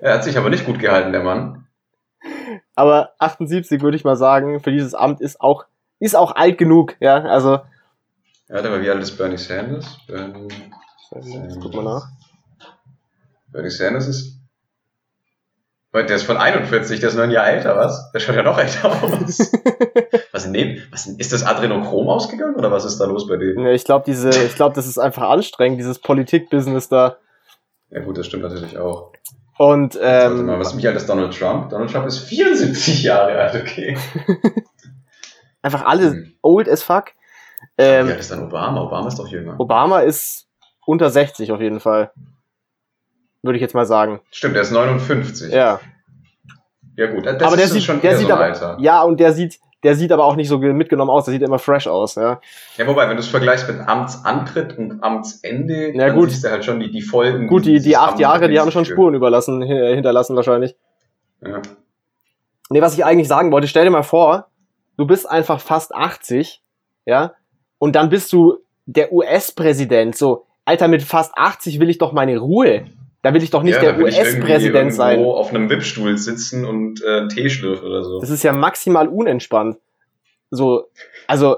er 0.00 0.14
hat 0.14 0.24
sich 0.24 0.38
aber 0.38 0.48
nicht 0.48 0.64
gut 0.64 0.78
gehalten, 0.78 1.12
der 1.12 1.22
Mann. 1.22 1.66
aber 2.74 3.12
78 3.18 3.82
würde 3.82 3.96
ich 3.96 4.04
mal 4.04 4.16
sagen, 4.16 4.60
für 4.60 4.72
dieses 4.72 4.94
Amt 4.94 5.20
ist 5.20 5.40
auch, 5.40 5.66
ist 6.00 6.16
auch 6.16 6.34
alt 6.34 6.56
genug, 6.56 6.96
ja. 7.00 7.16
Also, 7.16 7.60
Ja, 8.48 8.58
aber 8.58 8.80
wie 8.80 8.88
alt 8.88 9.02
ist 9.02 9.18
Bernie 9.18 9.36
Sanders? 9.36 9.98
Bernie, 10.06 10.48
jetzt 11.12 11.60
guck 11.60 11.74
mal 11.74 11.84
nach. 11.84 12.08
Bernie 13.52 13.70
Sanders 13.70 14.08
ist. 14.08 14.35
Der 16.04 16.16
ist 16.16 16.24
von 16.24 16.36
41, 16.36 17.00
der 17.00 17.08
ist 17.08 17.14
nur 17.14 17.24
ein 17.24 17.30
Jahr 17.30 17.46
älter, 17.48 17.76
was? 17.76 18.10
Der 18.12 18.20
schaut 18.20 18.36
ja 18.36 18.42
noch 18.42 18.58
älter 18.58 18.90
aus. 19.02 19.52
was, 20.32 20.46
nee, 20.46 20.82
was 20.90 21.06
ist 21.06 21.32
das 21.32 21.44
Adrenochrom 21.44 22.08
ausgegangen 22.08 22.56
oder 22.56 22.70
was 22.70 22.84
ist 22.84 22.98
da 22.98 23.06
los 23.06 23.26
bei 23.26 23.36
dem? 23.36 23.62
Nee, 23.62 23.72
ich 23.72 23.84
glaube, 23.84 24.04
diese, 24.06 24.28
ich 24.30 24.54
glaube, 24.54 24.74
das 24.74 24.86
ist 24.86 24.98
einfach 24.98 25.28
anstrengend, 25.30 25.78
dieses 25.78 25.98
Politik-Business 25.98 26.88
da. 26.88 27.16
Ja 27.90 28.00
gut, 28.00 28.18
das 28.18 28.26
stimmt 28.26 28.42
natürlich 28.42 28.76
auch. 28.78 29.12
Und 29.58 29.94
Warte 29.94 30.34
mal, 30.34 30.54
ähm, 30.54 30.60
was 30.60 30.76
wie 30.76 30.86
alt 30.86 30.96
ist 30.96 31.08
Donald 31.08 31.36
Trump? 31.36 31.70
Donald 31.70 31.90
Trump 31.90 32.06
ist 32.06 32.18
74 32.18 33.02
Jahre 33.04 33.38
alt, 33.38 33.54
okay. 33.54 33.96
einfach 35.62 35.84
alle 35.86 36.10
Hm. 36.10 36.32
old 36.42 36.68
as 36.68 36.82
fuck. 36.82 37.12
Ähm, 37.78 38.08
alt 38.08 38.20
ist 38.20 38.30
dann 38.30 38.44
Obama? 38.44 38.82
Obama 38.82 39.08
ist 39.08 39.18
doch 39.18 39.28
jünger. 39.28 39.58
Obama 39.58 40.00
ist 40.00 40.46
unter 40.84 41.10
60 41.10 41.52
auf 41.52 41.60
jeden 41.60 41.80
Fall. 41.80 42.10
Würde 43.46 43.56
ich 43.56 43.62
jetzt 43.62 43.74
mal 43.74 43.86
sagen. 43.86 44.20
Stimmt, 44.30 44.54
der 44.54 44.62
ist 44.62 44.70
59. 44.72 45.52
Ja. 45.52 45.80
Ja 46.96 47.06
gut, 47.12 47.26
das 47.26 47.42
aber 47.42 47.56
der 47.56 47.68
sieht, 47.68 47.82
schon 47.82 48.00
der 48.00 48.16
sieht 48.16 48.26
so 48.28 48.32
aber, 48.34 48.44
Alter. 48.44 48.76
ja, 48.80 49.02
und 49.02 49.20
der 49.20 49.32
sieht, 49.34 49.58
der 49.82 49.94
sieht 49.96 50.10
aber 50.12 50.24
auch 50.24 50.34
nicht 50.34 50.48
so 50.48 50.58
ge- 50.58 50.72
mitgenommen 50.72 51.10
aus, 51.10 51.26
der 51.26 51.32
sieht 51.32 51.42
immer 51.42 51.58
fresh 51.58 51.86
aus, 51.86 52.14
ja. 52.14 52.40
Ja, 52.78 52.86
wobei, 52.86 53.06
wenn 53.08 53.16
du 53.16 53.20
es 53.22 53.28
vergleichst 53.28 53.68
mit 53.68 53.86
Amtsantritt 53.86 54.78
und 54.78 55.02
Amtsende, 55.02 55.92
Ja, 55.94 56.06
dann 56.08 56.16
gut. 56.16 56.30
siehst 56.30 56.44
du 56.44 56.50
halt 56.50 56.64
schon 56.64 56.80
die, 56.80 56.90
die 56.90 57.02
Folgen. 57.02 57.48
Gut, 57.48 57.66
die, 57.66 57.80
die 57.80 57.96
acht 57.98 58.18
Jahre, 58.18 58.48
die 58.48 58.58
haben 58.58 58.70
schon 58.70 58.86
Spuren 58.86 59.14
überlassen, 59.14 59.60
hin- 59.62 59.94
hinterlassen 59.94 60.36
wahrscheinlich. 60.36 60.74
Ja. 61.42 61.60
Nee, 62.70 62.80
was 62.80 62.94
ich 62.94 63.04
eigentlich 63.04 63.28
sagen 63.28 63.52
wollte, 63.52 63.68
stell 63.68 63.84
dir 63.84 63.90
mal 63.90 64.02
vor, 64.02 64.46
du 64.96 65.06
bist 65.06 65.28
einfach 65.28 65.60
fast 65.60 65.94
80, 65.94 66.62
ja, 67.04 67.34
und 67.78 67.94
dann 67.94 68.08
bist 68.08 68.32
du 68.32 68.56
der 68.86 69.12
US-Präsident, 69.12 70.16
so, 70.16 70.46
Alter, 70.64 70.88
mit 70.88 71.02
fast 71.02 71.32
80 71.36 71.78
will 71.78 71.90
ich 71.90 71.98
doch 71.98 72.12
meine 72.12 72.38
Ruhe. 72.38 72.86
Da 73.26 73.34
will 73.34 73.42
ich 73.42 73.50
doch 73.50 73.64
nicht 73.64 73.74
ja, 73.74 73.80
der 73.80 73.98
US-Präsident 73.98 74.94
sein. 74.94 75.18
auf 75.18 75.50
einem 75.50 75.68
Wippstuhl 75.68 76.16
sitzen 76.16 76.64
und 76.64 77.02
äh, 77.02 77.26
Tee 77.26 77.50
schlürfen 77.50 77.88
oder 77.88 78.04
so. 78.04 78.20
Das 78.20 78.30
ist 78.30 78.44
ja 78.44 78.52
maximal 78.52 79.08
unentspannt. 79.08 79.78
So, 80.52 80.84
also, 81.26 81.56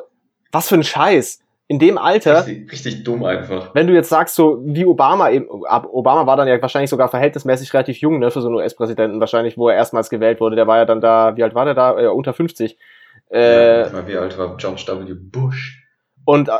was 0.51 0.67
für 0.71 0.77
ein 0.77 0.83
Scheiß. 0.83 1.45
In 1.67 1.79
dem 1.79 1.99
Alter, 1.99 2.47
Richtig, 2.47 2.73
richtig 2.73 3.05
dumm 3.05 3.23
einfach. 3.23 3.75
wenn 3.75 3.87
du 3.87 3.93
jetzt 3.93 4.09
sagst, 4.09 4.35
so 4.35 4.63
wie 4.65 4.87
Obama 4.87 5.29
eben, 5.29 5.47
Obama 5.51 6.27
war 6.27 6.39
dann 6.39 6.49
ja 6.49 6.63
wahrscheinlich 6.63 6.89
sogar 6.89 7.11
verhältnismäßig 7.11 7.75
relativ 7.75 7.99
jung, 7.99 8.19
ne, 8.19 8.31
für 8.31 8.41
so 8.41 8.49
einen 8.49 8.57
US-Präsidenten, 8.57 9.21
wahrscheinlich, 9.21 9.59
wo 9.59 9.69
er 9.69 9.77
erstmals 9.77 10.09
gewählt 10.09 10.41
wurde. 10.41 10.57
Der 10.57 10.67
war 10.67 10.79
ja 10.79 10.87
dann 10.87 11.03
da, 11.03 11.37
wie 11.37 11.43
alt 11.43 11.55
war 11.55 11.67
der 11.67 11.75
da? 11.75 12.01
Äh, 12.01 12.07
unter 12.07 12.33
50. 12.33 12.79
Äh, 13.31 13.81
ja, 13.83 14.09
wie 14.09 14.17
alt 14.17 14.39
war 14.39 14.57
George 14.57 14.85
W. 14.87 15.13
Bush? 15.13 15.87
Und 16.25 16.49
äh, 16.49 16.53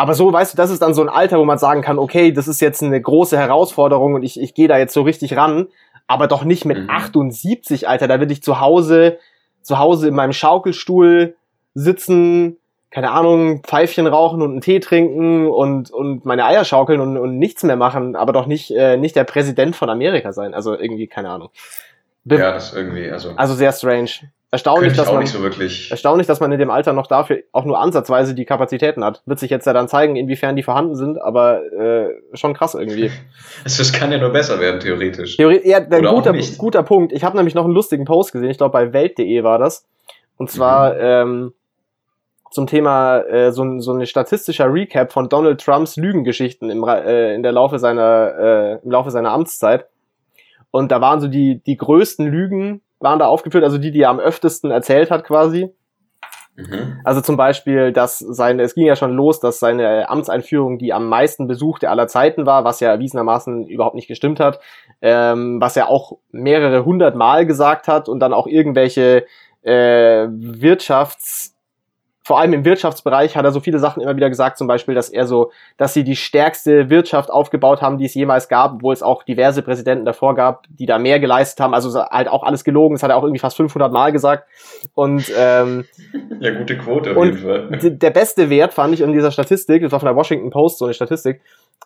aber 0.00 0.14
so, 0.14 0.32
weißt 0.32 0.54
du, 0.54 0.56
das 0.56 0.70
ist 0.70 0.80
dann 0.80 0.94
so 0.94 1.02
ein 1.02 1.10
Alter, 1.10 1.38
wo 1.38 1.44
man 1.44 1.58
sagen 1.58 1.82
kann, 1.82 1.98
okay, 1.98 2.32
das 2.32 2.48
ist 2.48 2.62
jetzt 2.62 2.82
eine 2.82 2.98
große 2.98 3.36
Herausforderung 3.36 4.14
und 4.14 4.22
ich, 4.22 4.40
ich 4.40 4.54
gehe 4.54 4.66
da 4.66 4.78
jetzt 4.78 4.94
so 4.94 5.02
richtig 5.02 5.36
ran, 5.36 5.66
aber 6.06 6.26
doch 6.26 6.42
nicht 6.42 6.64
mit 6.64 6.78
Mhm. 6.78 6.88
78, 6.88 7.86
Alter. 7.86 8.08
Da 8.08 8.18
will 8.18 8.30
ich 8.30 8.42
zu 8.42 8.60
Hause, 8.60 9.18
zu 9.60 9.78
Hause 9.78 10.08
in 10.08 10.14
meinem 10.14 10.32
Schaukelstuhl 10.32 11.36
sitzen, 11.74 12.56
keine 12.90 13.10
Ahnung, 13.10 13.62
Pfeifchen 13.62 14.06
rauchen 14.06 14.40
und 14.40 14.52
einen 14.52 14.60
Tee 14.62 14.80
trinken 14.80 15.46
und, 15.46 15.90
und 15.90 16.24
meine 16.24 16.46
Eier 16.46 16.64
schaukeln 16.64 17.00
und, 17.00 17.18
und 17.18 17.38
nichts 17.38 17.62
mehr 17.62 17.76
machen, 17.76 18.16
aber 18.16 18.32
doch 18.32 18.46
nicht, 18.46 18.70
äh, 18.70 18.96
nicht 18.96 19.16
der 19.16 19.24
Präsident 19.24 19.76
von 19.76 19.90
Amerika 19.90 20.32
sein. 20.32 20.54
Also 20.54 20.78
irgendwie, 20.78 21.08
keine 21.08 21.28
Ahnung. 21.28 21.50
Be 22.24 22.38
Ja, 22.38 22.52
das 22.52 22.72
irgendwie, 22.72 23.10
also. 23.10 23.34
Also 23.36 23.52
sehr 23.52 23.72
strange. 23.72 24.10
Erstaunlich, 24.52 24.94
dass 24.96 25.12
man, 25.12 25.24
so 25.26 25.38
erstaunlich, 25.90 26.26
dass 26.26 26.40
man 26.40 26.50
in 26.50 26.58
dem 26.58 26.70
Alter 26.70 26.92
noch 26.92 27.06
dafür 27.06 27.38
auch 27.52 27.64
nur 27.64 27.78
ansatzweise 27.78 28.34
die 28.34 28.44
Kapazitäten 28.44 29.04
hat. 29.04 29.22
Wird 29.24 29.38
sich 29.38 29.48
jetzt 29.48 29.64
ja 29.64 29.72
dann 29.72 29.86
zeigen, 29.86 30.16
inwiefern 30.16 30.56
die 30.56 30.64
vorhanden 30.64 30.96
sind, 30.96 31.22
aber 31.22 31.62
äh, 31.72 32.08
schon 32.34 32.52
krass 32.54 32.74
irgendwie. 32.74 33.12
Es 33.64 33.92
kann 33.92 34.10
ja 34.10 34.18
nur 34.18 34.30
besser 34.30 34.58
werden, 34.58 34.80
theoretisch. 34.80 35.36
Theorie 35.36 35.60
ja, 35.64 35.78
auch 35.80 36.14
guter, 36.16 36.32
nicht. 36.32 36.58
guter 36.58 36.82
Punkt. 36.82 37.12
Ich 37.12 37.22
habe 37.22 37.36
nämlich 37.36 37.54
noch 37.54 37.64
einen 37.64 37.74
lustigen 37.74 38.04
Post 38.04 38.32
gesehen, 38.32 38.50
ich 38.50 38.58
glaube 38.58 38.72
bei 38.72 38.92
Welt.de 38.92 39.44
war 39.44 39.58
das. 39.60 39.86
Und 40.36 40.50
zwar 40.50 40.98
ähm, 40.98 41.52
zum 42.50 42.66
Thema 42.66 43.20
äh, 43.20 43.52
so, 43.52 43.62
ein- 43.62 43.80
so 43.80 43.92
ein 43.92 44.04
statistischer 44.04 44.72
Recap 44.72 45.12
von 45.12 45.28
Donald 45.28 45.60
Trumps 45.64 45.96
Lügengeschichten 45.96 46.70
im, 46.70 46.82
äh, 46.82 47.34
in 47.36 47.44
der 47.44 47.52
Laufe 47.52 47.78
seiner, 47.78 48.34
äh, 48.36 48.84
im 48.84 48.90
Laufe 48.90 49.12
seiner 49.12 49.30
Amtszeit. 49.30 49.86
Und 50.72 50.90
da 50.90 51.00
waren 51.00 51.20
so 51.20 51.28
die, 51.28 51.62
die 51.64 51.76
größten 51.76 52.26
Lügen, 52.26 52.80
waren 53.00 53.18
da 53.18 53.26
aufgeführt, 53.26 53.64
also 53.64 53.78
die, 53.78 53.90
die 53.90 54.02
er 54.02 54.10
am 54.10 54.20
öftesten 54.20 54.70
erzählt 54.70 55.10
hat 55.10 55.24
quasi. 55.24 55.74
Mhm. 56.56 57.00
Also 57.04 57.20
zum 57.20 57.36
Beispiel, 57.36 57.92
dass 57.92 58.18
seine, 58.18 58.62
es 58.62 58.74
ging 58.74 58.86
ja 58.86 58.96
schon 58.96 59.14
los, 59.14 59.40
dass 59.40 59.58
seine 59.58 60.08
Amtseinführung 60.08 60.78
die 60.78 60.92
am 60.92 61.08
meisten 61.08 61.46
besuchte 61.46 61.90
aller 61.90 62.06
Zeiten 62.06 62.46
war, 62.46 62.64
was 62.64 62.80
ja 62.80 62.90
erwiesenermaßen 62.90 63.66
überhaupt 63.66 63.94
nicht 63.94 64.08
gestimmt 64.08 64.40
hat, 64.40 64.60
ähm, 65.00 65.60
was 65.60 65.76
er 65.76 65.88
auch 65.88 66.18
mehrere 66.30 66.84
hundert 66.84 67.16
Mal 67.16 67.46
gesagt 67.46 67.88
hat 67.88 68.08
und 68.08 68.20
dann 68.20 68.32
auch 68.32 68.46
irgendwelche 68.46 69.24
äh, 69.62 70.26
Wirtschafts, 70.30 71.56
vor 72.30 72.38
allem 72.38 72.52
im 72.52 72.64
Wirtschaftsbereich 72.64 73.36
hat 73.36 73.44
er 73.44 73.50
so 73.50 73.58
viele 73.58 73.80
Sachen 73.80 74.00
immer 74.00 74.14
wieder 74.14 74.28
gesagt, 74.28 74.56
zum 74.56 74.68
Beispiel, 74.68 74.94
dass 74.94 75.08
er 75.08 75.26
so, 75.26 75.50
dass 75.76 75.94
sie 75.94 76.04
die 76.04 76.14
stärkste 76.14 76.88
Wirtschaft 76.88 77.28
aufgebaut 77.28 77.82
haben, 77.82 77.98
die 77.98 78.04
es 78.04 78.14
jemals 78.14 78.48
gab, 78.48 78.74
obwohl 78.74 78.94
es 78.94 79.02
auch 79.02 79.24
diverse 79.24 79.62
Präsidenten 79.62 80.04
davor 80.04 80.36
gab, 80.36 80.62
die 80.68 80.86
da 80.86 81.00
mehr 81.00 81.18
geleistet 81.18 81.58
haben. 81.58 81.74
Also 81.74 81.92
halt 82.04 82.28
auch 82.28 82.44
alles 82.44 82.62
gelogen. 82.62 82.94
Das 82.94 83.02
hat 83.02 83.10
er 83.10 83.16
auch 83.16 83.24
irgendwie 83.24 83.40
fast 83.40 83.56
500 83.56 83.92
Mal 83.92 84.12
gesagt. 84.12 84.46
Und 84.94 85.28
ähm, 85.36 85.86
Ja, 86.38 86.56
gute 86.56 86.78
Quote 86.78 87.16
auf 87.16 87.24
jeden 87.24 87.38
Fall. 87.38 87.68
Der 87.80 88.10
beste 88.10 88.48
Wert 88.48 88.74
fand 88.74 88.94
ich 88.94 89.00
in 89.00 89.12
dieser 89.12 89.32
Statistik, 89.32 89.82
das 89.82 89.90
war 89.90 89.98
von 89.98 90.06
der 90.06 90.14
Washington 90.14 90.50
Post 90.50 90.78
so 90.78 90.84
eine 90.84 90.94
Statistik, 90.94 91.40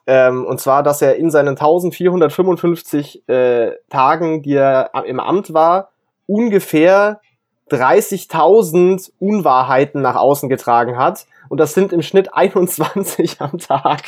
ähm, 0.07 0.45
und 0.45 0.61
zwar, 0.61 0.83
dass 0.83 1.01
er 1.01 1.17
in 1.17 1.31
seinen 1.31 1.57
1455 1.57 3.27
äh, 3.31 3.71
Tagen, 3.89 4.43
die 4.43 4.57
er 4.57 4.91
im 5.07 5.21
Amt 5.21 5.55
war, 5.55 5.89
ungefähr 6.27 7.23
30.000 7.71 9.13
Unwahrheiten 9.19 10.03
nach 10.03 10.17
außen 10.17 10.49
getragen 10.49 10.97
hat. 10.97 11.27
Und 11.49 11.59
das 11.59 11.75
sind 11.75 11.93
im 11.93 12.03
Schnitt 12.03 12.35
21 12.35 13.37
am 13.41 13.59
Tag. 13.59 14.03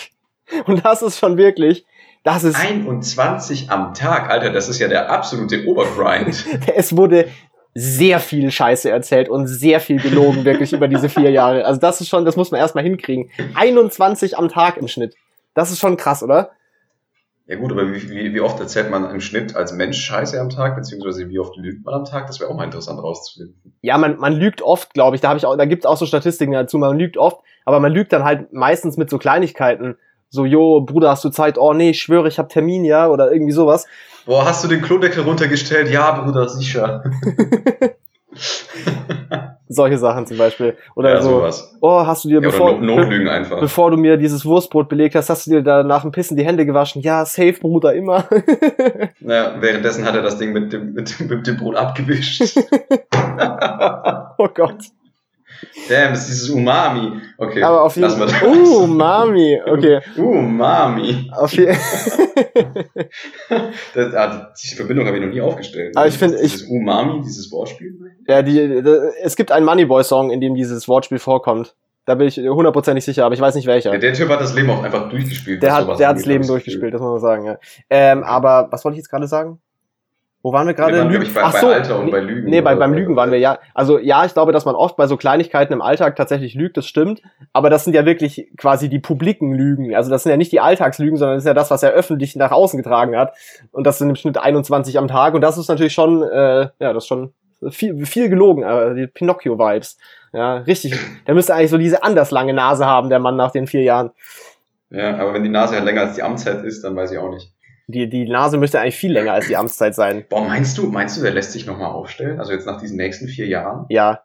Und 0.67 0.85
das 0.85 1.03
ist 1.03 1.19
schon 1.19 1.37
wirklich, 1.39 1.87
das 2.23 2.45
ist, 2.45 2.57
21 2.57 3.71
am 3.71 3.95
Tag, 3.95 4.31
Alter, 4.31 4.51
das 4.51 4.69
ist 4.69 4.79
ja 4.79 4.89
der 4.89 5.11
absolute 5.11 5.67
Obergrind. 5.67 6.45
es 6.75 6.97
wurde 6.97 7.29
sehr 7.75 8.21
viel 8.21 8.51
Scheiße 8.51 8.91
erzählt 8.91 9.29
und 9.29 9.47
sehr 9.47 9.81
viel 9.81 10.01
gelogen, 10.01 10.45
wirklich 10.45 10.73
über 10.73 10.89
diese 10.89 11.09
vier 11.09 11.31
Jahre. 11.31 11.65
Also 11.65 11.79
das 11.79 12.01
ist 12.01 12.09
schon, 12.09 12.25
das 12.25 12.37
muss 12.37 12.51
man 12.51 12.61
erstmal 12.61 12.85
hinkriegen. 12.85 13.31
21 13.55 14.39
am 14.39 14.49
Tag 14.49 14.77
im 14.79 14.89
Schnitt. 14.89 15.15
Das 15.55 15.71
ist 15.71 15.79
schon 15.79 15.97
krass, 15.97 16.23
oder? 16.23 16.51
Ja 17.49 17.55
gut, 17.57 17.71
aber 17.71 17.93
wie, 17.93 18.11
wie, 18.11 18.35
wie 18.35 18.41
oft 18.41 18.59
erzählt 18.59 18.91
man 18.91 19.09
im 19.09 19.21
Schnitt 19.21 19.55
als 19.55 19.73
Mensch 19.73 20.05
Scheiße 20.05 20.41
am 20.41 20.51
Tag, 20.51 20.75
beziehungsweise 20.75 21.29
wie 21.29 21.39
oft 21.39 21.57
lügt 21.57 21.85
man 21.85 21.95
am 21.95 22.05
Tag? 22.05 22.27
Das 22.27 22.41
wäre 22.41 22.51
auch 22.51 22.57
mal 22.57 22.65
interessant 22.65 23.01
rauszufinden. 23.01 23.73
Ja, 23.83 23.99
man, 23.99 24.19
man 24.19 24.33
lügt 24.33 24.63
oft, 24.63 24.95
glaube 24.95 25.15
ich. 25.15 25.23
Da 25.23 25.29
habe 25.29 25.39
ich 25.39 25.47
auch, 25.47 25.57
da 25.57 25.65
gibt's 25.65 25.87
auch 25.87 25.97
so 25.97 26.07
Statistiken 26.07 26.53
dazu. 26.53 26.77
Man 26.77 26.99
lügt 26.99 27.17
oft, 27.17 27.41
aber 27.65 27.79
man 27.79 27.93
lügt 27.93 28.13
dann 28.13 28.25
halt 28.25 28.53
meistens 28.53 28.97
mit 28.97 29.11
so 29.11 29.19
Kleinigkeiten. 29.19 29.97
So, 30.29 30.45
jo, 30.45 30.81
Bruder, 30.81 31.11
hast 31.11 31.23
du 31.25 31.29
Zeit? 31.29 31.57
Oh 31.57 31.73
nee, 31.73 31.91
ich 31.91 32.03
schwöre, 32.03 32.27
ich 32.27 32.39
habe 32.41 32.49
Termin, 32.49 32.85
ja, 32.85 33.09
oder 33.09 33.31
irgendwie 33.31 33.53
sowas. 33.53 33.87
Boah, 34.25 34.45
hast 34.45 34.65
du 34.65 34.69
den 34.69 34.83
Klodeckel 34.83 35.23
runtergestellt? 35.23 35.89
Ja, 35.89 36.21
Bruder, 36.21 36.49
sicher. 36.49 37.05
Solche 39.69 39.99
Sachen 39.99 40.27
zum 40.27 40.39
Beispiel. 40.39 40.77
Oder 40.95 41.15
ja, 41.15 41.21
so, 41.23 41.31
sowas. 41.31 41.77
oh, 41.81 42.07
hast 42.07 42.25
du 42.25 42.29
dir, 42.29 42.35
Ja, 42.37 42.41
bevor, 42.41 42.79
no 42.79 42.97
Notlügen 42.97 43.29
einfach. 43.29 43.59
bevor 43.61 43.91
du 43.91 43.97
mir 43.97 44.17
dieses 44.17 44.45
Wurstbrot 44.47 44.89
belegt 44.89 45.15
hast, 45.17 45.29
hast 45.29 45.47
du 45.47 45.51
dir 45.51 45.63
da 45.63 45.83
nach 45.83 46.03
dem 46.03 46.13
Pissen 46.13 46.37
die 46.37 46.45
Hände 46.45 46.65
gewaschen? 46.67 47.03
Ja, 47.03 47.25
safe, 47.25 47.55
Bruder, 47.61 47.93
immer. 47.95 48.25
Ja, 49.21 49.55
währenddessen 49.61 50.05
hat 50.05 50.15
er 50.15 50.23
das 50.23 50.39
Ding 50.39 50.53
mit 50.53 50.73
dem, 50.73 50.93
mit, 50.93 51.19
dem- 51.19 51.27
mit 51.29 51.47
dem 51.47 51.57
Brot 51.57 51.75
abgewischt. 51.77 52.43
oh 54.39 54.49
Gott. 54.55 54.79
Damn, 55.89 56.11
das 56.11 56.21
ist 56.23 56.29
dieses 56.31 56.51
Umami. 56.51 57.21
Okay, 57.39 57.63
Aber 57.63 57.83
auf 57.85 57.95
jeden 57.97 58.11
Fall. 58.11 58.27
das. 58.27 58.43
Uh, 58.43 58.87
Mami. 58.87 59.61
Okay. 59.67 60.01
Umami. 60.17 61.31
Auf 61.35 61.53
je 61.53 61.67
Das, 63.95 64.15
ah, 64.15 64.53
die 64.63 64.75
Verbindung 64.75 65.07
habe 65.07 65.17
ich 65.19 65.25
noch 65.25 65.31
nie 65.33 65.41
aufgestellt. 65.41 65.97
Aber 65.97 66.07
ich 66.07 66.19
finde- 66.19 66.37
ich- 66.41 66.53
Dieses 66.53 66.69
Umami, 66.69 67.21
dieses 67.23 67.51
Wortspiel. 67.53 67.95
ja, 68.27 68.43
die, 68.43 68.53
die, 68.83 68.91
es 69.23 69.37
gibt 69.37 69.53
einen 69.53 69.65
Moneyboy-Song, 69.67 70.31
in 70.31 70.41
dem 70.41 70.55
dieses 70.55 70.89
Wortspiel 70.89 71.19
vorkommt. 71.19 71.75
Da 72.05 72.15
bin 72.15 72.29
ich 72.29 72.37
hundertprozentig 72.39 73.05
sicher, 73.05 73.25
aber 73.25 73.35
ich 73.35 73.41
weiß 73.41 73.57
nicht 73.57 73.67
welcher. 73.67 73.93
Ja, 73.93 73.99
der 73.99 74.13
Typ 74.13 74.29
hat 74.29 74.41
das 74.41 74.55
Leben 74.55 74.71
auch 74.71 74.83
einfach 74.83 75.09
durchgespielt. 75.09 75.61
Der 75.63 75.75
hat, 75.75 75.99
der 75.99 76.09
hat 76.09 76.17
das 76.17 76.25
Leben 76.25 76.43
ich 76.43 76.49
durchgespielt, 76.49 76.95
das 76.95 77.01
muss 77.01 77.11
man 77.11 77.21
sagen, 77.21 77.45
ja. 77.47 77.59
Ähm, 77.91 78.23
aber 78.23 78.69
was 78.71 78.85
wollte 78.85 78.95
ich 78.95 78.99
jetzt 78.99 79.11
gerade 79.11 79.27
sagen? 79.27 79.61
Wo 80.47 80.53
waren 80.53 80.69
wir 80.69 80.75
gerade? 80.75 80.93
glaub 80.93 81.11
Lügen- 81.11 81.35
bei, 81.35 81.43
Ach 81.43 81.53
bei 81.55 81.59
so, 81.59 81.67
Alter 81.67 81.99
und 81.99 82.05
nee, 82.05 82.11
bei 82.13 82.21
Lügen. 82.21 82.49
nee, 82.49 82.61
bei, 82.61 82.77
beim. 82.77 82.95
Lügen 82.95 83.17
waren 83.17 83.33
wir 83.33 83.39
ja. 83.41 83.59
Also 83.75 83.99
ja, 83.99 84.25
ich 84.25 84.33
glaube, 84.33 84.53
dass 84.53 84.65
man 84.65 84.77
oft 84.77 84.97
bei 84.97 85.09
so 85.09 85.17
Kleinigkeiten 85.17 85.73
im 85.73 85.83
Alltag 85.83 86.15
tatsächlich 86.15 86.55
lügt, 86.55 86.77
das 86.77 86.87
stimmt. 86.87 87.21
Aber 87.53 87.69
das 87.69 87.83
sind 87.83 87.95
ja 87.95 88.07
wirklich 88.07 88.47
quasi 88.57 88.89
die 88.89 89.01
publiken 89.01 89.53
Lügen. 89.55 89.93
Also 89.97 90.09
das 90.09 90.23
sind 90.23 90.31
ja 90.31 90.37
nicht 90.37 90.53
die 90.53 90.61
Alltagslügen, 90.61 91.17
sondern 91.17 91.39
das 91.39 91.43
ist 91.43 91.49
ja 91.49 91.55
das, 91.55 91.73
was 91.73 91.83
er 91.83 91.91
öffentlich 91.91 92.37
nach 92.37 92.53
außen 92.53 92.77
getragen 92.81 93.17
hat. 93.17 93.35
Und 93.73 93.89
das 93.89 93.99
sind 93.99 94.09
im 94.09 94.15
Schnitt 94.15 94.39
21 94.39 94.97
am 94.99 95.09
Tag. 95.09 95.35
Und 95.35 95.41
das 95.41 95.59
ist 95.59 95.67
natürlich 95.67 95.95
schon, 95.95 96.23
äh, 96.23 96.69
ja, 96.79 96.93
das 96.93 97.03
ist 97.03 97.09
schon 97.09 97.33
viel, 97.71 98.07
viel 98.07 98.29
gelogen, 98.29 98.63
äh, 98.63 98.95
die 98.95 99.07
Pinocchio-Vibes. 99.09 99.99
Ja, 100.33 100.59
richtig. 100.59 100.95
Der 101.27 101.35
müsste 101.35 101.57
eigentlich 101.57 101.71
so 101.73 101.79
diese 101.79 102.05
anders 102.05 102.31
lange 102.31 102.55
Nase 102.55 102.87
haben, 102.87 103.11
der 103.11 103.19
Mann 103.19 103.35
nach 103.35 103.51
den 103.51 103.67
vier 103.67 103.83
Jahren. 103.83 104.13
Ja, 104.91 105.17
aber 105.19 105.35
wenn 105.35 105.43
die 105.43 105.49
Nase 105.49 105.75
halt 105.75 105.85
länger 105.85 106.03
als 106.03 106.15
die 106.15 106.23
Amtszeit 106.23 106.63
ist, 106.63 106.85
dann 106.85 106.95
weiß 106.95 107.11
ich 107.11 107.19
auch 107.19 107.31
nicht. 107.31 107.51
Die, 107.89 108.09
die 108.09 108.29
Nase 108.29 108.59
müsste 108.59 108.81
eigentlich 108.81 108.97
viel 108.97 109.13
länger 109.13 109.33
als 109.33 109.47
die 109.47 109.57
Amtszeit 109.57 109.95
sein. 109.95 110.25
Boah, 110.29 110.43
meinst 110.45 110.77
du, 110.77 110.89
meinst 110.89 111.17
du, 111.17 111.23
der 111.23 111.33
lässt 111.33 111.53
sich 111.53 111.67
nochmal 111.67 111.91
aufstellen? 111.93 112.41
Also 112.41 112.53
jetzt 112.53 112.67
nach 112.67 112.81
diesen 112.81 112.97
nächsten 112.97 113.29
vier 113.29 113.47
Jahren? 113.47 113.87
Ja. 113.91 114.23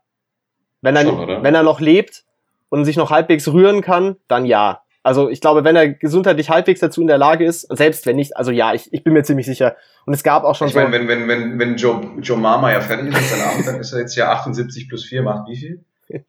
Wenn 0.81 0.95
er, 0.95 1.03
Schon, 1.03 1.43
wenn 1.43 1.53
er 1.53 1.61
noch 1.61 1.79
lebt 1.79 2.23
und 2.69 2.85
sich 2.85 2.97
noch 2.97 3.11
halbwegs 3.11 3.47
rühren 3.47 3.81
kann, 3.81 4.15
dann 4.27 4.45
ja. 4.45 4.81
Also 5.03 5.29
ich 5.29 5.41
glaube, 5.41 5.63
wenn 5.63 5.75
er 5.75 5.89
gesundheitlich 5.89 6.49
halbwegs 6.49 6.79
dazu 6.79 7.01
in 7.01 7.07
der 7.07 7.19
Lage 7.19 7.45
ist, 7.45 7.67
selbst 7.75 8.05
wenn 8.07 8.15
nicht, 8.15 8.35
also 8.35 8.51
ja, 8.51 8.73
ich, 8.73 8.91
ich 8.93 9.03
bin 9.03 9.13
mir 9.13 9.23
ziemlich 9.23 9.45
sicher. 9.45 9.75
Und 10.05 10.13
es 10.13 10.23
gab 10.23 10.43
auch 10.43 10.55
schon 10.55 10.67
Ich 10.67 10.73
so. 10.73 10.79
meine, 10.79 10.91
wenn, 10.91 11.07
wenn, 11.07 11.27
wenn, 11.27 11.59
wenn 11.59 11.75
Joe, 11.75 12.01
Joe 12.21 12.37
Mama 12.37 12.71
ja 12.71 12.81
fertig 12.81 13.09
ist 13.09 13.15
mit 13.15 13.23
seinem 13.23 13.57
Amt, 13.57 13.67
dann 13.67 13.79
ist 13.79 13.93
er 13.93 13.99
jetzt 13.99 14.15
ja 14.15 14.31
78 14.31 14.89
plus 14.89 15.05
4, 15.05 15.21
macht 15.21 15.47
wie 15.47 15.55
viel? 15.55 15.83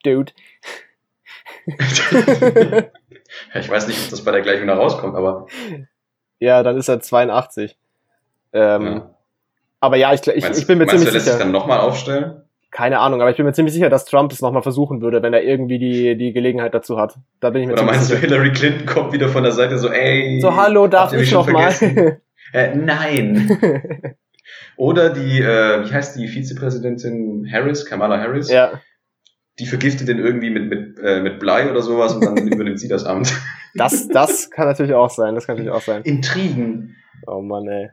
Dude. 0.05 0.33
ich 3.55 3.71
weiß 3.71 3.87
nicht, 3.89 4.03
ob 4.05 4.11
das 4.11 4.23
bei 4.25 4.33
der 4.33 4.43
Gleichung 4.43 4.67
da 4.67 4.75
rauskommt, 4.75 5.17
aber 5.17 5.47
ja, 6.43 6.63
dann 6.63 6.77
ist 6.77 6.89
er 6.89 7.01
82. 7.01 7.77
Ähm, 8.53 8.87
ja. 8.87 9.11
Aber 9.81 9.97
ja, 9.97 10.13
ich, 10.13 10.27
ich, 10.27 10.43
meinst, 10.43 10.61
ich 10.61 10.67
bin 10.67 10.79
mir 10.79 10.87
meinst 10.87 10.95
du, 10.95 10.99
ziemlich 10.99 11.09
er 11.09 11.13
lässt 11.15 11.25
sich 11.25 11.33
sicher. 11.35 11.45
dann 11.45 11.53
nochmal 11.53 11.81
aufstellen? 11.81 12.43
Keine 12.71 12.99
Ahnung, 12.99 13.21
aber 13.21 13.31
ich 13.31 13.37
bin 13.37 13.47
mir 13.47 13.53
ziemlich 13.53 13.75
sicher, 13.75 13.91
dass 13.91 14.07
Trump 14.07 14.33
es 14.33 14.41
nochmal 14.41 14.63
versuchen 14.63 15.03
würde, 15.03 15.23
wenn 15.23 15.35
er 15.35 15.43
irgendwie 15.43 15.79
die, 15.79 16.17
die 16.17 16.33
Gelegenheit 16.33 16.75
dazu 16.75 16.99
hat. 16.99 17.19
Da 17.41 17.51
bin 17.51 17.63
ich 17.63 17.67
mir 17.69 17.75
Oder 17.75 17.83
ziemlich 17.83 17.97
meinst 17.97 18.11
du, 18.11 18.15
sicher. 18.17 18.27
Hillary 18.27 18.53
Clinton 18.53 18.87
kommt 18.87 19.13
wieder 19.13 19.29
von 19.29 19.43
der 19.43 19.53
Seite 19.53 19.79
so, 19.79 19.89
ey. 19.89 20.41
So, 20.41 20.57
hallo, 20.57 20.89
darf 20.89 21.13
ich 21.13 21.33
nochmal? 21.33 21.73
Äh, 22.55 22.75
nein. 22.75 23.59
Oder 24.77 25.09
die, 25.09 25.41
äh, 25.41 25.87
wie 25.87 25.95
heißt 25.95 26.19
die 26.19 26.29
Vizepräsidentin 26.29 27.49
Harris, 27.51 27.87
Kamala 27.87 28.19
Harris? 28.19 28.51
ja, 28.51 28.73
Die 29.59 29.67
vergiftet 29.67 30.09
den 30.09 30.19
irgendwie 30.19 30.51
mit, 30.51 30.69
mit, 30.71 30.99
äh, 30.99 31.21
mit 31.21 31.39
Blei 31.39 31.71
oder 31.71 31.83
sowas 31.83 32.15
und 32.15 32.25
dann 32.25 32.37
übernimmt 32.49 32.81
sie 32.81 32.89
das 32.89 33.05
Amt. 33.05 33.33
das, 33.75 34.09
das 34.09 34.51
kann 34.51 34.67
natürlich 34.67 34.95
auch 34.95 35.11
sein. 35.11 35.35
Das 35.35 35.47
kann 35.47 35.57
natürlich 35.57 35.73
auch 35.77 35.83
sein. 35.83 36.03
Intrigen. 36.03 36.97
Oh 37.27 37.41
Mann, 37.41 37.69
ey. 37.69 37.91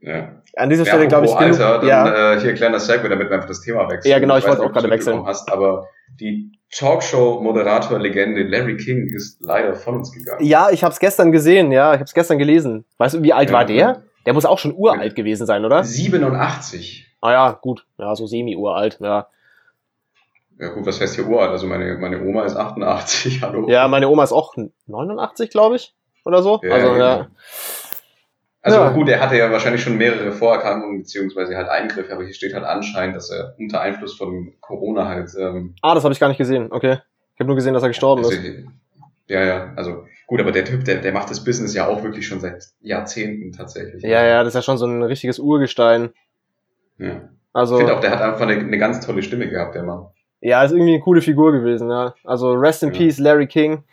Ja. 0.00 0.42
An 0.56 0.68
dieser 0.68 0.84
Ja, 0.84 0.92
Stelle 0.92 1.08
glaube 1.08 1.26
ich 1.26 1.36
genug. 1.36 1.58
Alter, 1.60 1.78
dann 1.78 1.88
ja, 1.88 2.34
äh, 2.34 2.40
hier 2.40 2.54
kleiner 2.54 2.78
Segway, 2.80 3.08
damit 3.08 3.28
wir 3.30 3.34
einfach 3.36 3.48
das 3.48 3.60
Thema 3.62 3.88
wechseln. 3.90 4.10
Ja, 4.10 4.18
genau, 4.18 4.36
ich 4.36 4.44
weiß 4.44 4.50
wollte 4.58 4.62
auch 4.64 4.72
gerade 4.72 4.90
wechseln. 4.90 5.24
Hast, 5.24 5.50
aber 5.50 5.86
die 6.20 6.52
Talkshow-Moderator-Legende 6.72 8.42
Larry 8.42 8.76
King 8.76 9.08
ist 9.14 9.40
leider 9.40 9.74
von 9.74 9.96
uns 9.96 10.12
gegangen. 10.12 10.44
ja, 10.44 10.68
ich 10.70 10.82
habe 10.84 10.92
es 10.92 10.98
gestern 11.00 11.32
gesehen. 11.32 11.72
Ja, 11.72 11.90
ich 11.92 11.96
habe 12.00 12.04
es 12.04 12.14
gestern 12.14 12.38
gelesen. 12.38 12.84
Weißt 12.98 13.14
du, 13.14 13.22
wie 13.22 13.32
alt 13.32 13.50
Ja. 13.50 13.54
war 13.56 13.64
der? 13.64 14.02
Der 14.26 14.34
muss 14.34 14.44
auch 14.44 14.58
schon 14.58 14.74
uralt 14.74 15.14
gewesen 15.14 15.46
sein, 15.46 15.64
oder? 15.64 15.84
87. 15.84 17.16
Ah 17.20 17.32
ja, 17.32 17.52
gut. 17.60 17.86
Ja, 17.98 18.14
so 18.14 18.26
semi-uralt. 18.26 18.98
Ja. 19.00 19.28
Ja 20.58 20.68
gut, 20.68 20.86
was 20.86 21.00
heißt 21.00 21.14
hier 21.16 21.26
uralt? 21.26 21.50
Also 21.50 21.66
meine, 21.66 21.96
meine 21.98 22.22
Oma 22.22 22.44
ist 22.44 22.56
88, 22.56 23.40
hallo. 23.42 23.68
ja, 23.68 23.86
meine 23.88 24.08
Oma 24.08 24.24
ist 24.24 24.32
auch 24.32 24.54
89, 24.86 25.50
glaube 25.50 25.76
ich. 25.76 25.94
Oder 26.24 26.42
so. 26.42 26.60
Ja, 26.62 26.74
also, 26.74 26.92
genau. 26.92 26.98
ja. 27.04 27.26
Also 28.62 28.78
Ja. 28.78 28.90
gut, 28.90 29.08
er 29.08 29.20
hatte 29.20 29.36
ja 29.36 29.50
wahrscheinlich 29.52 29.82
schon 29.82 29.96
mehrere 29.96 30.32
Vorerkrankungen 30.32 30.98
beziehungsweise 31.02 31.56
halt 31.56 31.68
Eingriffe, 31.68 32.12
aber 32.12 32.24
hier 32.24 32.34
steht 32.34 32.52
halt 32.54 32.64
anscheinend, 32.64 33.14
dass 33.14 33.30
er 33.30 33.54
unter 33.58 33.80
Einfluss 33.80 34.16
von 34.16 34.54
Corona 34.60 35.06
halt 35.06 35.30
ähm, 35.38 35.76
Ah, 35.82 35.94
das 35.94 36.02
habe 36.02 36.12
ich 36.12 36.18
gar 36.20 36.28
nicht 36.28 36.38
gesehen. 36.38 36.72
Okay. 36.72 36.98
Ich 37.34 37.40
habe 37.40 37.46
nur 37.46 37.54
gesehen, 37.56 37.74
dass 37.74 37.82
er 37.84 37.90
gestorben 37.90 38.24
also, 38.24 38.32
ist. 38.34 38.64
ja, 39.28 39.44
ja, 39.44 39.72
also 39.76 40.04
gut, 40.26 40.40
aber 40.40 40.50
der 40.50 40.64
Typ, 40.64 40.84
der, 40.84 40.96
der 40.96 41.12
macht 41.12 41.30
das 41.30 41.44
Business 41.44 41.74
ja 41.74 41.86
auch 41.86 42.02
wirklich 42.02 42.26
schon 42.26 42.40
seit 42.40 42.64
Jahrzehnten 42.80 43.52
tatsächlich. 43.52 44.02
Ja, 44.02 44.24
ja, 44.24 44.38
das 44.42 44.48
ist 44.48 44.54
ja 44.54 44.62
schon 44.62 44.78
so 44.78 44.86
ein 44.86 45.02
richtiges 45.02 45.38
Urgestein. 45.38 46.10
ja. 46.98 47.28
Also, 47.52 47.76
Ich 47.76 47.78
finde 47.80 47.96
auch, 47.96 48.00
der 48.00 48.10
hat 48.10 48.20
einfach 48.20 48.42
eine, 48.42 48.54
eine 48.58 48.76
ganz 48.78 49.04
tolle 49.04 49.22
Stimme 49.22 49.48
gehabt, 49.48 49.74
der 49.74 49.82
Mann. 49.82 50.06
Ja, 50.48 50.62
ist 50.64 50.72
irgendwie 50.72 50.94
eine 50.94 51.00
coole 51.02 51.20
Figur 51.22 51.52
gewesen, 51.52 51.90
ja. 51.90 52.14
Also 52.24 52.52
Rest 52.52 52.82
in 52.82 52.92
Ja. 52.92 52.98
Peace, 52.98 53.18
Larry 53.18 53.46
King. 53.46 53.84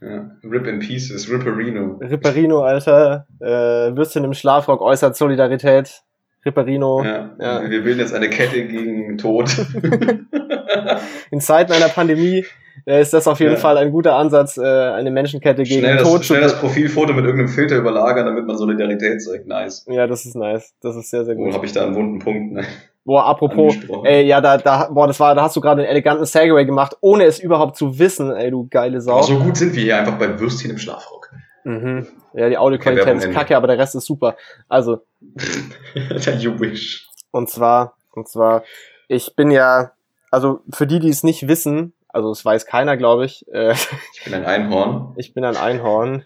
Ja. 0.00 0.30
Rip 0.44 0.66
in 0.66 0.80
Pieces, 0.80 1.30
Ripperino. 1.30 1.98
Ripperino, 2.00 2.60
Alter. 2.62 3.26
Äh, 3.40 3.96
Würstchen 3.96 4.24
im 4.24 4.34
Schlafrock 4.34 4.80
äußert 4.82 5.16
Solidarität. 5.16 6.02
Ripperino. 6.44 7.02
Ja. 7.02 7.30
Ja. 7.40 7.70
Wir 7.70 7.82
bilden 7.82 8.00
jetzt 8.00 8.12
eine 8.14 8.28
Kette 8.28 8.66
gegen 8.66 9.16
Tod. 9.16 9.48
In 11.30 11.40
Zeiten 11.40 11.72
einer 11.72 11.88
Pandemie 11.88 12.44
äh, 12.86 13.00
ist 13.00 13.14
das 13.14 13.26
auf 13.26 13.40
jeden 13.40 13.54
Ja. 13.54 13.58
Fall 13.58 13.78
ein 13.78 13.90
guter 13.92 14.16
Ansatz, 14.16 14.58
äh, 14.58 14.62
eine 14.62 15.10
Menschenkette 15.10 15.62
gegen 15.62 15.80
schnell, 15.80 15.96
Tod 15.98 16.20
das, 16.20 16.26
zu 16.26 16.34
schnell 16.34 16.42
das 16.42 16.58
Profilfoto 16.60 17.12
mit 17.14 17.24
irgendeinem 17.24 17.48
Filter 17.48 17.76
überlagern, 17.78 18.26
damit 18.26 18.46
man 18.46 18.56
Solidarität 18.58 19.22
zeigt. 19.22 19.46
Nice. 19.46 19.86
Ja, 19.88 20.06
das 20.06 20.26
ist 20.26 20.34
nice. 20.36 20.74
Das 20.82 20.96
ist 20.96 21.10
sehr, 21.10 21.24
sehr 21.24 21.36
Wo 21.36 21.44
gut. 21.44 21.54
habe 21.54 21.64
ich 21.66 21.72
da 21.72 21.84
einen 21.84 21.94
wunden 21.94 22.18
Punkt? 22.18 22.52
Ne? 22.52 22.64
Boah, 23.04 23.26
apropos, 23.26 23.76
ey, 24.04 24.26
ja, 24.26 24.40
da, 24.40 24.56
da, 24.56 24.88
boah, 24.90 25.06
das 25.06 25.20
war, 25.20 25.34
da 25.34 25.42
hast 25.42 25.54
du 25.56 25.60
gerade 25.60 25.82
einen 25.82 25.90
eleganten 25.90 26.24
Segway 26.24 26.64
gemacht, 26.64 26.96
ohne 27.02 27.24
es 27.24 27.38
überhaupt 27.38 27.76
zu 27.76 27.98
wissen, 27.98 28.34
ey, 28.34 28.50
du 28.50 28.66
geile 28.66 29.02
Sau. 29.02 29.20
So 29.20 29.38
gut 29.38 29.58
sind 29.58 29.74
wir 29.74 29.82
hier 29.82 29.98
einfach 29.98 30.18
bei 30.18 30.40
Würstchen 30.40 30.70
im 30.70 30.78
Schlafrock. 30.78 31.30
Mhm. 31.64 32.06
Ja, 32.32 32.48
die 32.48 32.56
Audioqualität 32.56 33.16
ist 33.16 33.30
kacke, 33.32 33.56
aber 33.56 33.66
der 33.66 33.78
Rest 33.78 33.94
ist 33.94 34.06
super. 34.06 34.36
Also, 34.68 35.02
you 36.38 36.58
wish. 36.58 37.08
und 37.30 37.50
zwar, 37.50 37.94
und 38.14 38.26
zwar, 38.26 38.64
ich 39.08 39.36
bin 39.36 39.50
ja, 39.50 39.92
also 40.30 40.60
für 40.70 40.86
die, 40.86 40.98
die 40.98 41.10
es 41.10 41.22
nicht 41.22 41.46
wissen, 41.46 41.92
also 42.08 42.30
es 42.30 42.42
weiß 42.42 42.64
keiner, 42.64 42.96
glaube 42.96 43.26
ich, 43.26 43.44
äh, 43.52 43.72
Ich 43.72 44.24
bin 44.24 44.34
ein 44.34 44.46
Einhorn. 44.46 45.12
ich 45.16 45.34
bin 45.34 45.44
ein 45.44 45.56
Einhorn. 45.56 46.24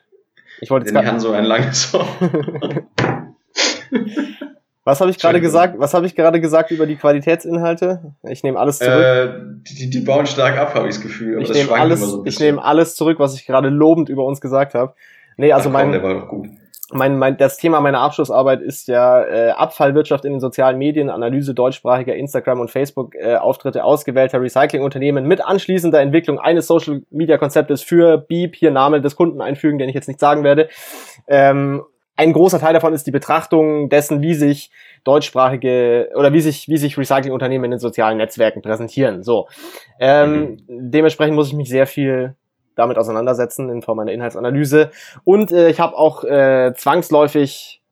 Ich 0.60 0.70
wollte 0.70 0.86
jetzt 0.86 0.96
ich 0.96 1.06
habe 1.06 1.18
so 1.18 1.32
ein 1.32 1.44
langes 1.44 1.92
Ohr. 1.94 2.06
was 4.88 5.03
habe 5.03 5.11
ich 5.11 5.18
gerade 5.18 5.38
gesagt? 5.42 5.74
Was 5.79 5.92
habe 5.92 6.07
ich 6.07 6.14
gerade 6.14 6.40
gesagt 6.40 6.70
über 6.70 6.87
die 6.87 6.96
Qualitätsinhalte? 6.96 8.14
Ich 8.22 8.42
nehme 8.42 8.59
alles 8.59 8.79
zurück. 8.79 9.05
äh, 9.05 9.29
die, 9.68 9.90
die 9.90 10.01
bauen 10.01 10.24
stark 10.24 10.57
ab, 10.57 10.74
habe 10.74 10.88
ich 10.88 10.94
das 10.94 11.03
Gefühl. 11.03 11.35
Aber 11.35 11.42
ich 11.42 11.53
nehme 11.53 11.72
alles, 11.72 12.01
so 12.01 12.24
ich 12.24 12.40
nehme 12.40 12.64
alles 12.64 12.96
zurück, 12.96 13.18
was 13.18 13.35
ich 13.35 13.44
gerade 13.44 13.68
lobend 13.68 14.09
über 14.09 14.24
uns 14.24 14.40
gesagt 14.40 14.72
habe. 14.72 14.94
Nee, 15.37 15.53
also 15.53 15.68
Ach, 15.68 15.74
mein, 15.74 16.01
komm, 16.01 16.29
gut. 16.29 16.48
mein, 16.90 17.18
mein, 17.18 17.37
das 17.37 17.59
Thema 17.59 17.83
meiner 17.83 18.01
Abschlussarbeit 18.01 18.62
ist 18.62 18.88
ja 18.88 19.22
äh, 19.24 19.51
Abfallwirtschaft 19.51 20.24
in 20.24 20.33
den 20.33 20.40
sozialen 20.40 20.79
Medien, 20.79 21.11
Analyse 21.11 21.53
deutschsprachiger 21.53 22.16
Instagram- 22.16 22.61
und 22.61 22.70
Facebook-Auftritte 22.70 23.85
ausgewählter 23.85 24.40
Recyclingunternehmen 24.40 25.27
mit 25.27 25.44
anschließender 25.44 26.01
Entwicklung 26.01 26.38
eines 26.38 26.66
Social-Media-Konzeptes 26.66 27.83
für 27.83 28.16
Beep, 28.16 28.57
hier 28.57 28.70
Name 28.70 29.03
des 29.03 29.16
Kunden 29.16 29.42
einfügen, 29.42 29.79
den 29.79 29.90
ich 29.90 29.94
jetzt 29.94 30.09
nicht 30.09 30.18
sagen 30.18 30.44
werde. 30.44 30.70
Ähm, 31.27 31.83
ein 32.18 32.33
großer 32.33 32.59
Teil 32.59 32.72
davon 32.74 32.92
ist 32.94 33.07
die 33.07 33.12
Betrachtung 33.12 33.88
dessen, 33.90 34.22
wie 34.22 34.35
sich 34.35 34.72
deutschsprachige 35.04 36.11
oder 36.16 36.33
wie 36.33 36.40
sich, 36.40 36.68
wie 36.68 36.76
sich 36.76 36.98
Recyclingunternehmen 36.98 37.66
in 37.66 37.70
den 37.70 37.78
sozialen 37.78 38.18
Netzwerken 38.18 38.61
präsentieren. 38.61 39.22
So. 39.22 39.46
Ähm, 40.00 40.57
Dementsprechend 40.68 41.37
muss 41.37 41.46
ich 41.46 41.54
mich 41.54 41.68
sehr 41.68 41.87
viel 41.87 42.35
damit 42.74 42.98
auseinandersetzen 42.98 43.70
in 43.70 43.83
Form 43.83 44.00
einer 44.00 44.11
Inhaltsanalyse. 44.11 44.90
Und 45.22 45.52
äh, 45.52 45.70
ich 45.70 45.78
habe 45.78 45.96
auch 45.96 46.24
äh, 46.24 46.72
zwangsläufig 46.76 47.83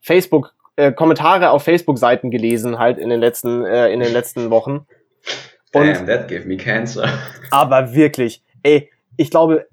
Facebook 0.00 0.54
äh, 0.76 0.92
Kommentare 0.92 1.50
auf 1.50 1.64
Facebook-Seiten 1.64 2.30
gelesen, 2.30 2.78
halt 2.78 2.98
in 2.98 3.10
den 3.10 3.18
letzten 3.18 3.64
äh, 3.64 3.92
in 3.92 3.98
den 3.98 4.12
letzten 4.12 4.50
Wochen. 4.50 4.86
Und 5.74 5.86
Damn, 5.86 6.06
that 6.06 6.28
gave 6.28 6.46
me 6.46 6.56
cancer. 6.56 7.08
aber 7.50 7.94
wirklich, 7.94 8.44
ey, 8.62 8.90
ich 9.16 9.30
glaube, 9.30 9.66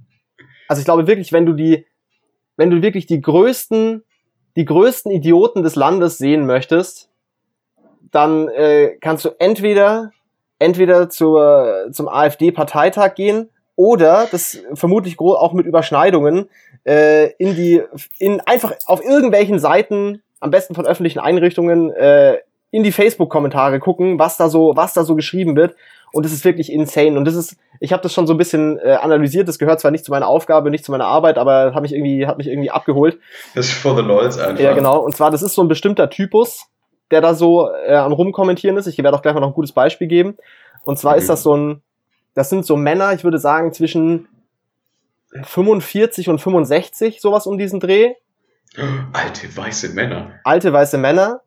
also 0.68 0.80
ich 0.80 0.86
glaube 0.86 1.06
wirklich, 1.06 1.32
wenn 1.32 1.46
du 1.46 1.54
die, 1.54 1.86
wenn 2.60 2.70
du 2.70 2.82
wirklich 2.82 3.06
die 3.06 3.22
größten, 3.22 4.04
die 4.58 4.66
größten 4.66 5.14
Idioten 5.14 5.64
des 5.64 5.76
Landes 5.76 6.18
sehen 6.18 6.46
möchtest, 6.46 7.10
dann 8.12 8.50
äh, 8.50 8.98
kannst 9.00 9.24
du 9.24 9.30
entweder 9.40 10.12
entweder 10.60 11.10
zur, 11.10 11.88
zum 11.94 12.10
AfD-Parteitag 12.10 13.16
gehen 13.16 13.50
oder 13.78 14.28
das 14.30 14.62
vermutlich 14.74 15.18
auch 15.18 15.54
mit 15.54 15.66
Überschneidungen 15.66 16.50
äh, 16.84 17.32
in 17.38 17.56
die 17.56 17.82
in 18.18 18.42
einfach 18.42 18.74
auf 18.88 19.02
irgendwelchen 19.02 19.58
Seiten 19.58 20.22
am 20.42 20.52
besten 20.52 20.76
von 20.76 20.86
öffentlichen 20.86 21.20
Einrichtungen 21.20 21.92
äh, 21.92 22.40
in 22.72 22.84
die 22.84 22.92
Facebook-Kommentare 22.92 23.80
gucken, 23.80 24.20
was 24.20 24.36
da 24.36 24.50
so 24.50 24.74
was 24.76 24.94
da 24.94 25.06
so 25.06 25.16
geschrieben 25.16 25.56
wird 25.56 25.78
und 26.14 26.26
das 26.26 26.32
ist 26.34 26.44
wirklich 26.46 26.72
insane 26.72 27.18
und 27.18 27.26
das 27.26 27.36
ist 27.36 27.58
ich 27.82 27.94
habe 27.94 28.04
das 28.04 28.14
schon 28.14 28.28
so 28.28 28.34
ein 28.34 28.38
bisschen 28.38 28.78
äh, 28.80 28.94
analysiert, 28.96 29.48
das 29.48 29.58
gehört 29.58 29.80
zwar 29.80 29.92
nicht 29.92 30.04
zu 30.04 30.12
meiner 30.12 30.28
Aufgabe, 30.28 30.70
nicht 30.70 30.84
zu 30.84 30.92
meiner 30.92 31.06
Arbeit, 31.06 31.38
aber 31.38 31.74
hat 31.74 31.82
mich 31.82 31.94
irgendwie 31.94 32.28
hat 32.28 32.38
mich 32.38 32.48
irgendwie 32.48 32.72
abgeholt. 32.72 33.20
Das 33.56 33.68
ist 33.68 33.74
for 33.74 33.96
the 33.96 34.02
lols 34.02 34.38
einfach. 34.38 34.62
Ja, 34.62 34.74
genau. 34.74 35.00
Und 35.00 35.16
zwar, 35.16 35.32
das 35.32 35.42
ist 35.42 35.54
so 35.56 35.62
ein 35.62 35.68
bestimmter 35.70 36.10
Typus, 36.10 36.66
der 37.12 37.22
da 37.22 37.34
so 37.34 37.70
äh, 37.88 37.96
am 37.96 38.12
Rumkommentieren 38.12 38.76
ist. 38.78 38.88
Ich 38.88 38.98
werde 38.98 39.16
auch 39.16 39.22
gleich 39.22 39.34
mal 39.34 39.40
noch 39.40 39.50
ein 39.50 39.54
gutes 39.54 39.72
Beispiel 39.72 40.08
geben. 40.08 40.36
Und 40.84 41.00
zwar 41.00 41.14
Mhm. 41.14 41.20
ist 41.20 41.30
das 41.30 41.44
so 41.44 41.56
ein, 41.56 41.82
das 42.34 42.50
sind 42.50 42.66
so 42.66 42.76
Männer, 42.76 43.14
ich 43.14 43.24
würde 43.24 43.38
sagen, 43.38 43.72
zwischen 43.72 44.28
45 45.44 46.30
und 46.30 46.40
65, 46.40 47.22
sowas 47.22 47.46
um 47.48 47.58
diesen 47.58 47.80
Dreh. 47.80 48.14
Alte 49.14 49.56
weiße 49.56 49.90
Männer. 49.90 50.32
Alte 50.44 50.74
weiße 50.74 50.98
Männer, 50.98 51.42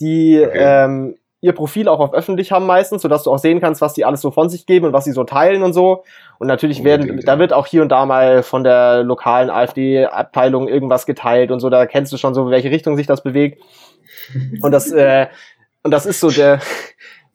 die 0.00 0.44
Okay. 0.44 0.58
ähm, 0.58 1.16
ihr 1.42 1.52
Profil 1.52 1.88
auch 1.88 2.00
auf 2.00 2.12
öffentlich 2.12 2.52
haben 2.52 2.66
meistens, 2.66 3.02
sodass 3.02 3.22
du 3.22 3.32
auch 3.32 3.38
sehen 3.38 3.60
kannst, 3.60 3.80
was 3.80 3.94
die 3.94 4.04
alles 4.04 4.20
so 4.20 4.30
von 4.30 4.50
sich 4.50 4.66
geben 4.66 4.86
und 4.86 4.92
was 4.92 5.04
sie 5.04 5.12
so 5.12 5.24
teilen 5.24 5.62
und 5.62 5.72
so. 5.72 6.04
Und 6.38 6.48
natürlich 6.48 6.84
werden, 6.84 7.02
Unbedingt, 7.02 7.28
da 7.28 7.38
wird 7.38 7.52
auch 7.52 7.66
hier 7.66 7.82
und 7.82 7.88
da 7.88 8.04
mal 8.04 8.42
von 8.42 8.62
der 8.62 9.02
lokalen 9.02 9.48
AfD-Abteilung 9.48 10.68
irgendwas 10.68 11.06
geteilt 11.06 11.50
und 11.50 11.60
so, 11.60 11.70
da 11.70 11.86
kennst 11.86 12.12
du 12.12 12.18
schon 12.18 12.34
so, 12.34 12.44
in 12.44 12.50
welche 12.50 12.70
Richtung 12.70 12.96
sich 12.96 13.06
das 13.06 13.22
bewegt. 13.22 13.62
Und 14.62 14.72
das, 14.72 14.92
äh, 14.92 15.28
und 15.82 15.92
das 15.92 16.04
ist 16.04 16.20
so 16.20 16.30
der, 16.30 16.60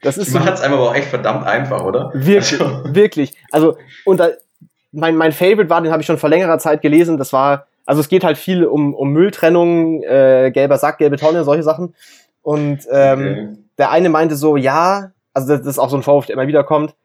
das 0.01 0.17
ist 0.17 0.31
so, 0.31 0.39
machen 0.39 0.53
es 0.53 0.61
einem 0.61 0.75
aber 0.75 0.89
auch 0.89 0.95
echt 0.95 1.07
verdammt 1.07 1.45
einfach, 1.45 1.83
oder? 1.83 2.11
Wirklich, 2.13 2.61
Also, 2.61 2.95
wirklich. 2.95 3.33
Also, 3.51 3.77
und 4.05 4.19
da, 4.19 4.29
mein, 4.91 5.15
mein 5.15 5.31
Favorite 5.31 5.69
war, 5.69 5.81
den 5.81 5.91
habe 5.91 6.01
ich 6.01 6.07
schon 6.07 6.19
vor 6.19 6.29
längerer 6.29 6.59
Zeit 6.59 6.81
gelesen, 6.81 7.17
das 7.17 7.33
war, 7.33 7.65
also 7.87 8.01
es 8.01 8.07
geht 8.07 8.23
halt 8.23 8.37
viel 8.37 8.65
um, 8.65 8.93
um 8.93 9.11
Mülltrennung, 9.11 10.03
äh, 10.03 10.51
gelber 10.53 10.77
Sack, 10.77 10.99
gelbe 10.99 11.17
Tonne, 11.17 11.43
solche 11.43 11.63
Sachen. 11.63 11.95
Und 12.41 12.79
ähm, 12.91 13.19
okay. 13.19 13.64
Der 13.77 13.91
eine 13.91 14.09
meinte 14.09 14.35
so, 14.35 14.57
ja, 14.57 15.11
also 15.33 15.55
das, 15.55 15.65
ist 15.65 15.79
auch 15.79 15.89
so 15.89 15.97
ein 15.97 16.03
Vorwurf, 16.03 16.25
der 16.25 16.35
immer 16.35 16.47
wieder 16.47 16.63
kommt, 16.63 16.95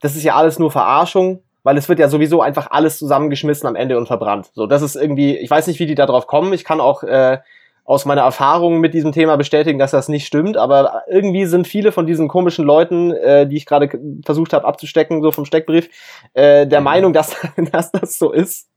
das 0.00 0.16
ist 0.16 0.24
ja 0.24 0.34
alles 0.34 0.58
nur 0.58 0.70
Verarschung, 0.70 1.42
weil 1.62 1.78
es 1.78 1.88
wird 1.88 1.98
ja 1.98 2.08
sowieso 2.08 2.42
einfach 2.42 2.70
alles 2.70 2.98
zusammengeschmissen 2.98 3.68
am 3.68 3.76
Ende 3.76 3.96
und 3.96 4.06
verbrannt. 4.06 4.50
So, 4.54 4.66
das 4.66 4.82
ist 4.82 4.96
irgendwie, 4.96 5.36
ich 5.36 5.50
weiß 5.50 5.66
nicht, 5.66 5.80
wie 5.80 5.86
die 5.86 5.94
da 5.94 6.06
drauf 6.06 6.26
kommen. 6.26 6.52
Ich 6.52 6.64
kann 6.64 6.80
auch 6.80 7.02
äh, 7.02 7.38
aus 7.84 8.04
meiner 8.04 8.22
Erfahrung 8.22 8.78
mit 8.78 8.94
diesem 8.94 9.12
Thema 9.12 9.36
bestätigen, 9.36 9.78
dass 9.78 9.92
das 9.92 10.08
nicht 10.08 10.26
stimmt, 10.26 10.56
aber 10.56 11.02
irgendwie 11.08 11.46
sind 11.46 11.68
viele 11.68 11.92
von 11.92 12.06
diesen 12.06 12.28
komischen 12.28 12.64
Leuten, 12.64 13.12
äh, 13.12 13.46
die 13.46 13.56
ich 13.56 13.66
gerade 13.66 13.88
versucht 14.24 14.52
habe 14.52 14.66
abzustecken, 14.66 15.22
so 15.22 15.30
vom 15.30 15.44
Steckbrief, 15.44 15.88
äh, 16.34 16.66
der 16.66 16.80
Mhm. 16.80 16.84
Meinung, 16.84 17.12
dass, 17.12 17.36
dass 17.72 17.92
das 17.92 18.18
so 18.18 18.32
ist. 18.32 18.68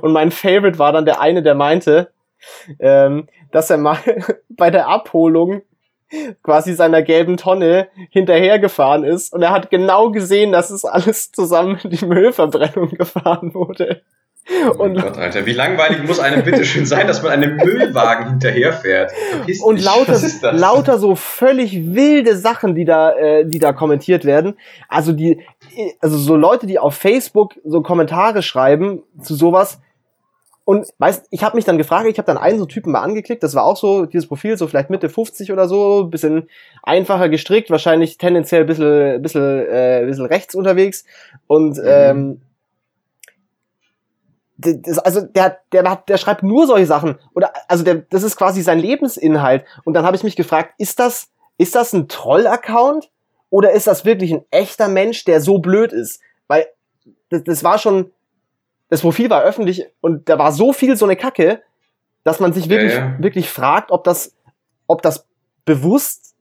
Und 0.00 0.12
mein 0.12 0.30
Favorite 0.30 0.78
war 0.78 0.92
dann 0.92 1.04
der 1.04 1.20
eine, 1.20 1.42
der 1.42 1.54
meinte, 1.54 2.10
ähm, 2.78 3.28
dass 3.52 3.70
er 3.70 3.78
mal 3.78 3.98
bei 4.48 4.70
der 4.70 4.88
Abholung 4.88 5.62
quasi 6.42 6.74
seiner 6.74 7.02
gelben 7.02 7.36
Tonne 7.36 7.88
hinterhergefahren 8.10 9.04
ist 9.04 9.32
und 9.32 9.42
er 9.42 9.50
hat 9.50 9.70
genau 9.70 10.10
gesehen, 10.10 10.52
dass 10.52 10.70
es 10.70 10.84
alles 10.84 11.30
zusammen 11.32 11.78
in 11.84 11.90
die 11.90 12.04
Müllverbrennung 12.04 12.90
gefahren 12.90 13.54
wurde. 13.54 14.02
Oh 14.66 14.82
und- 14.82 15.00
Gott, 15.00 15.18
Alter, 15.18 15.46
wie 15.46 15.52
langweilig 15.52 16.02
muss 16.02 16.18
einem 16.18 16.42
bitte 16.42 16.64
schön 16.64 16.86
sein, 16.86 17.06
dass 17.06 17.22
man 17.22 17.30
einem 17.30 17.56
Müllwagen 17.56 18.30
hinterherfährt? 18.30 19.12
Verpiss 19.12 19.60
Und 19.60 19.80
lauter, 19.84 20.18
lauter 20.52 20.98
so 20.98 21.14
völlig 21.14 21.94
wilde 21.94 22.36
Sachen, 22.36 22.74
die 22.74 22.84
da, 22.84 23.12
äh, 23.12 23.44
die 23.46 23.58
da 23.58 23.72
kommentiert 23.72 24.24
werden. 24.24 24.56
Also 24.88 25.12
die, 25.12 25.40
also 26.00 26.16
so 26.16 26.36
Leute, 26.36 26.66
die 26.66 26.78
auf 26.78 26.94
Facebook 26.96 27.54
so 27.64 27.82
Kommentare 27.82 28.42
schreiben 28.42 29.02
zu 29.20 29.34
sowas. 29.34 29.78
Und 30.70 30.86
weißt, 30.98 31.26
ich 31.32 31.42
habe 31.42 31.56
mich 31.56 31.64
dann 31.64 31.78
gefragt, 31.78 32.06
ich 32.06 32.16
habe 32.16 32.26
dann 32.26 32.38
einen 32.38 32.60
so 32.60 32.64
Typen 32.64 32.92
mal 32.92 33.00
angeklickt, 33.00 33.42
das 33.42 33.56
war 33.56 33.64
auch 33.64 33.76
so, 33.76 34.06
dieses 34.06 34.28
Profil, 34.28 34.56
so 34.56 34.68
vielleicht 34.68 34.88
Mitte 34.88 35.08
50 35.08 35.50
oder 35.50 35.66
so, 35.66 36.04
bisschen 36.04 36.48
einfacher 36.84 37.28
gestrickt, 37.28 37.70
wahrscheinlich 37.70 38.18
tendenziell 38.18 38.60
ein 38.60 38.66
bisschen, 38.68 39.20
bisschen, 39.20 39.66
äh, 39.66 40.04
bisschen 40.06 40.26
rechts 40.26 40.54
unterwegs. 40.54 41.04
Und 41.48 41.76
Mhm. 41.76 41.82
ähm, 41.84 42.40
das, 44.58 45.00
also 45.00 45.22
der, 45.22 45.58
der, 45.72 46.04
der 46.06 46.18
schreibt 46.18 46.44
nur 46.44 46.68
solche 46.68 46.86
Sachen. 46.86 47.18
Oder 47.34 47.52
also 47.66 47.82
der, 47.82 47.96
das 48.08 48.22
ist 48.22 48.36
quasi 48.36 48.62
sein 48.62 48.78
Lebensinhalt. 48.78 49.64
Und 49.82 49.94
dann 49.94 50.04
habe 50.04 50.14
ich 50.14 50.22
mich 50.22 50.36
gefragt, 50.36 50.74
ist 50.78 51.00
das, 51.00 51.30
ist 51.58 51.74
das 51.74 51.92
ein 51.94 52.06
Troll-Account? 52.06 53.10
Oder 53.50 53.72
ist 53.72 53.88
das 53.88 54.04
wirklich 54.04 54.32
ein 54.32 54.44
echter 54.52 54.86
Mensch, 54.86 55.24
der 55.24 55.40
so 55.40 55.58
blöd 55.58 55.92
ist? 55.92 56.20
Weil 56.46 56.68
das, 57.28 57.42
das 57.42 57.64
war 57.64 57.78
schon, 57.78 58.12
das 58.90 59.00
Profil 59.00 59.30
war 59.30 59.42
öffentlich 59.42 59.86
und 60.00 60.28
da 60.28 60.38
war 60.38 60.52
so 60.52 60.72
viel 60.72 60.96
so 60.96 61.06
eine 61.06 61.16
Kacke, 61.16 61.62
dass 62.24 62.40
man 62.40 62.52
sich 62.52 62.66
Ja, 62.66 62.70
wirklich, 62.70 62.92
ja. 62.94 63.16
wirklich 63.18 63.48
fragt, 63.48 63.90
ob 63.90 64.04
das, 64.04 64.36
ob 64.86 65.00
das 65.02 65.26
bewusst, 65.64 66.34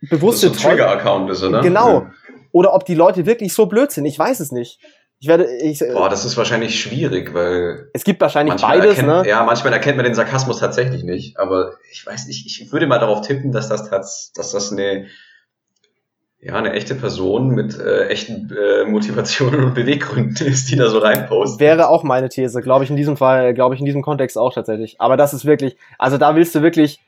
Das 0.00 0.02
ist 0.02 0.10
so 0.10 0.16
bewusste 0.16 0.52
Trigger-Account 0.52 1.30
ist, 1.30 1.42
oder? 1.42 1.60
Genau. 1.62 2.00
Ja. 2.02 2.10
oder 2.52 2.72
ob 2.74 2.84
die 2.84 2.94
Leute 2.94 3.26
wirklich 3.26 3.52
so 3.52 3.66
blöd 3.66 3.90
sind. 3.90 4.04
Ich 4.04 4.18
weiß 4.18 4.38
es 4.40 4.52
nicht. 4.52 4.78
Ich 5.18 5.28
werde, 5.28 5.46
ich, 5.56 5.78
Boah, 5.78 6.10
das 6.10 6.24
ist 6.26 6.36
wahrscheinlich 6.36 6.78
schwierig, 6.78 7.32
weil 7.32 7.88
es 7.94 8.04
gibt 8.04 8.20
wahrscheinlich 8.20 8.60
beides, 8.60 8.98
erkennt, 8.98 9.08
ne? 9.08 9.22
ja, 9.26 9.42
manchmal 9.42 9.72
erkennt 9.72 9.96
man 9.96 10.04
den 10.04 10.14
Sarkasmus 10.14 10.60
tatsächlich 10.60 11.02
nicht. 11.02 11.38
Aber 11.38 11.72
ich 11.90 12.04
weiß 12.06 12.26
nicht, 12.26 12.44
ich 12.44 12.70
würde 12.72 12.86
mal 12.86 12.98
darauf 12.98 13.22
tippen, 13.26 13.50
dass 13.50 13.68
das 13.70 13.88
dass 13.88 14.32
das 14.34 14.70
eine 14.72 15.06
ja, 16.44 16.56
eine 16.56 16.72
echte 16.72 16.94
Person 16.94 17.48
mit 17.54 17.78
äh, 17.78 18.08
echten 18.08 18.50
äh, 18.54 18.84
Motivationen 18.84 19.64
und 19.64 19.74
Beweggründen 19.74 20.46
ist, 20.46 20.70
die 20.70 20.76
da 20.76 20.90
so 20.90 20.98
reinpostet. 20.98 21.58
Wäre 21.58 21.88
auch 21.88 22.02
meine 22.02 22.28
These, 22.28 22.60
glaube 22.60 22.84
ich 22.84 22.90
in 22.90 22.96
diesem 22.96 23.16
Fall, 23.16 23.54
glaube 23.54 23.74
ich 23.74 23.80
in 23.80 23.86
diesem 23.86 24.02
Kontext 24.02 24.36
auch 24.36 24.52
tatsächlich. 24.52 25.00
Aber 25.00 25.16
das 25.16 25.32
ist 25.32 25.46
wirklich, 25.46 25.78
also 25.98 26.18
da 26.18 26.36
willst 26.36 26.54
du 26.54 26.60
wirklich, 26.60 27.00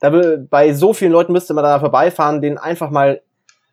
da 0.00 0.12
will, 0.12 0.46
bei 0.50 0.74
so 0.74 0.92
vielen 0.92 1.12
Leuten 1.12 1.32
müsste 1.32 1.54
man 1.54 1.64
da 1.64 1.80
vorbeifahren, 1.80 2.42
denen 2.42 2.58
einfach 2.58 2.90
mal 2.90 3.22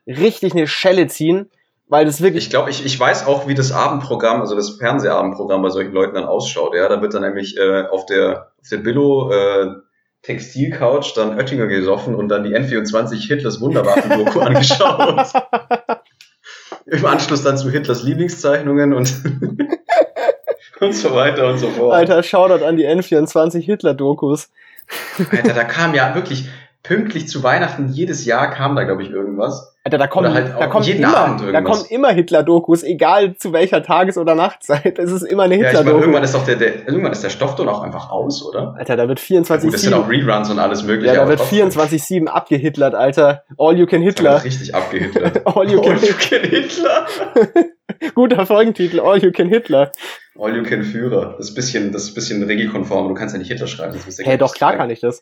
richtig 0.08 0.54
eine 0.54 0.66
Schelle 0.66 1.08
ziehen, 1.08 1.50
weil 1.90 2.06
das 2.06 2.22
wirklich. 2.22 2.46
Ich 2.46 2.50
glaube, 2.50 2.70
ich, 2.70 2.86
ich 2.86 2.98
weiß 2.98 3.28
auch, 3.28 3.48
wie 3.50 3.56
das 3.56 3.74
Abendprogramm, 3.74 4.40
also 4.40 4.56
das 4.56 4.78
Fernsehabendprogramm 4.78 5.62
bei 5.62 5.70
solchen 5.70 5.92
Leuten 5.92 6.16
dann 6.16 6.26
ausschaut. 6.26 6.74
Ja, 6.74 6.88
da 6.88 7.02
wird 7.02 7.14
dann 7.14 7.24
nämlich 7.24 7.58
äh, 7.58 7.82
auf 7.92 8.06
der 8.06 8.52
auf 8.62 8.70
der 8.70 8.78
Billo 8.78 9.32
äh, 9.32 9.74
Textilcouch 10.22 11.14
dann 11.16 11.38
Oettinger 11.38 11.68
gesoffen 11.68 12.16
und 12.16 12.30
dann 12.30 12.44
die 12.44 12.56
N24 12.56 13.28
Hitlers 13.28 13.62
Wunderwaffen-Doku 13.62 14.40
angeschaut. 14.42 15.32
Im 16.86 17.06
Anschluss 17.06 17.44
dann 17.44 17.58
zu 17.58 17.70
Hitlers 17.70 18.04
Lieblingszeichnungen 18.04 18.94
und, 18.94 19.16
und 20.80 20.94
so 20.94 21.16
weiter 21.16 21.48
und 21.48 21.60
so 21.60 21.70
fort. 21.70 21.94
Alter, 21.94 22.24
Shoutout 22.24 22.66
an 22.66 22.78
die 22.78 22.88
N24 22.88 23.60
Hitler-Dokus. 23.60 24.50
Alter, 25.32 25.54
da 25.54 25.64
kam 25.64 25.94
ja 25.94 26.16
wirklich 26.16 26.50
pünktlich 26.84 27.28
zu 27.28 27.44
Weihnachten 27.44 27.90
jedes 27.90 28.26
Jahr 28.26 28.50
kam 28.52 28.76
da, 28.76 28.84
glaube 28.84 29.04
ich, 29.04 29.10
irgendwas. 29.10 29.76
Alter, 29.90 29.98
da 29.98 30.08
kommen, 30.08 30.34
halt 30.34 30.54
da 30.60 30.80
jeden 30.82 31.04
immer, 31.04 31.38
da 31.52 31.62
kommen 31.62 31.84
immer 31.90 32.10
Hitler-Dokus, 32.12 32.84
egal 32.84 33.36
zu 33.36 33.52
welcher 33.54 33.82
Tages- 33.84 34.18
oder 34.18 34.36
Nachtzeit. 34.36 35.00
Es 35.00 35.12
ist 35.12 35.24
immer 35.24 35.44
eine 35.44 35.56
Ja, 35.56 35.62
ich 35.62 35.68
Hitler-Doku. 35.68 36.00
irgendwann 36.02 36.24
ist 36.24 36.36
doch 36.36 36.46
der, 36.46 36.56
der, 36.58 36.88
irgendwann 36.88 37.12
ist 37.12 37.24
der 37.24 37.30
Stoff 37.30 37.56
dann 37.56 37.68
auch 37.70 37.82
einfach 37.82 38.12
aus, 38.12 38.46
oder? 38.46 38.76
Alter, 38.78 38.96
da 38.98 39.08
wird 39.08 39.20
Gut, 39.20 39.48
das 39.48 39.82
sind 39.82 39.94
24-7 39.94 39.96
auch 39.96 40.10
Reruns 40.10 40.50
und 40.50 40.60
alles 40.60 40.84
mögliche. 40.84 41.14
ja, 41.16 41.22
da 41.24 41.28
wird 41.28 41.40
trotzdem. 41.40 41.70
24-7 41.70 42.28
abgehitlert, 42.28 42.94
Alter. 42.96 43.44
All 43.58 43.76
you 43.78 43.86
can 43.86 44.02
Hitler. 44.02 44.44
richtig 44.44 44.74
abgehitlert. 44.76 45.46
All 45.46 45.70
you 45.70 45.80
All 45.82 45.86
can, 45.96 46.00
you 46.02 46.14
can 46.14 46.42
Hitler. 46.50 47.06
guter 48.16 48.46
Folgentitel, 48.46 49.00
All 49.00 49.18
you 49.18 49.32
can 49.32 49.50
Hitler. 49.50 49.92
All 50.38 50.56
you 50.56 50.64
can 50.64 50.84
Führer. 50.84 51.36
Das 51.38 51.48
ist 51.48 51.52
ein 51.52 51.56
bisschen, 51.56 51.92
das 51.92 52.04
ist 52.04 52.16
bisschen 52.16 52.42
regelkonform. 52.44 53.10
Du 53.10 53.14
kannst 53.14 53.34
ja 53.34 53.40
nicht 53.40 53.50
Hitler 53.52 53.68
schreiben. 53.68 53.94
du 53.94 54.24
Hey, 54.24 54.38
doch, 54.38 54.54
klar 54.54 54.76
kann 54.78 54.90
ich 54.90 55.02
das. 55.02 55.22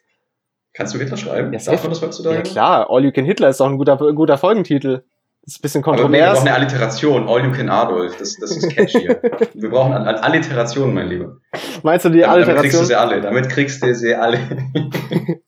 Kannst 0.77 0.93
du 0.93 0.99
Hitler 0.99 1.17
schreiben? 1.17 1.51
Ja, 1.51 1.59
Darf 1.59 1.81
man 1.83 1.89
das 1.91 2.01
heutzutage? 2.01 2.35
Ja 2.37 2.41
klar, 2.43 2.87
All 2.89 3.03
you 3.03 3.11
can 3.11 3.25
Hitler 3.25 3.49
ist 3.49 3.59
doch 3.59 3.65
ein 3.67 3.77
guter, 3.77 3.97
guter 3.97 4.37
Folgentitel. 4.37 5.03
ist 5.41 5.57
ein 5.57 5.61
bisschen 5.63 5.83
Aber 5.83 5.93
wir 5.97 6.01
kontrovers. 6.03 6.33
brauchen 6.35 6.47
eine 6.47 6.55
Alliteration. 6.57 7.27
All 7.27 7.43
you 7.43 7.51
can 7.51 7.69
Adolf. 7.69 8.15
Das, 8.17 8.35
das 8.39 8.51
ist 8.55 8.69
catchier. 8.75 9.19
wir 9.55 9.69
brauchen 9.69 9.93
All- 9.93 10.05
All- 10.07 10.17
Alliterationen, 10.17 10.93
mein 10.93 11.07
Lieber. 11.07 11.37
Meinst 11.83 12.05
du 12.05 12.09
die 12.09 12.19
Damit, 12.19 12.47
damit 12.47 12.61
kriegst 12.61 12.75
du 12.75 12.79
Alliteration? 12.79 12.85
sie 12.85 12.95
alle. 12.95 13.21
Damit 13.21 13.49
kriegst 13.49 13.83
du 13.83 13.95
sie 13.95 14.15
alle. 14.15 14.37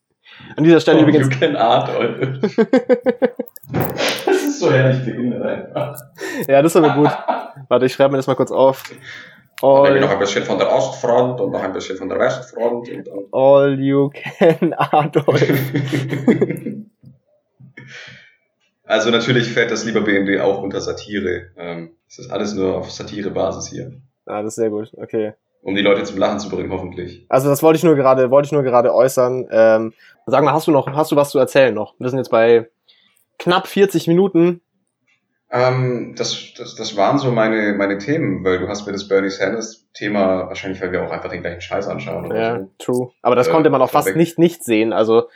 An 0.57 0.63
dieser 0.63 0.79
Stelle 0.79 0.97
All 0.99 1.03
übrigens, 1.07 1.33
you 1.33 1.39
can 1.39 1.55
Adolf. 1.55 2.39
das 4.25 4.35
ist 4.43 4.59
so 4.59 4.71
herrlich 4.71 5.05
behindert 5.05 5.43
einfach. 5.45 5.95
ja, 6.47 6.61
das 6.61 6.73
ist 6.75 6.83
aber 6.83 6.95
gut. 6.95 7.11
Warte, 7.67 7.85
ich 7.85 7.93
schreibe 7.93 8.11
mir 8.11 8.17
das 8.17 8.27
mal 8.27 8.35
kurz 8.35 8.51
auf. 8.51 8.83
Dann 9.61 9.83
nehmen 9.83 9.95
wir 9.95 10.01
noch 10.01 10.11
ein 10.11 10.19
bisschen 10.19 10.43
von 10.45 10.57
der 10.57 10.71
Ostfront 10.71 11.39
und 11.41 11.51
noch 11.51 11.61
ein 11.61 11.73
bisschen 11.73 11.97
von 11.97 12.07
der 12.09 12.19
Westfront. 12.19 12.89
Und 12.89 13.07
dann 13.07 13.25
all 13.31 13.79
you 13.79 14.09
can 14.09 14.73
Adolf. 14.77 15.41
Also 18.85 19.11
natürlich 19.11 19.47
fällt 19.53 19.69
das 19.69 19.85
lieber 19.85 20.01
BND 20.01 20.41
auch 20.41 20.63
unter 20.63 20.81
Satire. 20.81 21.51
Ähm, 21.57 21.91
Es 22.07 22.17
ist 22.17 22.31
alles 22.31 22.55
nur 22.55 22.75
auf 22.75 22.89
Satire-Basis 22.89 23.67
hier. 23.67 23.91
Ah, 24.25 24.41
das 24.41 24.53
ist 24.53 24.55
sehr 24.55 24.71
gut. 24.71 24.89
Okay. 24.97 25.33
Um 25.61 25.75
die 25.75 25.81
Leute 25.83 26.03
zum 26.03 26.17
Lachen 26.17 26.39
zu 26.39 26.49
bringen, 26.49 26.71
hoffentlich. 26.71 27.23
Also 27.29 27.49
das 27.49 27.61
wollte 27.61 27.77
ich 27.77 27.83
nur 27.83 27.95
gerade, 27.95 28.31
wollte 28.31 28.47
ich 28.47 28.51
nur 28.51 28.63
gerade 28.63 28.91
äußern. 28.91 29.47
Ähm, 29.51 29.93
sag 30.25 30.43
mal, 30.43 30.53
hast 30.53 30.65
du 30.65 30.71
noch, 30.71 30.87
hast 30.87 31.11
du 31.11 31.15
was 31.15 31.29
zu 31.29 31.37
erzählen 31.37 31.71
noch? 31.73 31.93
Wir 31.99 32.09
sind 32.09 32.17
jetzt 32.17 32.31
bei 32.31 32.67
knapp 33.37 33.67
40 33.67 34.07
Minuten. 34.07 34.61
Ähm, 35.51 36.13
das, 36.15 36.53
das, 36.57 36.75
das 36.75 36.95
waren 36.95 37.17
so 37.17 37.31
meine, 37.31 37.73
meine 37.73 37.97
Themen, 37.97 38.43
weil 38.43 38.59
du 38.59 38.67
hast 38.67 38.85
mir 38.85 38.91
das 38.93 39.07
Bernie 39.07 39.29
Sanders 39.29 39.87
Thema, 39.95 40.47
wahrscheinlich 40.47 40.79
weil 40.81 40.91
wir 40.91 41.03
auch 41.03 41.11
einfach 41.11 41.29
den 41.29 41.41
gleichen 41.41 41.61
Scheiß 41.61 41.87
anschauen 41.87 42.27
oder 42.27 42.39
Ja, 42.39 42.59
so. 42.59 42.69
true. 42.77 43.09
Aber 43.23 43.35
das 43.35 43.47
Äh, 43.47 43.51
konnte 43.51 43.69
man 43.71 43.81
auch 43.81 43.89
fast 43.89 44.09
vorweg. 44.09 44.17
nicht 44.17 44.37
nicht 44.37 44.63
sehen. 44.63 44.93
Also 44.93 45.27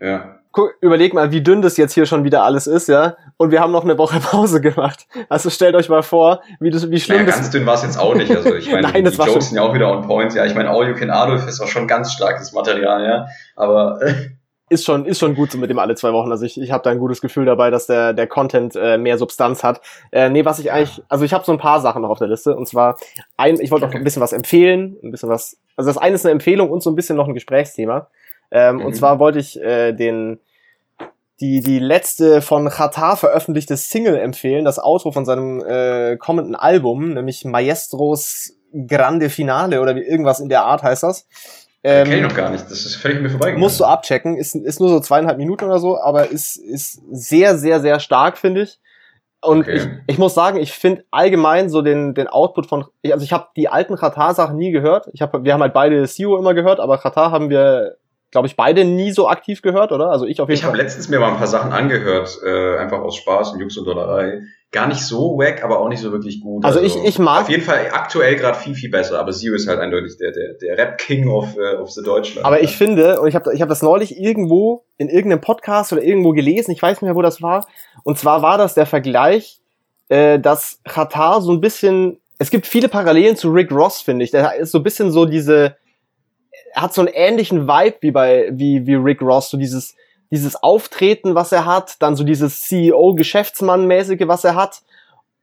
Ja. 0.00 0.38
guck, 0.52 0.74
überleg 0.80 1.12
mal, 1.12 1.32
wie 1.32 1.42
dünn 1.42 1.60
das 1.60 1.76
jetzt 1.76 1.92
hier 1.92 2.06
schon 2.06 2.24
wieder 2.24 2.44
alles 2.44 2.66
ist, 2.66 2.88
ja. 2.88 3.16
Und 3.36 3.50
wir 3.50 3.60
haben 3.60 3.72
noch 3.72 3.84
eine 3.84 3.98
Woche 3.98 4.20
Pause 4.20 4.62
gemacht. 4.62 5.06
Also 5.28 5.50
stellt 5.50 5.74
euch 5.74 5.90
mal 5.90 6.02
vor, 6.02 6.40
wie 6.60 6.70
das, 6.70 6.90
wie 6.90 6.98
schlimm 6.98 7.18
Naja, 7.18 7.26
das 7.26 7.36
ganz 7.36 7.50
dünn 7.50 7.66
war 7.66 7.74
es 7.74 7.82
jetzt 7.82 7.98
auch 7.98 8.14
nicht. 8.14 8.34
Also 8.34 8.54
ich 8.54 8.66
meine, 8.72 8.88
Nein, 8.88 9.04
die 9.04 9.10
Jokes 9.10 9.48
sind 9.50 9.56
ja 9.56 9.62
auch 9.62 9.74
wieder 9.74 9.90
on 9.92 10.06
point. 10.06 10.32
Ja, 10.34 10.46
ich 10.46 10.54
meine, 10.54 10.70
All 10.70 10.88
You 10.88 10.94
Can 10.94 11.10
Adolf 11.10 11.46
ist 11.46 11.60
auch 11.60 11.68
schon 11.68 11.86
ganz 11.86 12.10
starkes 12.12 12.54
Material, 12.54 13.04
ja. 13.06 13.26
Aber 13.54 14.00
äh, 14.00 14.14
ist 14.68 14.84
schon, 14.84 15.04
ist 15.06 15.20
schon 15.20 15.34
gut 15.34 15.52
so 15.52 15.58
mit 15.58 15.70
dem 15.70 15.78
alle 15.78 15.94
zwei 15.94 16.12
Wochen. 16.12 16.30
Also 16.32 16.44
ich, 16.44 16.60
ich 16.60 16.72
habe 16.72 16.82
da 16.82 16.90
ein 16.90 16.98
gutes 16.98 17.20
Gefühl 17.20 17.44
dabei, 17.44 17.70
dass 17.70 17.86
der, 17.86 18.12
der 18.12 18.26
Content 18.26 18.74
äh, 18.74 18.98
mehr 18.98 19.16
Substanz 19.16 19.62
hat. 19.62 19.80
Äh, 20.10 20.28
nee, 20.28 20.44
was 20.44 20.58
ich 20.58 20.72
eigentlich, 20.72 21.02
also 21.08 21.24
ich 21.24 21.32
habe 21.32 21.44
so 21.44 21.52
ein 21.52 21.58
paar 21.58 21.80
Sachen 21.80 22.02
noch 22.02 22.10
auf 22.10 22.18
der 22.18 22.28
Liste. 22.28 22.56
Und 22.56 22.66
zwar, 22.66 22.96
ein, 23.36 23.60
ich 23.60 23.70
wollte 23.70 23.86
auch 23.86 23.90
Okay. 23.90 23.98
ein 23.98 24.04
bisschen 24.04 24.22
was 24.22 24.32
empfehlen, 24.32 24.96
ein 25.04 25.12
bisschen 25.12 25.28
was. 25.28 25.56
Also 25.76 25.88
das 25.88 25.98
eine 25.98 26.16
ist 26.16 26.24
eine 26.26 26.32
Empfehlung 26.32 26.70
und 26.70 26.82
so 26.82 26.90
ein 26.90 26.96
bisschen 26.96 27.16
noch 27.16 27.28
ein 27.28 27.34
Gesprächsthema. 27.34 28.08
Ähm, 28.50 28.76
Mhm. 28.76 28.84
Und 28.86 28.94
zwar 28.96 29.18
wollte 29.18 29.38
ich 29.38 29.60
äh, 29.60 29.92
den 29.92 30.40
die, 31.40 31.60
die 31.60 31.78
letzte 31.78 32.40
von 32.40 32.68
Qatar 32.70 33.16
veröffentlichte 33.18 33.76
Single 33.76 34.16
empfehlen, 34.16 34.64
das 34.64 34.78
Outro 34.78 35.12
von 35.12 35.26
seinem 35.26 35.62
äh, 35.62 36.16
kommenden 36.16 36.54
Album, 36.54 37.12
nämlich 37.12 37.44
Maestros 37.44 38.54
Grande 38.88 39.28
Finale 39.30 39.80
oder 39.80 39.94
wie 39.96 40.02
irgendwas 40.02 40.40
in 40.40 40.48
der 40.48 40.64
Art 40.64 40.82
heißt 40.82 41.02
das. 41.02 41.28
Ähm, 41.86 42.04
kenn 42.08 42.16
ich 42.18 42.22
noch 42.28 42.34
gar 42.36 42.50
nicht. 42.50 42.64
Das 42.64 42.84
ist 42.84 42.96
völlig 42.96 43.20
mir 43.20 43.30
vorbeigegangen. 43.30 43.60
Musst 43.60 43.78
du 43.80 43.84
abchecken, 43.84 44.36
ist, 44.36 44.54
ist 44.54 44.80
nur 44.80 44.88
so 44.88 45.00
zweieinhalb 45.00 45.38
Minuten 45.38 45.64
oder 45.64 45.78
so, 45.78 45.98
aber 46.00 46.30
ist, 46.30 46.56
ist 46.56 47.00
sehr, 47.10 47.56
sehr, 47.56 47.80
sehr 47.80 48.00
stark, 48.00 48.38
finde 48.38 48.62
ich. 48.62 48.78
Und 49.42 49.60
Okay. 49.60 49.76
ich, 49.76 49.88
ich 50.14 50.18
muss 50.18 50.34
sagen, 50.34 50.58
ich 50.58 50.72
finde 50.72 51.04
allgemein 51.10 51.68
so 51.68 51.82
den, 51.82 52.14
den 52.14 52.26
Output 52.26 52.66
von, 52.66 52.86
ich- 53.02 53.12
also 53.12 53.22
ich 53.24 53.32
habe 53.32 53.48
die 53.56 53.68
alten 53.68 53.96
Qatar-Sachen 53.96 54.56
nie 54.56 54.72
gehört. 54.72 55.08
Ich 55.12 55.22
hab, 55.22 55.44
wir 55.44 55.52
haben 55.52 55.60
halt 55.62 55.74
beide 55.74 56.04
CEO 56.08 56.36
immer 56.38 56.54
gehört, 56.54 56.80
aber 56.80 56.98
Qatar 56.98 57.30
haben 57.30 57.50
wir, 57.50 57.96
glaube 58.32 58.48
ich, 58.48 58.56
beide 58.56 58.84
nie 58.84 59.12
so 59.12 59.28
aktiv 59.28 59.62
gehört, 59.62 59.92
oder? 59.92 60.10
Also 60.10 60.24
ich 60.26 60.40
auf 60.40 60.48
jeden 60.48 60.58
Ich 60.58 60.64
habe 60.64 60.76
Fall. 60.76 60.84
letztens 60.84 61.08
mir 61.08 61.20
mal 61.20 61.30
ein 61.30 61.36
paar 61.36 61.46
Sachen 61.46 61.72
angehört, 61.72 62.36
äh, 62.44 62.78
einfach 62.78 62.98
aus 62.98 63.16
Spaß 63.16 63.52
und 63.52 63.60
Jux 63.60 63.76
und 63.76 63.84
Dollerei. 63.84 64.40
Gar 64.72 64.88
nicht 64.88 65.00
so 65.00 65.38
wack, 65.38 65.62
aber 65.62 65.78
auch 65.80 65.88
nicht 65.88 66.00
so 66.00 66.10
wirklich 66.12 66.40
gut. 66.40 66.64
Also 66.64 66.80
ich- 66.80 66.96
ich 67.04 67.18
mag- 67.18 67.42
Auf 67.42 67.48
jeden 67.48 67.62
Fall 67.62 67.88
aktuell 67.92 68.34
gerade 68.36 68.58
viel, 68.58 68.74
viel 68.74 68.90
besser, 68.90 69.18
aber 69.20 69.32
Zio 69.32 69.54
ist 69.54 69.68
halt 69.68 69.78
eindeutig 69.78 70.18
der, 70.18 70.32
der, 70.32 70.54
der 70.54 70.76
Rap-King 70.76 71.28
of, 71.28 71.56
äh, 71.56 71.76
of 71.76 71.90
the 71.92 72.02
Deutschland. 72.02 72.44
Aber 72.44 72.60
ich 72.60 72.76
finde, 72.76 73.20
und 73.20 73.28
ich 73.28 73.34
habe 73.36 73.54
ich 73.54 73.62
hab 73.62 73.68
das 73.68 73.80
neulich 73.82 74.18
irgendwo 74.18 74.84
in 74.98 75.08
irgendeinem 75.08 75.40
Podcast 75.40 75.92
oder 75.92 76.02
irgendwo 76.02 76.32
gelesen, 76.32 76.72
ich 76.72 76.82
weiß 76.82 76.96
nicht 76.96 77.02
mehr, 77.02 77.14
wo 77.14 77.22
das 77.22 77.40
war. 77.40 77.66
Und 78.02 78.18
zwar 78.18 78.42
war 78.42 78.58
das 78.58 78.74
der 78.74 78.86
Vergleich, 78.86 79.60
äh, 80.08 80.38
dass 80.40 80.80
Qatar 80.84 81.40
so 81.42 81.52
ein 81.52 81.60
bisschen, 81.60 82.20
es 82.38 82.50
gibt 82.50 82.66
viele 82.66 82.88
Parallelen 82.88 83.36
zu 83.36 83.50
Rick 83.50 83.70
Ross, 83.70 84.00
finde 84.02 84.24
ich. 84.24 84.32
Der 84.32 84.56
ist 84.56 84.72
so 84.72 84.78
ein 84.78 84.84
bisschen 84.84 85.10
so 85.12 85.26
diese, 85.26 85.76
er 86.74 86.82
hat 86.82 86.92
so 86.92 87.00
einen 87.02 87.10
ähnlichen 87.14 87.66
Vibe 87.68 87.96
wie 88.00 88.10
bei, 88.10 88.48
wie, 88.52 88.84
wie 88.86 88.94
Rick 88.96 89.22
Ross, 89.22 89.48
so 89.48 89.56
dieses, 89.56 89.94
dieses 90.30 90.56
Auftreten, 90.62 91.34
was 91.34 91.52
er 91.52 91.64
hat, 91.66 91.96
dann 92.00 92.16
so 92.16 92.24
dieses 92.24 92.60
CEO-Geschäftsmann-mäßige, 92.62 94.26
was 94.28 94.44
er 94.44 94.54
hat. 94.54 94.82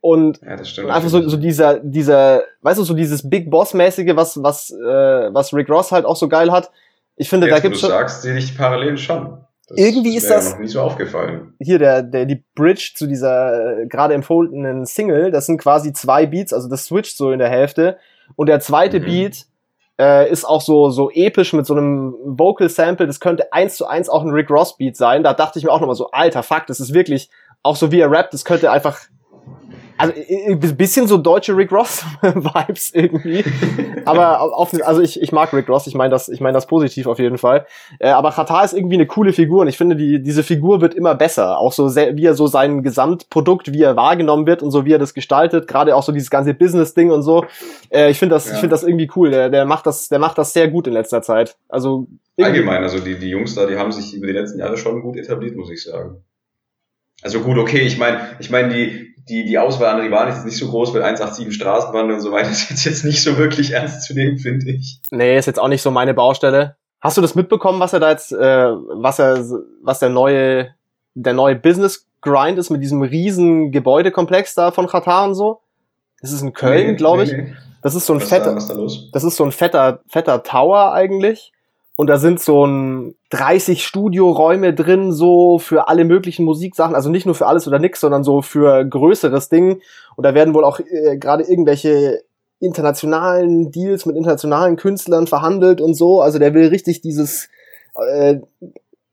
Und 0.02 0.42
ja, 0.42 0.58
und 0.84 0.90
einfach 0.92 1.10
so, 1.10 1.28
so 1.30 1.38
dieser, 1.38 1.80
dieser, 1.80 2.44
weißt 2.62 2.78
du, 2.80 2.84
so 2.84 2.94
dieses 2.94 3.30
Big 3.30 3.50
Boss-mäßige, 3.50 4.16
was, 4.16 4.42
was, 4.44 4.70
äh, 4.72 4.76
was 5.34 5.54
Rick 5.54 5.70
Ross 5.70 5.92
halt 5.94 6.06
auch 6.06 6.18
so 6.18 6.28
geil 6.28 6.52
hat. 6.52 6.72
Ich 7.16 7.30
finde, 7.30 7.48
da 7.48 7.56
Jetzt, 7.56 7.64
wo 7.64 7.68
gibt's 7.70 7.82
du 7.82 7.88
schon, 7.88 7.96
sagst, 7.96 8.22
sehe 8.22 8.36
ich 8.38 8.58
Parallelen 8.58 8.98
schon. 8.98 9.38
Das, 9.70 9.78
Irgendwie 9.78 10.18
ist 10.18 10.30
das- 10.30 10.52
noch 10.52 10.60
nie 10.60 10.68
so 10.68 10.82
aufgefallen. 10.82 11.54
hier 11.60 11.80
der, 11.80 12.04
der, 12.04 12.26
die 12.26 12.44
Bridge 12.54 12.92
zu 12.96 13.08
dieser 13.08 13.80
äh, 13.84 13.88
gerade 13.88 14.14
empfohlenen 14.14 14.86
Single, 14.86 15.32
das 15.32 15.46
sind 15.46 15.58
quasi 15.58 15.94
zwei 15.94 16.26
Beats, 16.26 16.52
also 16.52 16.68
das 16.68 16.86
switcht 16.86 17.16
so 17.16 17.32
in 17.32 17.40
der 17.40 17.50
Hälfte. 17.50 17.98
Und 18.36 18.48
der 18.50 18.60
zweite 18.60 19.00
Mhm. 19.00 19.06
Beat 19.06 19.46
äh, 20.00 20.30
ist 20.30 20.46
auch 20.46 20.62
so, 20.62 20.90
so 20.90 21.12
episch 21.12 21.54
mit 21.54 21.66
so 21.66 21.76
einem 21.76 22.16
Vocal 22.24 22.70
Sample, 22.70 23.08
das 23.08 23.20
könnte 23.20 23.52
eins 23.54 23.76
zu 23.76 23.86
eins 23.86 24.10
auch 24.10 24.24
ein 24.24 24.32
Rick 24.32 24.50
Ross 24.50 24.78
Beat 24.78 24.98
sein. 24.98 25.24
Da 25.24 25.34
dachte 25.34 25.60
ich 25.60 25.66
mir 25.66 25.72
auch 25.72 25.80
nochmal 25.80 25.96
so, 25.96 26.12
alter 26.12 26.44
Fuck, 26.44 26.68
das 26.68 26.80
ist 26.80 26.94
wirklich, 26.94 27.30
auch 27.62 27.76
so 27.76 27.92
wie 27.92 28.00
er 28.00 28.12
rappt, 28.12 28.34
das 28.34 28.46
könnte 28.46 28.72
einfach, 28.72 29.00
also 29.98 30.14
ein 30.50 30.60
bisschen 30.78 31.08
so 31.08 31.18
deutsche 31.18 31.56
Rick 31.56 31.72
Ross 31.72 32.04
Vibes 32.22 32.94
irgendwie. 32.94 33.44
aber 34.06 34.42
auf, 34.42 34.74
also 34.84 35.02
ich, 35.02 35.22
ich 35.22 35.32
mag 35.32 35.54
Rick 35.54 35.70
Ross, 35.70 35.88
ich 35.88 35.96
meine 35.96 36.10
das, 36.10 36.30
ich 36.30 36.40
meine 36.42 36.54
das 36.54 36.68
positiv 36.68 37.08
auf 37.08 37.20
jeden 37.20 37.38
Fall. 37.38 37.66
Äh, 38.00 38.10
aber 38.10 38.32
Qatar 38.32 38.66
ist 38.66 38.74
irgendwie 38.74 38.96
eine 38.96 39.06
coole 39.08 39.34
Figur 39.34 39.62
und 39.62 39.68
ich 39.68 39.78
finde, 39.78 39.96
die, 39.96 40.22
diese 40.22 40.44
Figur 40.44 40.82
wird 40.82 40.94
immer 40.94 41.16
besser. 41.16 41.58
Auch 41.60 41.72
so 41.74 41.88
sehr, 41.88 42.16
wie 42.18 42.26
er 42.26 42.34
so 42.34 42.48
sein 42.48 42.84
Gesamtprodukt, 42.84 43.72
wie 43.72 43.82
er 43.82 43.96
wahrgenommen 43.96 44.46
wird 44.48 44.64
und 44.64 44.72
so 44.72 44.86
wie 44.86 44.94
er 44.94 45.00
das 45.00 45.14
gestaltet, 45.14 45.68
gerade 45.68 45.96
auch 45.96 46.04
so 46.04 46.12
dieses 46.12 46.30
ganze 46.30 46.54
Business-Ding 46.54 47.12
und 47.12 47.22
so. 47.22 47.46
Äh, 47.90 48.10
ich 48.12 48.20
finde 48.20 48.36
das, 48.36 48.48
Ja. 48.48 48.54
ich 48.56 48.60
finde 48.60 48.74
das 48.74 48.84
irgendwie 48.84 49.10
cool. 49.16 49.32
Der, 49.32 49.50
der 49.50 49.66
macht 49.66 49.86
das, 49.86 50.10
der 50.10 50.20
macht 50.20 50.38
das 50.38 50.54
sehr 50.54 50.68
gut 50.70 50.88
in 50.88 50.94
letzter 50.94 51.22
Zeit. 51.22 51.56
Also 51.70 52.08
irgendwie- 52.36 52.60
Allgemein, 52.60 52.84
also 52.84 53.00
die, 53.00 53.20
die 53.20 53.30
Jungs 53.30 53.56
da, 53.56 53.66
die 53.68 53.78
haben 53.78 53.92
sich 53.92 54.14
über 54.16 54.28
die 54.28 54.34
letzten 54.34 54.60
Jahre 54.60 54.78
schon 54.78 55.02
gut 55.02 55.18
etabliert, 55.18 55.56
muss 55.56 55.70
ich 55.72 55.84
sagen. 55.84 56.24
Also 57.22 57.40
gut, 57.40 57.58
okay, 57.58 57.80
ich 57.82 57.98
meine, 57.98 58.20
ich 58.40 58.50
meine, 58.50 58.74
die, 58.74 59.13
die, 59.30 59.46
die 59.46 59.58
Auswahl 59.58 59.96
an 59.96 60.02
Rivalen 60.02 60.30
ist 60.30 60.36
jetzt 60.38 60.46
nicht 60.46 60.58
so 60.58 60.68
groß, 60.70 60.94
weil 60.94 61.02
187 61.04 61.54
Straßenbahn 61.56 62.12
und 62.12 62.20
so 62.22 62.32
weiter 62.32 62.50
ist 62.50 62.70
jetzt, 62.70 62.86
jetzt 62.86 63.06
nicht 63.06 63.24
so 63.24 63.38
wirklich 63.38 63.72
ernst 63.72 64.04
zu 64.04 64.14
nehmen, 64.14 64.38
finde 64.38 64.72
ich. 64.72 65.00
Nee, 65.12 65.38
ist 65.38 65.46
jetzt 65.46 65.60
auch 65.60 65.68
nicht 65.70 65.82
so 65.82 65.92
meine 65.92 66.14
Baustelle. 66.14 66.76
Hast 67.02 67.18
du 67.18 67.22
das 67.22 67.36
mitbekommen, 67.36 67.80
was 67.80 67.94
er 67.94 68.00
da 68.00 68.12
jetzt, 68.12 68.32
äh, 68.32 68.38
was 68.38 69.20
er, 69.20 69.44
was 69.82 70.00
der 70.00 70.10
neue, 70.10 70.74
der 71.16 71.34
neue 71.34 71.56
Business 71.56 72.08
Grind 72.22 72.58
ist 72.58 72.70
mit 72.70 72.82
diesem 72.82 73.02
riesen 73.02 73.72
Gebäudekomplex 73.72 74.56
da 74.56 74.72
von 74.72 74.88
Katar 74.88 75.26
und 75.26 75.36
so? 75.36 75.60
Das 76.22 76.32
ist 76.32 76.42
in 76.42 76.54
Köln, 76.54 76.88
Nee, 76.92 76.96
glaube 76.96 77.24
ich. 77.24 77.32
nee, 77.32 77.42
nee. 77.42 77.54
Das 77.82 77.96
ist 77.96 78.06
so 78.06 78.14
ein 78.14 78.22
Was, 78.22 78.30
da, 78.30 78.36
fetter, 78.38 78.56
da 78.56 78.74
los? 78.76 79.10
das 79.12 79.26
ist 79.26 79.36
so 79.36 79.44
ein 79.44 79.52
fetter, 79.52 80.00
fetter 80.08 80.42
Tower 80.44 80.94
eigentlich. 80.94 81.52
Und 81.96 82.08
da 82.08 82.18
sind 82.18 82.40
so 82.40 82.66
ein 82.66 83.16
30 83.30 83.86
Studioräume 83.86 84.74
drin, 84.74 85.12
so 85.12 85.60
für 85.60 85.88
alle 85.88 86.06
möglichen 86.06 86.44
Musiksachen. 86.44 86.96
Also 86.96 87.10
nicht 87.10 87.26
nur 87.26 87.36
für 87.36 87.46
alles 87.46 87.68
oder 87.68 87.78
nix, 87.78 88.00
sondern 88.00 88.24
so 88.24 88.42
für 88.42 88.84
größeres 88.84 89.50
Ding. 89.50 89.82
Und 90.16 90.26
da 90.26 90.34
werden 90.34 90.56
wohl 90.56 90.64
auch 90.64 90.80
äh, 90.80 91.18
gerade 91.18 91.44
irgendwelche 91.44 92.24
internationalen 92.60 93.72
Deals 93.72 94.06
mit 94.06 94.16
internationalen 94.16 94.76
Künstlern 94.76 95.28
verhandelt 95.28 95.82
und 95.82 95.94
so. 95.94 96.22
Also 96.22 96.40
der 96.40 96.54
will 96.54 96.68
richtig 96.68 97.02
dieses, 97.02 97.50
äh, 97.96 98.38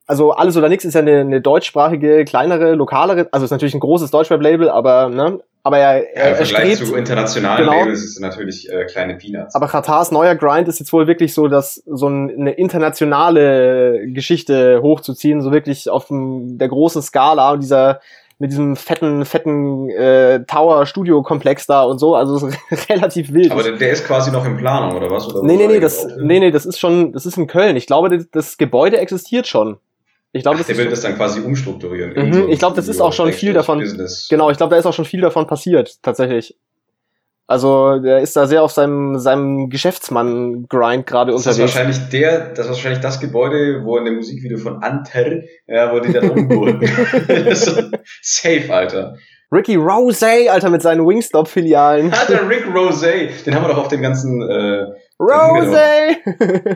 also 0.06 0.30
alles 0.32 0.56
oder 0.56 0.68
nix 0.68 0.84
ist 0.84 0.94
ja 0.94 1.00
eine, 1.00 1.20
eine 1.20 1.40
deutschsprachige, 1.40 2.24
kleinere, 2.24 2.74
lokalere, 2.74 3.28
also 3.32 3.44
ist 3.44 3.50
natürlich 3.50 3.74
ein 3.74 3.80
großes 3.80 4.10
Deutschrap-Label, 4.10 4.70
aber 4.70 5.08
ne, 5.08 5.40
aber 5.62 5.78
er, 5.78 5.98
Ja, 5.98 6.04
er, 6.04 6.28
Im 6.28 6.34
er 6.34 6.36
Vergleich 6.36 6.74
strebt 6.74 6.90
zu 6.90 6.96
internationalen 6.96 7.64
genau. 7.64 7.78
Labels 7.78 8.02
ist 8.02 8.14
es 8.14 8.20
natürlich 8.20 8.70
äh, 8.70 8.84
kleine 8.84 9.16
Peanuts. 9.16 9.54
aber 9.54 9.68
Katars 9.68 10.10
neuer 10.10 10.34
Grind 10.34 10.68
ist 10.68 10.78
jetzt 10.78 10.92
wohl 10.92 11.06
wirklich 11.06 11.34
so, 11.34 11.48
dass 11.48 11.82
so 11.86 12.08
ein, 12.08 12.30
eine 12.30 12.52
internationale 12.52 14.06
Geschichte 14.08 14.80
hochzuziehen, 14.82 15.42
so 15.42 15.52
wirklich 15.52 15.88
auf 15.90 16.06
dem, 16.06 16.58
der 16.58 16.68
großen 16.68 17.02
Skala 17.02 17.52
und 17.52 17.62
dieser 17.62 18.00
mit 18.40 18.52
diesem 18.52 18.74
fetten, 18.74 19.26
fetten 19.26 19.90
äh, 19.90 20.42
Tower-Studio-Komplex 20.46 21.66
da 21.66 21.82
und 21.82 21.98
so, 21.98 22.14
also 22.14 22.48
ist 22.48 22.88
relativ 22.88 23.34
wild. 23.34 23.52
Aber 23.52 23.62
der, 23.62 23.72
der 23.72 23.90
ist 23.90 24.06
quasi 24.06 24.32
noch 24.32 24.46
in 24.46 24.56
Planung, 24.56 24.96
oder 24.96 25.10
was? 25.10 25.28
Oder 25.28 25.42
nee, 25.42 25.56
nee, 25.56 25.66
nee, 25.66 25.78
das, 25.78 26.06
nee, 26.18 26.40
nee, 26.40 26.50
das 26.50 26.64
ist 26.64 26.80
schon, 26.80 27.12
das 27.12 27.26
ist 27.26 27.36
in 27.36 27.46
Köln. 27.46 27.76
Ich 27.76 27.86
glaube, 27.86 28.24
das 28.32 28.56
Gebäude 28.56 28.96
existiert 28.96 29.46
schon. 29.46 29.76
Ich 30.32 30.42
glaube, 30.42 30.58
der 30.58 30.68
ist 30.68 30.78
will 30.78 30.88
das 30.88 31.00
dann 31.00 31.16
quasi 31.16 31.40
umstrukturieren. 31.40 32.12
Mhm, 32.28 32.32
so 32.32 32.48
ich 32.48 32.58
glaub, 32.58 32.74
das 32.74 32.86
ist 32.88 33.00
auch 33.00 33.12
schon 33.12 33.32
viel 33.32 33.52
davon- 33.52 33.80
Business. 33.80 34.28
genau, 34.30 34.50
ich 34.50 34.56
glaube, 34.56 34.70
da 34.74 34.78
ist 34.78 34.86
auch 34.86 34.94
schon 34.94 35.04
viel 35.04 35.20
davon 35.20 35.46
passiert, 35.46 36.00
tatsächlich. 36.02 36.56
Also, 37.48 37.98
der 37.98 38.20
ist 38.20 38.36
da 38.36 38.46
sehr 38.46 38.62
auf 38.62 38.70
seinem, 38.70 39.18
seinem 39.18 39.70
Geschäftsmann-Grind 39.70 41.04
gerade 41.04 41.32
Das 41.32 41.40
ist 41.40 41.46
unterwegs. 41.48 41.74
wahrscheinlich 41.74 41.98
der, 42.10 42.50
das 42.50 42.66
ist 42.66 42.68
wahrscheinlich 42.68 43.00
das 43.00 43.18
Gebäude, 43.18 43.82
wo 43.84 43.96
in 43.98 44.04
dem 44.04 44.16
Musikvideo 44.16 44.58
von 44.58 44.82
Anter, 44.84 45.40
ja, 45.66 45.92
wo 45.92 45.98
die 45.98 46.12
dann 46.12 46.30
umwurden. 46.30 46.80
Safe, 48.22 48.72
Alter. 48.72 49.16
Ricky 49.52 49.74
Rose, 49.74 50.24
Alter, 50.48 50.70
mit 50.70 50.80
seinen 50.82 51.04
Wingstop-Filialen. 51.04 52.12
Alter, 52.12 52.48
Rick 52.48 52.66
Rosé, 52.68 53.30
den 53.44 53.54
haben 53.56 53.64
wir 53.64 53.68
doch 53.74 53.78
auf 53.78 53.88
den 53.88 54.00
ganzen, 54.00 54.42
äh, 54.48 54.84
Rose! 55.20 55.78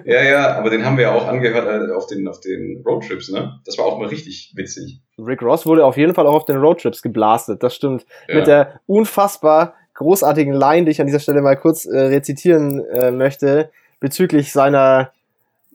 ja, 0.05 0.23
ja, 0.23 0.57
aber 0.57 0.69
den 0.71 0.85
haben 0.85 0.97
wir 0.99 1.05
ja 1.05 1.15
auch 1.15 1.27
angehört 1.27 1.67
äh, 1.89 1.93
auf 1.93 2.07
den, 2.07 2.29
auf 2.29 2.41
den 2.41 2.83
Roadtrips, 2.87 3.31
ne? 3.31 3.59
Das 3.65 3.79
war 3.79 3.87
auch 3.87 3.99
mal 3.99 4.09
richtig 4.09 4.53
witzig. 4.55 5.01
Rick 5.19 5.41
Ross 5.43 5.65
wurde 5.67 5.85
auf 5.85 5.97
jeden 5.97 6.15
Fall 6.15 6.27
auch 6.27 6.35
auf 6.35 6.45
den 6.45 6.57
Roadtrips 6.59 7.01
geblastet, 7.03 7.63
das 7.63 7.75
stimmt. 7.75 8.05
Ja. 8.29 8.35
Mit 8.37 8.47
der 8.47 8.81
unfassbar 8.87 9.75
großartigen 9.95 10.53
Line, 10.53 10.85
die 10.85 10.91
ich 10.91 11.01
an 11.01 11.07
dieser 11.07 11.21
Stelle 11.21 11.41
mal 11.41 11.57
kurz 11.57 11.87
äh, 11.87 11.97
rezitieren 11.99 12.85
äh, 12.87 13.11
möchte, 13.11 13.71
bezüglich 14.01 14.53
seiner 14.53 15.11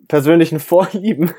persönlichen 0.08 0.60
Vorlieben. 0.60 1.32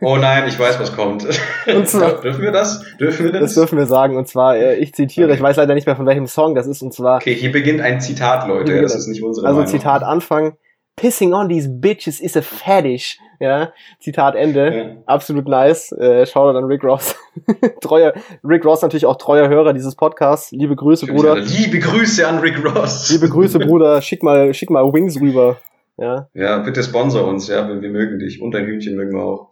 oh 0.00 0.16
nein, 0.16 0.44
ich 0.48 0.58
weiß, 0.58 0.80
was 0.80 0.94
kommt. 0.96 1.26
Und 1.66 1.88
zwar- 1.88 2.20
Dürfen 2.22 2.42
wir 2.42 2.52
das? 2.52 2.82
Dürfen 2.98 3.26
wir 3.26 3.32
das? 3.32 3.40
Das 3.42 3.54
dürfen 3.54 3.78
wir 3.78 3.86
sagen. 3.86 4.16
Und 4.16 4.26
zwar, 4.28 4.56
äh, 4.56 4.76
ich 4.76 4.94
zitiere, 4.94 5.28
Okay. 5.28 5.36
ich 5.36 5.42
weiß 5.42 5.56
leider 5.56 5.74
nicht 5.74 5.86
mehr 5.86 5.94
von 5.96 6.06
welchem 6.06 6.26
Song 6.26 6.54
das 6.54 6.66
ist, 6.66 6.82
und 6.82 6.92
zwar, 6.92 7.16
okay, 7.16 7.34
hier 7.34 7.52
beginnt 7.52 7.80
ein 7.80 8.00
Zitat, 8.00 8.48
Leute. 8.48 8.80
Das 8.82 8.94
ist 8.94 9.06
nicht 9.06 9.22
unsere 9.22 9.46
also 9.46 9.60
Meinung. 9.60 9.70
Zitat 9.70 10.02
Anfang, 10.02 10.56
Pissing 10.96 11.34
on 11.34 11.48
these 11.48 11.68
bitches 11.68 12.20
is 12.20 12.36
a 12.36 12.42
fetish. 12.42 13.18
Ja, 13.40 13.72
Zitat 14.00 14.36
Ende. 14.36 14.74
Ja. 14.74 14.96
Absolut 15.06 15.48
nice. 15.48 15.90
Äh, 15.92 16.24
Shoutout 16.24 16.56
an 16.56 16.64
Rick 16.64 16.84
Ross. 16.84 17.16
treuer, 17.80 18.14
Rick 18.44 18.64
Ross 18.64 18.80
natürlich 18.82 19.04
auch 19.04 19.16
treuer 19.16 19.48
Hörer 19.48 19.72
dieses 19.72 19.96
Podcasts. 19.96 20.52
Liebe 20.52 20.76
Grüße, 20.76 21.06
Bruder. 21.06 21.36
Liebe 21.36 21.80
Grüße 21.80 22.26
an 22.26 22.38
Rick 22.38 22.64
Ross. 22.64 23.10
Liebe 23.10 23.28
Grüße, 23.28 23.58
Bruder. 23.66 24.00
Schick 24.02 24.22
mal, 24.22 24.54
schick 24.54 24.70
mal 24.70 24.84
Wings 24.92 25.20
rüber. 25.20 25.58
Ja, 25.96 26.28
Ja, 26.34 26.58
bitte 26.58 26.82
sponsor 26.82 27.26
uns, 27.26 27.48
ja, 27.48 27.68
wir, 27.68 27.80
wir 27.80 27.90
mögen 27.90 28.18
dich. 28.18 28.40
Und 28.40 28.52
dein 28.52 28.64
Hühnchen 28.66 28.96
mögen 28.96 29.12
wir 29.12 29.22
auch. 29.24 29.50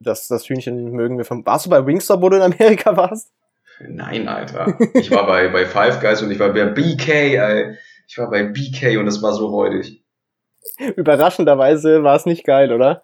das, 0.00 0.28
das 0.28 0.48
Hühnchen 0.48 0.92
mögen 0.92 1.18
wir 1.18 1.24
von. 1.24 1.44
Warst 1.46 1.66
du 1.66 1.70
bei 1.70 1.84
Wingstop, 1.84 2.22
wo 2.22 2.28
du 2.28 2.36
in 2.36 2.42
Amerika 2.42 2.96
warst? 2.96 3.32
Nein, 3.88 4.28
Alter. 4.28 4.78
Ich 4.94 5.10
war 5.10 5.26
bei, 5.26 5.48
bei 5.48 5.64
Five 5.64 6.00
Guys 6.00 6.22
und 6.22 6.30
ich 6.30 6.38
war 6.38 6.52
bei 6.52 6.66
BK, 6.66 7.08
ey. 7.36 7.76
Ich 8.06 8.18
war 8.18 8.28
bei 8.30 8.44
BK 8.44 8.98
und 8.98 9.06
das 9.06 9.22
war 9.22 9.32
so 9.32 9.46
räudig. 9.46 10.02
Überraschenderweise 10.96 12.02
war 12.02 12.16
es 12.16 12.26
nicht 12.26 12.44
geil, 12.44 12.72
oder? 12.72 13.02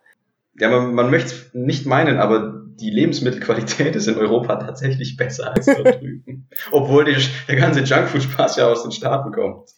Ja, 0.59 0.71
man, 0.71 0.95
man 0.95 1.11
möchte 1.11 1.29
es 1.29 1.55
nicht 1.55 1.87
meinen, 1.87 2.19
aber 2.19 2.63
die 2.81 2.91
Lebensmittelqualität 2.91 3.97
ist 3.97 4.07
in 4.07 4.17
Europa 4.17 4.57
tatsächlich 4.57 5.17
besser 5.17 5.55
als 5.55 5.67
dort 5.67 6.01
drüben. 6.01 6.49
Obwohl 6.71 7.05
die, 7.05 7.17
der 7.49 7.57
ganze 7.57 7.81
Junkfood-Spaß 7.81 8.57
ja 8.57 8.69
aus 8.69 8.83
den 8.83 8.93
Staaten 8.93 9.33
kommt. 9.33 9.71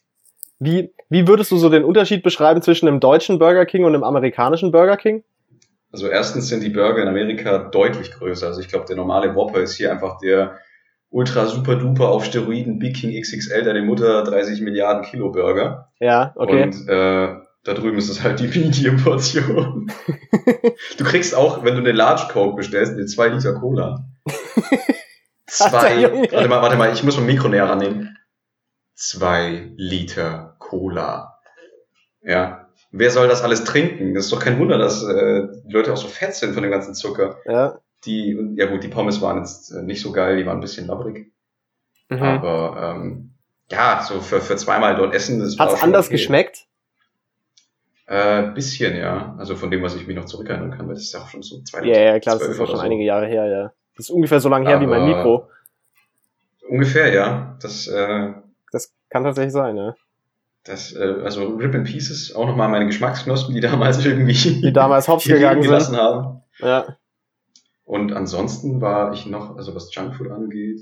Wie, 0.58 0.92
wie 1.08 1.28
würdest 1.28 1.52
du 1.52 1.56
so 1.56 1.68
den 1.68 1.84
Unterschied 1.84 2.22
beschreiben 2.22 2.62
zwischen 2.62 2.86
dem 2.86 3.00
deutschen 3.00 3.38
Burger 3.38 3.66
King 3.66 3.84
und 3.84 3.92
dem 3.92 4.02
amerikanischen 4.02 4.72
Burger 4.72 4.96
King? 4.96 5.22
Also 5.92 6.08
erstens 6.08 6.48
sind 6.48 6.62
die 6.62 6.68
Burger 6.68 7.02
in 7.02 7.08
Amerika 7.08 7.58
deutlich 7.58 8.12
größer. 8.12 8.48
Also 8.48 8.60
ich 8.60 8.68
glaube, 8.68 8.84
der 8.86 8.96
normale 8.96 9.34
Whopper 9.34 9.60
ist 9.60 9.76
hier 9.76 9.90
einfach 9.90 10.18
der 10.18 10.58
ultra 11.10 11.46
super 11.46 11.76
duper 11.76 12.08
auf 12.08 12.24
Steroiden 12.24 12.78
Big 12.78 12.96
King 12.96 13.18
XXL, 13.18 13.62
deine 13.62 13.82
Mutter 13.82 14.22
30 14.24 14.60
Milliarden 14.60 15.04
Kilo 15.04 15.30
Burger. 15.30 15.90
Ja, 16.00 16.32
okay. 16.36 16.64
Und 16.64 16.88
äh, 16.88 17.47
da 17.68 17.74
drüben 17.74 17.98
ist 17.98 18.08
es 18.08 18.22
halt 18.22 18.40
die 18.40 18.48
Medium-Portion. 18.58 19.92
du 20.96 21.04
kriegst 21.04 21.34
auch, 21.34 21.64
wenn 21.64 21.74
du 21.74 21.80
eine 21.80 21.92
Large 21.92 22.28
Coke 22.32 22.56
bestellst, 22.56 22.92
eine 22.92 23.04
2 23.04 23.28
Liter 23.28 23.54
Cola. 23.54 24.04
Zwei, 25.46 26.02
warte 26.32 26.48
mal, 26.48 26.62
warte 26.62 26.76
mal, 26.76 26.92
ich 26.92 27.02
muss 27.02 27.16
mal 27.16 27.22
ein 27.22 27.26
Mikro 27.26 27.48
näher 27.48 27.68
rannehmen. 27.68 28.16
Zwei 28.94 29.70
Liter 29.76 30.56
Cola. 30.58 31.38
Ja. 32.22 32.68
Wer 32.90 33.10
soll 33.10 33.28
das 33.28 33.42
alles 33.42 33.64
trinken? 33.64 34.14
Das 34.14 34.24
ist 34.24 34.32
doch 34.32 34.40
kein 34.40 34.58
Wunder, 34.58 34.78
dass 34.78 35.02
äh, 35.02 35.48
die 35.64 35.72
Leute 35.72 35.92
auch 35.92 35.96
so 35.98 36.08
fett 36.08 36.34
sind 36.34 36.54
von 36.54 36.62
dem 36.62 36.72
ganzen 36.72 36.94
Zucker. 36.94 37.38
ja. 37.46 37.78
Die, 38.04 38.54
ja 38.54 38.66
gut, 38.66 38.84
die 38.84 38.88
Pommes 38.88 39.20
waren 39.20 39.38
jetzt 39.38 39.72
äh, 39.72 39.82
nicht 39.82 40.00
so 40.00 40.12
geil, 40.12 40.36
die 40.36 40.46
waren 40.46 40.58
ein 40.58 40.60
bisschen 40.60 40.86
labbrig. 40.86 41.32
Mhm. 42.08 42.22
Aber 42.22 42.94
ähm, 42.96 43.34
ja, 43.72 44.04
so 44.06 44.20
für, 44.20 44.40
für 44.40 44.56
zweimal 44.56 44.94
dort 44.94 45.12
essen, 45.16 45.40
das 45.40 45.58
war 45.58 45.66
Hat's 45.66 45.82
anders 45.82 46.06
okay. 46.06 46.14
geschmeckt? 46.14 46.67
Äh, 48.10 48.52
bisschen, 48.52 48.96
ja. 48.96 49.34
Also 49.38 49.54
von 49.54 49.70
dem, 49.70 49.82
was 49.82 49.94
ich 49.94 50.06
mich 50.06 50.16
noch 50.16 50.24
zurückerinnern 50.24 50.70
kann, 50.70 50.86
weil 50.88 50.94
das 50.94 51.04
ist 51.04 51.12
ja 51.12 51.20
auch 51.20 51.28
schon 51.28 51.42
so 51.42 51.60
Ja, 51.82 52.00
ja, 52.00 52.18
klar, 52.20 52.36
das 52.36 52.44
2012 52.46 52.50
ist 52.54 52.60
auch 52.60 52.66
schon 52.66 52.76
so. 52.76 52.82
einige 52.82 53.04
Jahre 53.04 53.26
her, 53.26 53.44
ja. 53.46 53.72
Das 53.96 54.06
ist 54.06 54.10
ungefähr 54.10 54.40
so 54.40 54.48
lange 54.48 54.68
her 54.68 54.80
wie 54.80 54.86
mein 54.86 55.02
Aber- 55.02 55.16
Mikro. 55.16 55.48
Ungefähr, 56.68 57.12
ja. 57.12 57.56
Das, 57.60 57.86
äh, 57.86 58.32
Das 58.72 58.92
kann 59.10 59.24
tatsächlich 59.24 59.52
sein, 59.52 59.76
ja. 59.76 59.94
das, 60.64 60.92
äh, 60.94 61.16
also 61.24 61.46
Rip 61.56 61.74
in 61.74 61.84
Pieces, 61.84 62.34
auch 62.34 62.46
nochmal 62.46 62.68
meine 62.68 62.86
Geschmacksknospen, 62.86 63.54
die 63.54 63.60
damals 63.60 64.02
irgendwie 64.04 64.32
Die 64.60 64.72
damals 64.72 65.08
hops 65.08 65.24
gegangen 65.24 65.62
sind. 65.62 65.70
gelassen 65.70 65.96
haben. 65.96 66.42
Ja. 66.60 66.96
Und 67.84 68.12
ansonsten 68.12 68.80
war 68.80 69.12
ich 69.14 69.26
noch, 69.26 69.56
also 69.56 69.74
was 69.74 69.94
Junkfood 69.94 70.30
angeht, 70.30 70.80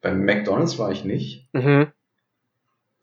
beim 0.00 0.24
McDonalds 0.24 0.78
war 0.78 0.90
ich 0.92 1.04
nicht. 1.04 1.48
Mhm. 1.52 1.88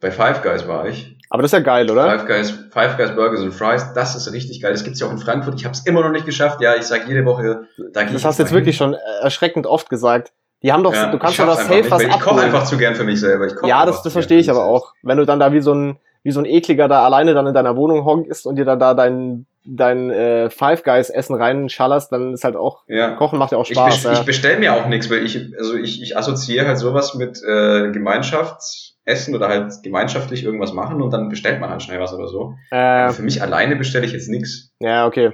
Bei 0.02 0.12
Five 0.12 0.42
Guys 0.44 0.68
war 0.68 0.88
ich. 0.88 1.15
Aber 1.30 1.42
das 1.42 1.50
ist 1.50 1.58
ja 1.58 1.64
geil, 1.64 1.90
oder? 1.90 2.20
Five 2.20 2.28
Guys, 2.28 2.52
Five 2.72 2.98
Guys 2.98 3.16
Burgers 3.16 3.42
and 3.42 3.54
Fries, 3.54 3.94
das 3.94 4.16
ist 4.16 4.32
richtig 4.32 4.62
geil. 4.62 4.72
Das 4.72 4.84
gibt's 4.84 5.00
ja 5.00 5.08
auch 5.08 5.12
in 5.12 5.18
Frankfurt. 5.18 5.56
Ich 5.56 5.66
habe 5.66 5.74
es 5.74 5.86
immer 5.86 6.02
noch 6.02 6.12
nicht 6.12 6.26
geschafft. 6.26 6.62
Ja, 6.62 6.76
ich 6.76 6.84
sag 6.84 7.08
jede 7.08 7.26
Woche, 7.26 7.68
da 7.94 8.02
gehe 8.02 8.10
ich 8.10 8.14
Das 8.14 8.26
hast 8.26 8.40
du 8.40 8.44
jetzt 8.44 8.50
hin. 8.52 8.60
wirklich 8.60 8.78
schon 8.78 8.96
erschreckend 9.22 9.68
oft 9.68 9.90
gesagt. 9.90 10.34
Die 10.62 10.72
haben 10.72 10.84
doch, 10.84 10.94
Ja, 10.94 11.12
du 11.12 11.20
kannst 11.20 11.38
doch 11.40 11.46
das 11.48 11.68
safe 11.68 11.92
was 11.92 12.02
Ich 12.02 12.20
koche 12.20 12.42
einfach 12.42 12.64
zu 12.64 12.78
gern 12.78 12.96
für 12.96 13.04
mich 13.04 13.20
selber. 13.20 13.48
Ich 13.48 13.54
Ja, 13.64 13.86
das, 13.86 14.02
das 14.04 14.14
verstehe 14.14 14.40
ich 14.40 14.50
aber 14.50 14.66
auch. 14.66 14.94
Wenn 15.04 15.18
du 15.18 15.26
dann 15.26 15.40
da 15.40 15.52
wie 15.52 15.62
so 15.62 15.74
ein, 15.74 16.00
wie 16.24 16.32
so 16.32 16.40
ein 16.40 16.46
ekliger 16.46 16.88
da 16.88 17.04
alleine 17.06 17.34
dann 17.34 17.46
in 17.46 17.54
deiner 17.54 17.76
Wohnung 17.76 18.06
hockst 18.06 18.48
und 18.48 18.56
dir 18.56 18.66
dann 18.66 18.80
da 18.80 18.94
dein, 18.94 19.46
dein 19.68 20.10
äh, 20.12 20.50
Five 20.50 20.84
Guys 20.84 21.10
Essen 21.10 21.36
reinschallerst, 21.36 22.12
dann 22.12 22.34
ist 22.34 22.44
halt 22.44 22.56
auch, 22.56 22.84
Ja. 22.88 23.16
Kochen 23.16 23.40
macht 23.40 23.52
ja 23.52 23.58
auch 23.58 23.66
Ich, 23.70 23.76
Spaß. 23.76 23.94
best 23.96 24.06
ja. 24.06 24.14
ich 24.14 24.20
bestelle 24.26 24.60
mir 24.60 24.74
auch 24.74 24.88
nichts, 24.88 25.10
weil 25.10 25.26
ich, 25.26 25.40
also 25.58 25.76
ich, 25.76 26.02
ich 26.02 26.16
assoziiere 26.18 26.68
halt 26.68 26.78
sowas 26.78 27.16
mit 27.16 27.42
äh, 27.44 27.92
Gemeinschaftsessen 27.92 29.36
oder 29.36 29.48
halt 29.50 29.74
gemeinschaftlich 29.84 30.44
irgendwas 30.44 30.74
machen 30.74 31.02
und 31.02 31.12
dann 31.12 31.30
bestellt 31.30 31.60
man 31.60 31.70
halt 31.70 31.82
schnell 31.84 32.00
was 32.00 32.14
oder 32.14 32.28
so. 32.28 32.56
äh, 32.72 32.76
Aber 32.76 33.14
für 33.14 33.24
mich 33.24 33.42
alleine 33.42 33.76
bestelle 33.76 34.06
ich 34.06 34.12
jetzt 34.14 34.30
nichts. 34.30 34.72
ja, 34.80 35.06
okay. 35.08 35.32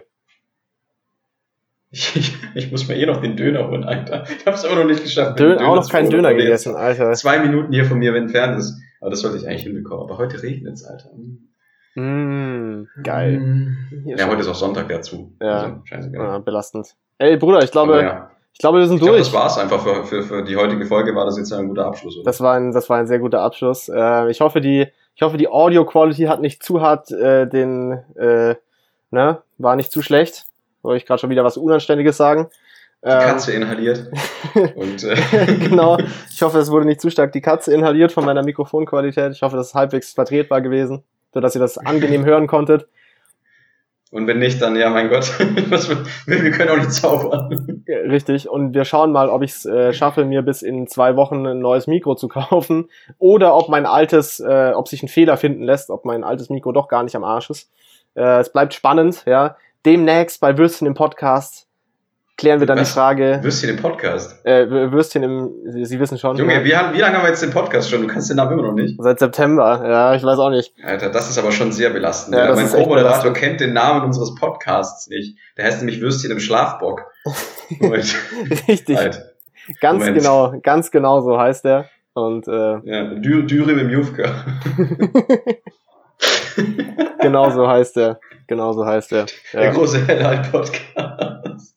Ich, 1.94 2.16
ich, 2.16 2.38
ich 2.56 2.72
muss 2.72 2.88
mir 2.88 2.96
eh 2.96 3.06
noch 3.06 3.22
den 3.22 3.36
Döner 3.36 3.68
holen, 3.68 3.84
Alter. 3.84 4.24
Ich 4.40 4.46
habe 4.46 4.56
es 4.56 4.64
immer 4.64 4.76
noch 4.78 4.86
nicht 4.86 5.04
geschafft. 5.04 5.38
Dön 5.38 5.58
den 5.58 5.68
auch 5.68 5.76
noch 5.76 5.90
keinen 5.90 6.10
Döner 6.10 6.34
gegessen, 6.34 6.74
Alter. 6.74 7.12
Zwei 7.14 7.40
Minuten 7.40 7.74
hier 7.74 7.84
von 7.84 8.00
mir 8.00 8.16
entfernt 8.16 8.58
ist. 8.58 8.80
Aber 9.02 9.10
das 9.10 9.20
sollte 9.20 9.36
ich 9.38 9.46
eigentlich 9.46 9.64
hinbekommen. 9.64 10.06
Aber 10.06 10.18
heute 10.18 10.42
regnet 10.42 10.76
es, 10.76 10.86
Alter. 10.86 11.10
Mm, 11.96 12.84
geil. 13.04 13.76
Hier 14.04 14.16
Ja, 14.16 14.18
schon. 14.24 14.30
heute 14.32 14.42
ist 14.42 14.48
auch 14.48 14.56
Sonntag 14.56 14.90
dazu. 14.90 15.34
Ja. 15.42 15.48
Also, 15.64 15.76
scheißegal. 15.84 16.26
Ja, 16.26 16.40
belastend. 16.40 16.96
Ey, 17.18 17.38
Bruder, 17.38 17.64
ich 17.64 17.72
glaube, 17.72 18.02
ja. 18.02 18.32
ich 18.54 18.60
glaube, 18.60 18.80
wir 18.80 18.88
sind 18.88 18.96
Ich 18.98 19.02
glaube, 19.02 19.18
durch. 19.18 19.28
das 19.28 19.34
war's 19.34 19.58
einfach 19.58 19.82
für, 19.82 20.04
für, 20.06 20.24
für 20.24 20.44
die 20.44 20.56
heutige 20.56 20.86
Folge. 20.86 21.14
War 21.16 21.26
das 21.26 21.38
jetzt 21.38 21.52
ein 21.54 21.68
guter 21.68 21.86
Abschluss, 21.86 22.16
oder? 22.16 22.24
Das 22.26 22.42
war 22.42 22.56
ein, 22.56 22.72
das 22.72 22.90
war 22.90 22.98
ein 22.98 23.08
sehr 23.08 23.20
guter 23.20 23.42
Abschluss. 23.42 23.90
Äh, 23.90 24.30
ich 24.32 24.42
hoffe, 24.42 24.62
die, 24.62 24.88
ich 25.16 25.22
hoffe, 25.22 25.38
die 25.38 25.48
Audio 25.50 25.86
Quality 25.86 26.24
hat 26.24 26.42
nicht 26.42 26.64
zu 26.64 26.82
hart 26.82 27.12
äh, 27.12 27.48
den, 27.48 27.92
äh, 28.16 28.56
ne, 29.12 29.42
war 29.58 29.76
nicht 29.76 29.92
zu 29.92 30.02
schlecht. 30.02 30.46
Wollte 30.84 30.98
ich 30.98 31.06
gerade 31.06 31.20
schon 31.20 31.30
wieder 31.30 31.44
was 31.44 31.58
Unanständiges 31.58 32.18
sagen. 32.18 32.48
Die 33.04 33.10
Katze 33.10 33.52
inhaliert. 33.54 34.12
Und, 34.76 35.04
äh 35.04 35.16
genau. 35.60 35.98
Ich 36.34 36.42
hoffe, 36.44 36.60
es 36.60 36.72
wurde 36.72 36.86
nicht 36.86 37.02
zu 37.02 37.10
stark 37.12 37.32
die 37.34 37.42
Katze 37.42 37.74
inhaliert 37.74 38.12
von 38.12 38.26
meiner 38.26 38.44
Mikrofonqualität. 38.44 39.32
Ich 39.34 39.42
hoffe, 39.42 39.58
das 39.58 39.68
ist 39.70 39.74
halbwegs 39.76 40.14
vertretbar 40.14 40.62
gewesen, 40.62 41.04
sodass 41.34 41.56
ihr 41.56 41.62
das 41.62 41.78
angenehm 41.78 42.26
hören 42.26 42.48
konntet. 42.48 42.88
Und 44.12 44.28
wenn 44.28 44.40
nicht, 44.40 44.62
dann 44.62 44.76
ja, 44.76 44.90
mein 44.90 45.10
Gott, 45.10 45.40
wir 46.26 46.52
können 46.52 46.70
auch 46.70 46.78
nicht 46.78 46.92
zaubern. 46.92 47.84
Richtig. 47.88 48.50
Und 48.50 48.74
wir 48.74 48.84
schauen 48.84 49.14
mal, 49.14 49.30
ob 49.30 49.42
ich 49.42 49.52
es 49.52 49.66
äh, 49.66 49.94
schaffe, 49.94 50.26
mir 50.26 50.42
bis 50.42 50.62
in 50.62 50.86
zwei 50.88 51.16
Wochen 51.16 51.46
ein 51.48 51.60
neues 51.60 51.88
Mikro 51.88 52.16
zu 52.16 52.28
kaufen 52.28 52.90
oder 53.20 53.56
ob 53.56 53.70
mein 53.70 53.86
altes, 53.86 54.42
äh, 54.42 54.74
ob 54.76 54.90
sich 54.90 55.02
ein 55.02 55.08
Fehler 55.08 55.38
finden 55.38 55.64
lässt, 55.64 55.90
ob 55.90 56.04
mein 56.04 56.26
altes 56.26 56.50
Mikro 56.50 56.74
doch 56.74 56.90
gar 56.90 57.04
nicht 57.04 57.16
am 57.16 57.24
Arsch 57.24 57.50
ist. 57.50 57.72
Äh, 58.16 58.40
es 58.40 58.52
bleibt 58.52 58.74
spannend, 58.74 59.24
ja. 59.26 59.56
Demnächst 59.86 60.42
bei 60.42 60.58
Würstchen 60.58 60.88
im 60.88 60.94
Podcast 60.94 61.68
klären 62.42 62.60
wir 62.60 62.66
dann 62.66 62.80
Was? 62.80 62.90
die 62.90 62.94
Frage. 62.96 63.40
Würstchen 63.44 63.70
im 63.70 63.78
Podcast? 63.78 64.44
Äh, 64.44 64.68
Würstchen 64.68 65.22
im, 65.22 65.52
Sie, 65.68 65.86
Sie 65.86 66.00
wissen 66.00 66.18
schon. 66.18 66.38
Junge, 66.38 66.56
ja. 66.56 66.64
wie, 66.64 66.98
wie, 66.98 67.00
lange 67.00 67.18
haben 67.18 67.24
wir 67.24 67.30
jetzt 67.30 67.44
den 67.44 67.52
Podcast 67.52 67.88
schon? 67.90 68.02
Du 68.02 68.08
kannst 68.08 68.32
den 68.32 68.38
Namen 68.38 68.54
immer 68.54 68.64
noch 68.64 68.74
nicht. 68.74 68.98
Seit 69.00 69.20
September, 69.20 69.84
ja, 69.88 70.16
ich 70.16 70.24
weiß 70.24 70.40
auch 70.40 70.50
nicht. 70.50 70.74
Alter, 70.84 71.12
das 71.12 71.30
ist 71.30 71.38
aber 71.38 71.52
schon 71.52 71.72
sehr 71.72 71.92
belastend. 71.92 72.36
Ja, 72.36 72.46
ja. 72.46 72.56
Mein 72.56 72.68
Co-Moderator 72.68 73.32
kennt 73.34 73.62
den 73.62 73.74
Namen 73.74 74.04
unseres 74.04 74.34
Podcasts 74.34 75.08
nicht. 75.08 75.38
Der 75.56 75.66
heißt 75.66 75.82
nämlich 75.82 76.02
Würstchen 76.02 76.32
im 76.32 76.40
Schlafbock. 76.40 77.06
Richtig. 78.68 78.98
Halt. 78.98 79.22
Ganz 79.80 80.00
Moment. 80.00 80.18
genau, 80.18 80.60
ganz 80.64 80.90
genau 80.90 81.22
so 81.22 81.40
heißt 81.40 81.64
er. 81.66 81.86
Und, 82.14 82.48
äh, 82.48 82.80
ja, 82.84 83.14
Dü 83.14 83.46
Dürüm 83.46 83.78
im 83.78 83.92
Jufka. 83.92 84.46
genau 87.22 87.52
so 87.52 87.68
heißt 87.68 87.98
er. 87.98 88.20
Genau 88.48 88.74
so 88.74 88.84
heißt 88.84 89.12
er. 89.12 89.28
Ja. 89.54 89.60
Der 89.60 89.72
große 89.74 90.08
Hellheit-Podcast. 90.08 91.76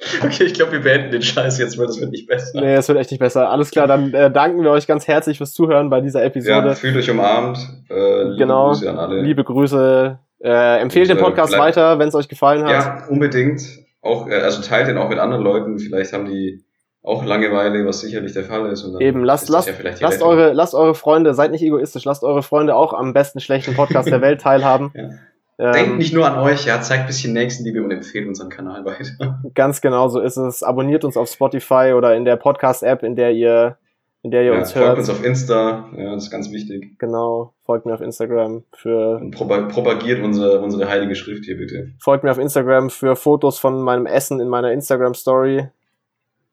Okay, 0.22 0.44
ich 0.44 0.54
glaube, 0.54 0.72
wir 0.72 0.80
beenden 0.80 1.10
den 1.10 1.22
Scheiß 1.22 1.58
jetzt, 1.58 1.76
weil 1.76 1.86
das 1.86 2.00
wird 2.00 2.12
nicht 2.12 2.28
besser. 2.28 2.60
Nee, 2.60 2.74
es 2.74 2.88
wird 2.88 2.98
echt 2.98 3.10
nicht 3.10 3.20
besser. 3.20 3.50
Alles 3.50 3.70
klar, 3.70 3.86
dann 3.86 4.14
äh, 4.14 4.30
danken 4.30 4.62
wir 4.62 4.70
euch 4.70 4.86
ganz 4.86 5.08
herzlich 5.08 5.38
fürs 5.38 5.52
Zuhören 5.52 5.90
bei 5.90 6.00
dieser 6.00 6.24
Episode. 6.24 6.68
Ja, 6.68 6.74
fühlt 6.74 6.96
euch 6.96 7.10
umarmt. 7.10 7.58
Äh, 7.90 8.22
liebe 8.22 8.36
genau, 8.36 8.68
Grüße 8.68 8.90
an 8.90 8.98
alle. 8.98 9.22
Liebe 9.22 9.42
Grüße. 9.42 10.18
Äh, 10.40 10.80
empfehlt 10.80 11.10
Und, 11.10 11.16
den 11.16 11.24
Podcast 11.24 11.52
bleib, 11.52 11.62
weiter, 11.62 11.98
wenn 11.98 12.08
es 12.08 12.14
euch 12.14 12.28
gefallen 12.28 12.64
hat. 12.64 12.70
Ja, 12.70 13.06
unbedingt. 13.08 13.60
Auch, 14.00 14.28
äh, 14.28 14.34
also 14.34 14.62
teilt 14.62 14.86
den 14.86 14.98
auch 14.98 15.08
mit 15.08 15.18
anderen 15.18 15.42
Leuten. 15.42 15.78
Vielleicht 15.80 16.12
haben 16.12 16.26
die 16.26 16.64
auch 17.02 17.24
Langeweile, 17.24 17.84
was 17.84 18.00
sicherlich 18.00 18.34
der 18.34 18.44
Fall 18.44 18.70
ist. 18.70 18.86
Eben, 19.00 19.24
lasst, 19.24 19.48
lasst, 19.48 19.68
ja 19.68 19.74
lasst, 20.00 20.22
eure, 20.22 20.52
lasst 20.52 20.74
eure 20.74 20.94
Freunde, 20.94 21.34
seid 21.34 21.50
nicht 21.50 21.62
egoistisch, 21.62 22.04
lasst 22.04 22.22
eure 22.22 22.42
Freunde 22.42 22.76
auch 22.76 22.92
am 22.92 23.14
besten 23.14 23.40
schlechten 23.40 23.74
Podcast 23.74 24.10
der 24.10 24.20
Welt 24.22 24.40
teilhaben. 24.40 24.92
ja. 24.94 25.10
Ähm, 25.60 25.72
Denkt 25.72 25.98
nicht 25.98 26.14
nur 26.14 26.26
an 26.26 26.38
euch, 26.38 26.66
ja, 26.66 26.80
zeigt 26.80 27.02
ein 27.02 27.06
bisschen 27.08 27.32
Nächstenliebe 27.32 27.82
und 27.82 27.90
empfehlt 27.90 28.28
unseren 28.28 28.48
Kanal 28.48 28.84
weiter. 28.84 29.40
Ganz 29.54 29.80
genau 29.80 30.08
so 30.08 30.20
ist 30.20 30.36
es. 30.36 30.62
Abonniert 30.62 31.04
uns 31.04 31.16
auf 31.16 31.28
Spotify 31.28 31.94
oder 31.96 32.14
in 32.14 32.24
der 32.24 32.36
Podcast-App, 32.36 33.02
in 33.02 33.16
der 33.16 33.32
ihr, 33.32 33.76
in 34.22 34.30
der 34.30 34.42
ihr 34.42 34.52
ja, 34.52 34.58
uns 34.58 34.76
hört. 34.76 34.86
Folgt 34.86 34.98
uns 35.00 35.10
auf 35.10 35.24
Insta, 35.24 35.88
ja, 35.96 36.14
das 36.14 36.24
ist 36.24 36.30
ganz 36.30 36.52
wichtig. 36.52 36.96
Genau, 36.98 37.54
folgt 37.64 37.86
mir 37.86 37.94
auf 37.94 38.00
Instagram 38.00 38.62
für. 38.72 39.16
Und 39.16 39.32
propagiert 39.32 40.22
unsere, 40.22 40.60
unsere 40.60 40.88
heilige 40.88 41.16
Schrift 41.16 41.44
hier 41.44 41.56
bitte. 41.56 41.90
Folgt 41.98 42.22
mir 42.22 42.30
auf 42.30 42.38
Instagram 42.38 42.88
für 42.88 43.16
Fotos 43.16 43.58
von 43.58 43.82
meinem 43.82 44.06
Essen 44.06 44.38
in 44.38 44.48
meiner 44.48 44.70
Instagram-Story 44.70 45.68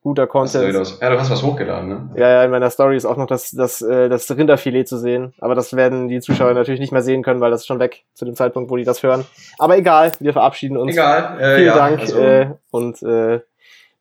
guter 0.05 0.27
Content. 0.27 0.71
Ja, 1.01 1.09
du 1.09 1.19
hast 1.19 1.31
was 1.31 1.41
hochgeladen, 1.41 1.89
ne? 1.89 2.09
Ja, 2.15 2.29
ja, 2.29 2.43
in 2.43 2.51
meiner 2.51 2.69
Story 2.69 2.95
ist 2.95 3.05
auch 3.05 3.17
noch 3.17 3.25
das, 3.25 3.49
das, 3.49 3.81
äh, 3.81 4.07
das 4.07 4.29
Rinderfilet 4.29 4.87
zu 4.87 4.99
sehen. 4.99 5.33
Aber 5.39 5.55
das 5.55 5.75
werden 5.75 6.07
die 6.09 6.19
Zuschauer 6.19 6.53
natürlich 6.53 6.79
nicht 6.79 6.91
mehr 6.91 7.01
sehen 7.01 7.23
können, 7.23 7.41
weil 7.41 7.49
das 7.49 7.61
ist 7.61 7.65
schon 7.65 7.79
weg 7.79 8.05
zu 8.13 8.23
dem 8.23 8.35
Zeitpunkt, 8.35 8.69
wo 8.69 8.75
die 8.75 8.83
das 8.83 9.01
hören. 9.01 9.25
Aber 9.57 9.75
egal, 9.75 10.11
wir 10.19 10.31
verabschieden 10.31 10.77
uns. 10.77 10.91
Egal. 10.91 11.41
Äh, 11.41 11.55
Vielen 11.55 11.67
ja, 11.67 11.75
Dank 11.75 11.99
also. 12.01 12.19
äh, 12.19 12.47
und 12.69 13.01
äh, 13.01 13.39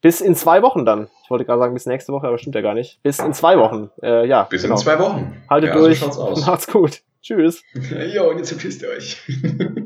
bis 0.02 0.20
in 0.20 0.34
zwei 0.34 0.60
Wochen 0.60 0.84
dann. 0.84 1.08
Ich 1.22 1.30
wollte 1.30 1.46
gerade 1.46 1.60
sagen, 1.60 1.72
bis 1.72 1.86
nächste 1.86 2.12
Woche, 2.12 2.26
aber 2.26 2.36
stimmt 2.36 2.54
ja 2.54 2.60
gar 2.60 2.74
nicht. 2.74 3.02
Bis 3.02 3.18
in 3.18 3.32
zwei 3.32 3.56
Wochen. 3.56 3.90
Äh, 4.02 4.26
ja. 4.26 4.42
Bis 4.42 4.60
genau. 4.60 4.74
in 4.74 4.80
zwei 4.82 4.98
Wochen. 4.98 5.42
Haltet 5.48 5.70
ja, 5.70 5.76
durch. 5.76 6.00
So 6.00 6.34
Macht's 6.46 6.66
gut. 6.66 7.00
Tschüss. 7.22 7.62
jo, 8.14 8.28
und 8.28 8.36
jetzt 8.36 8.50
verpisst 8.50 8.82
ihr 8.82 8.90
euch. 8.90 9.22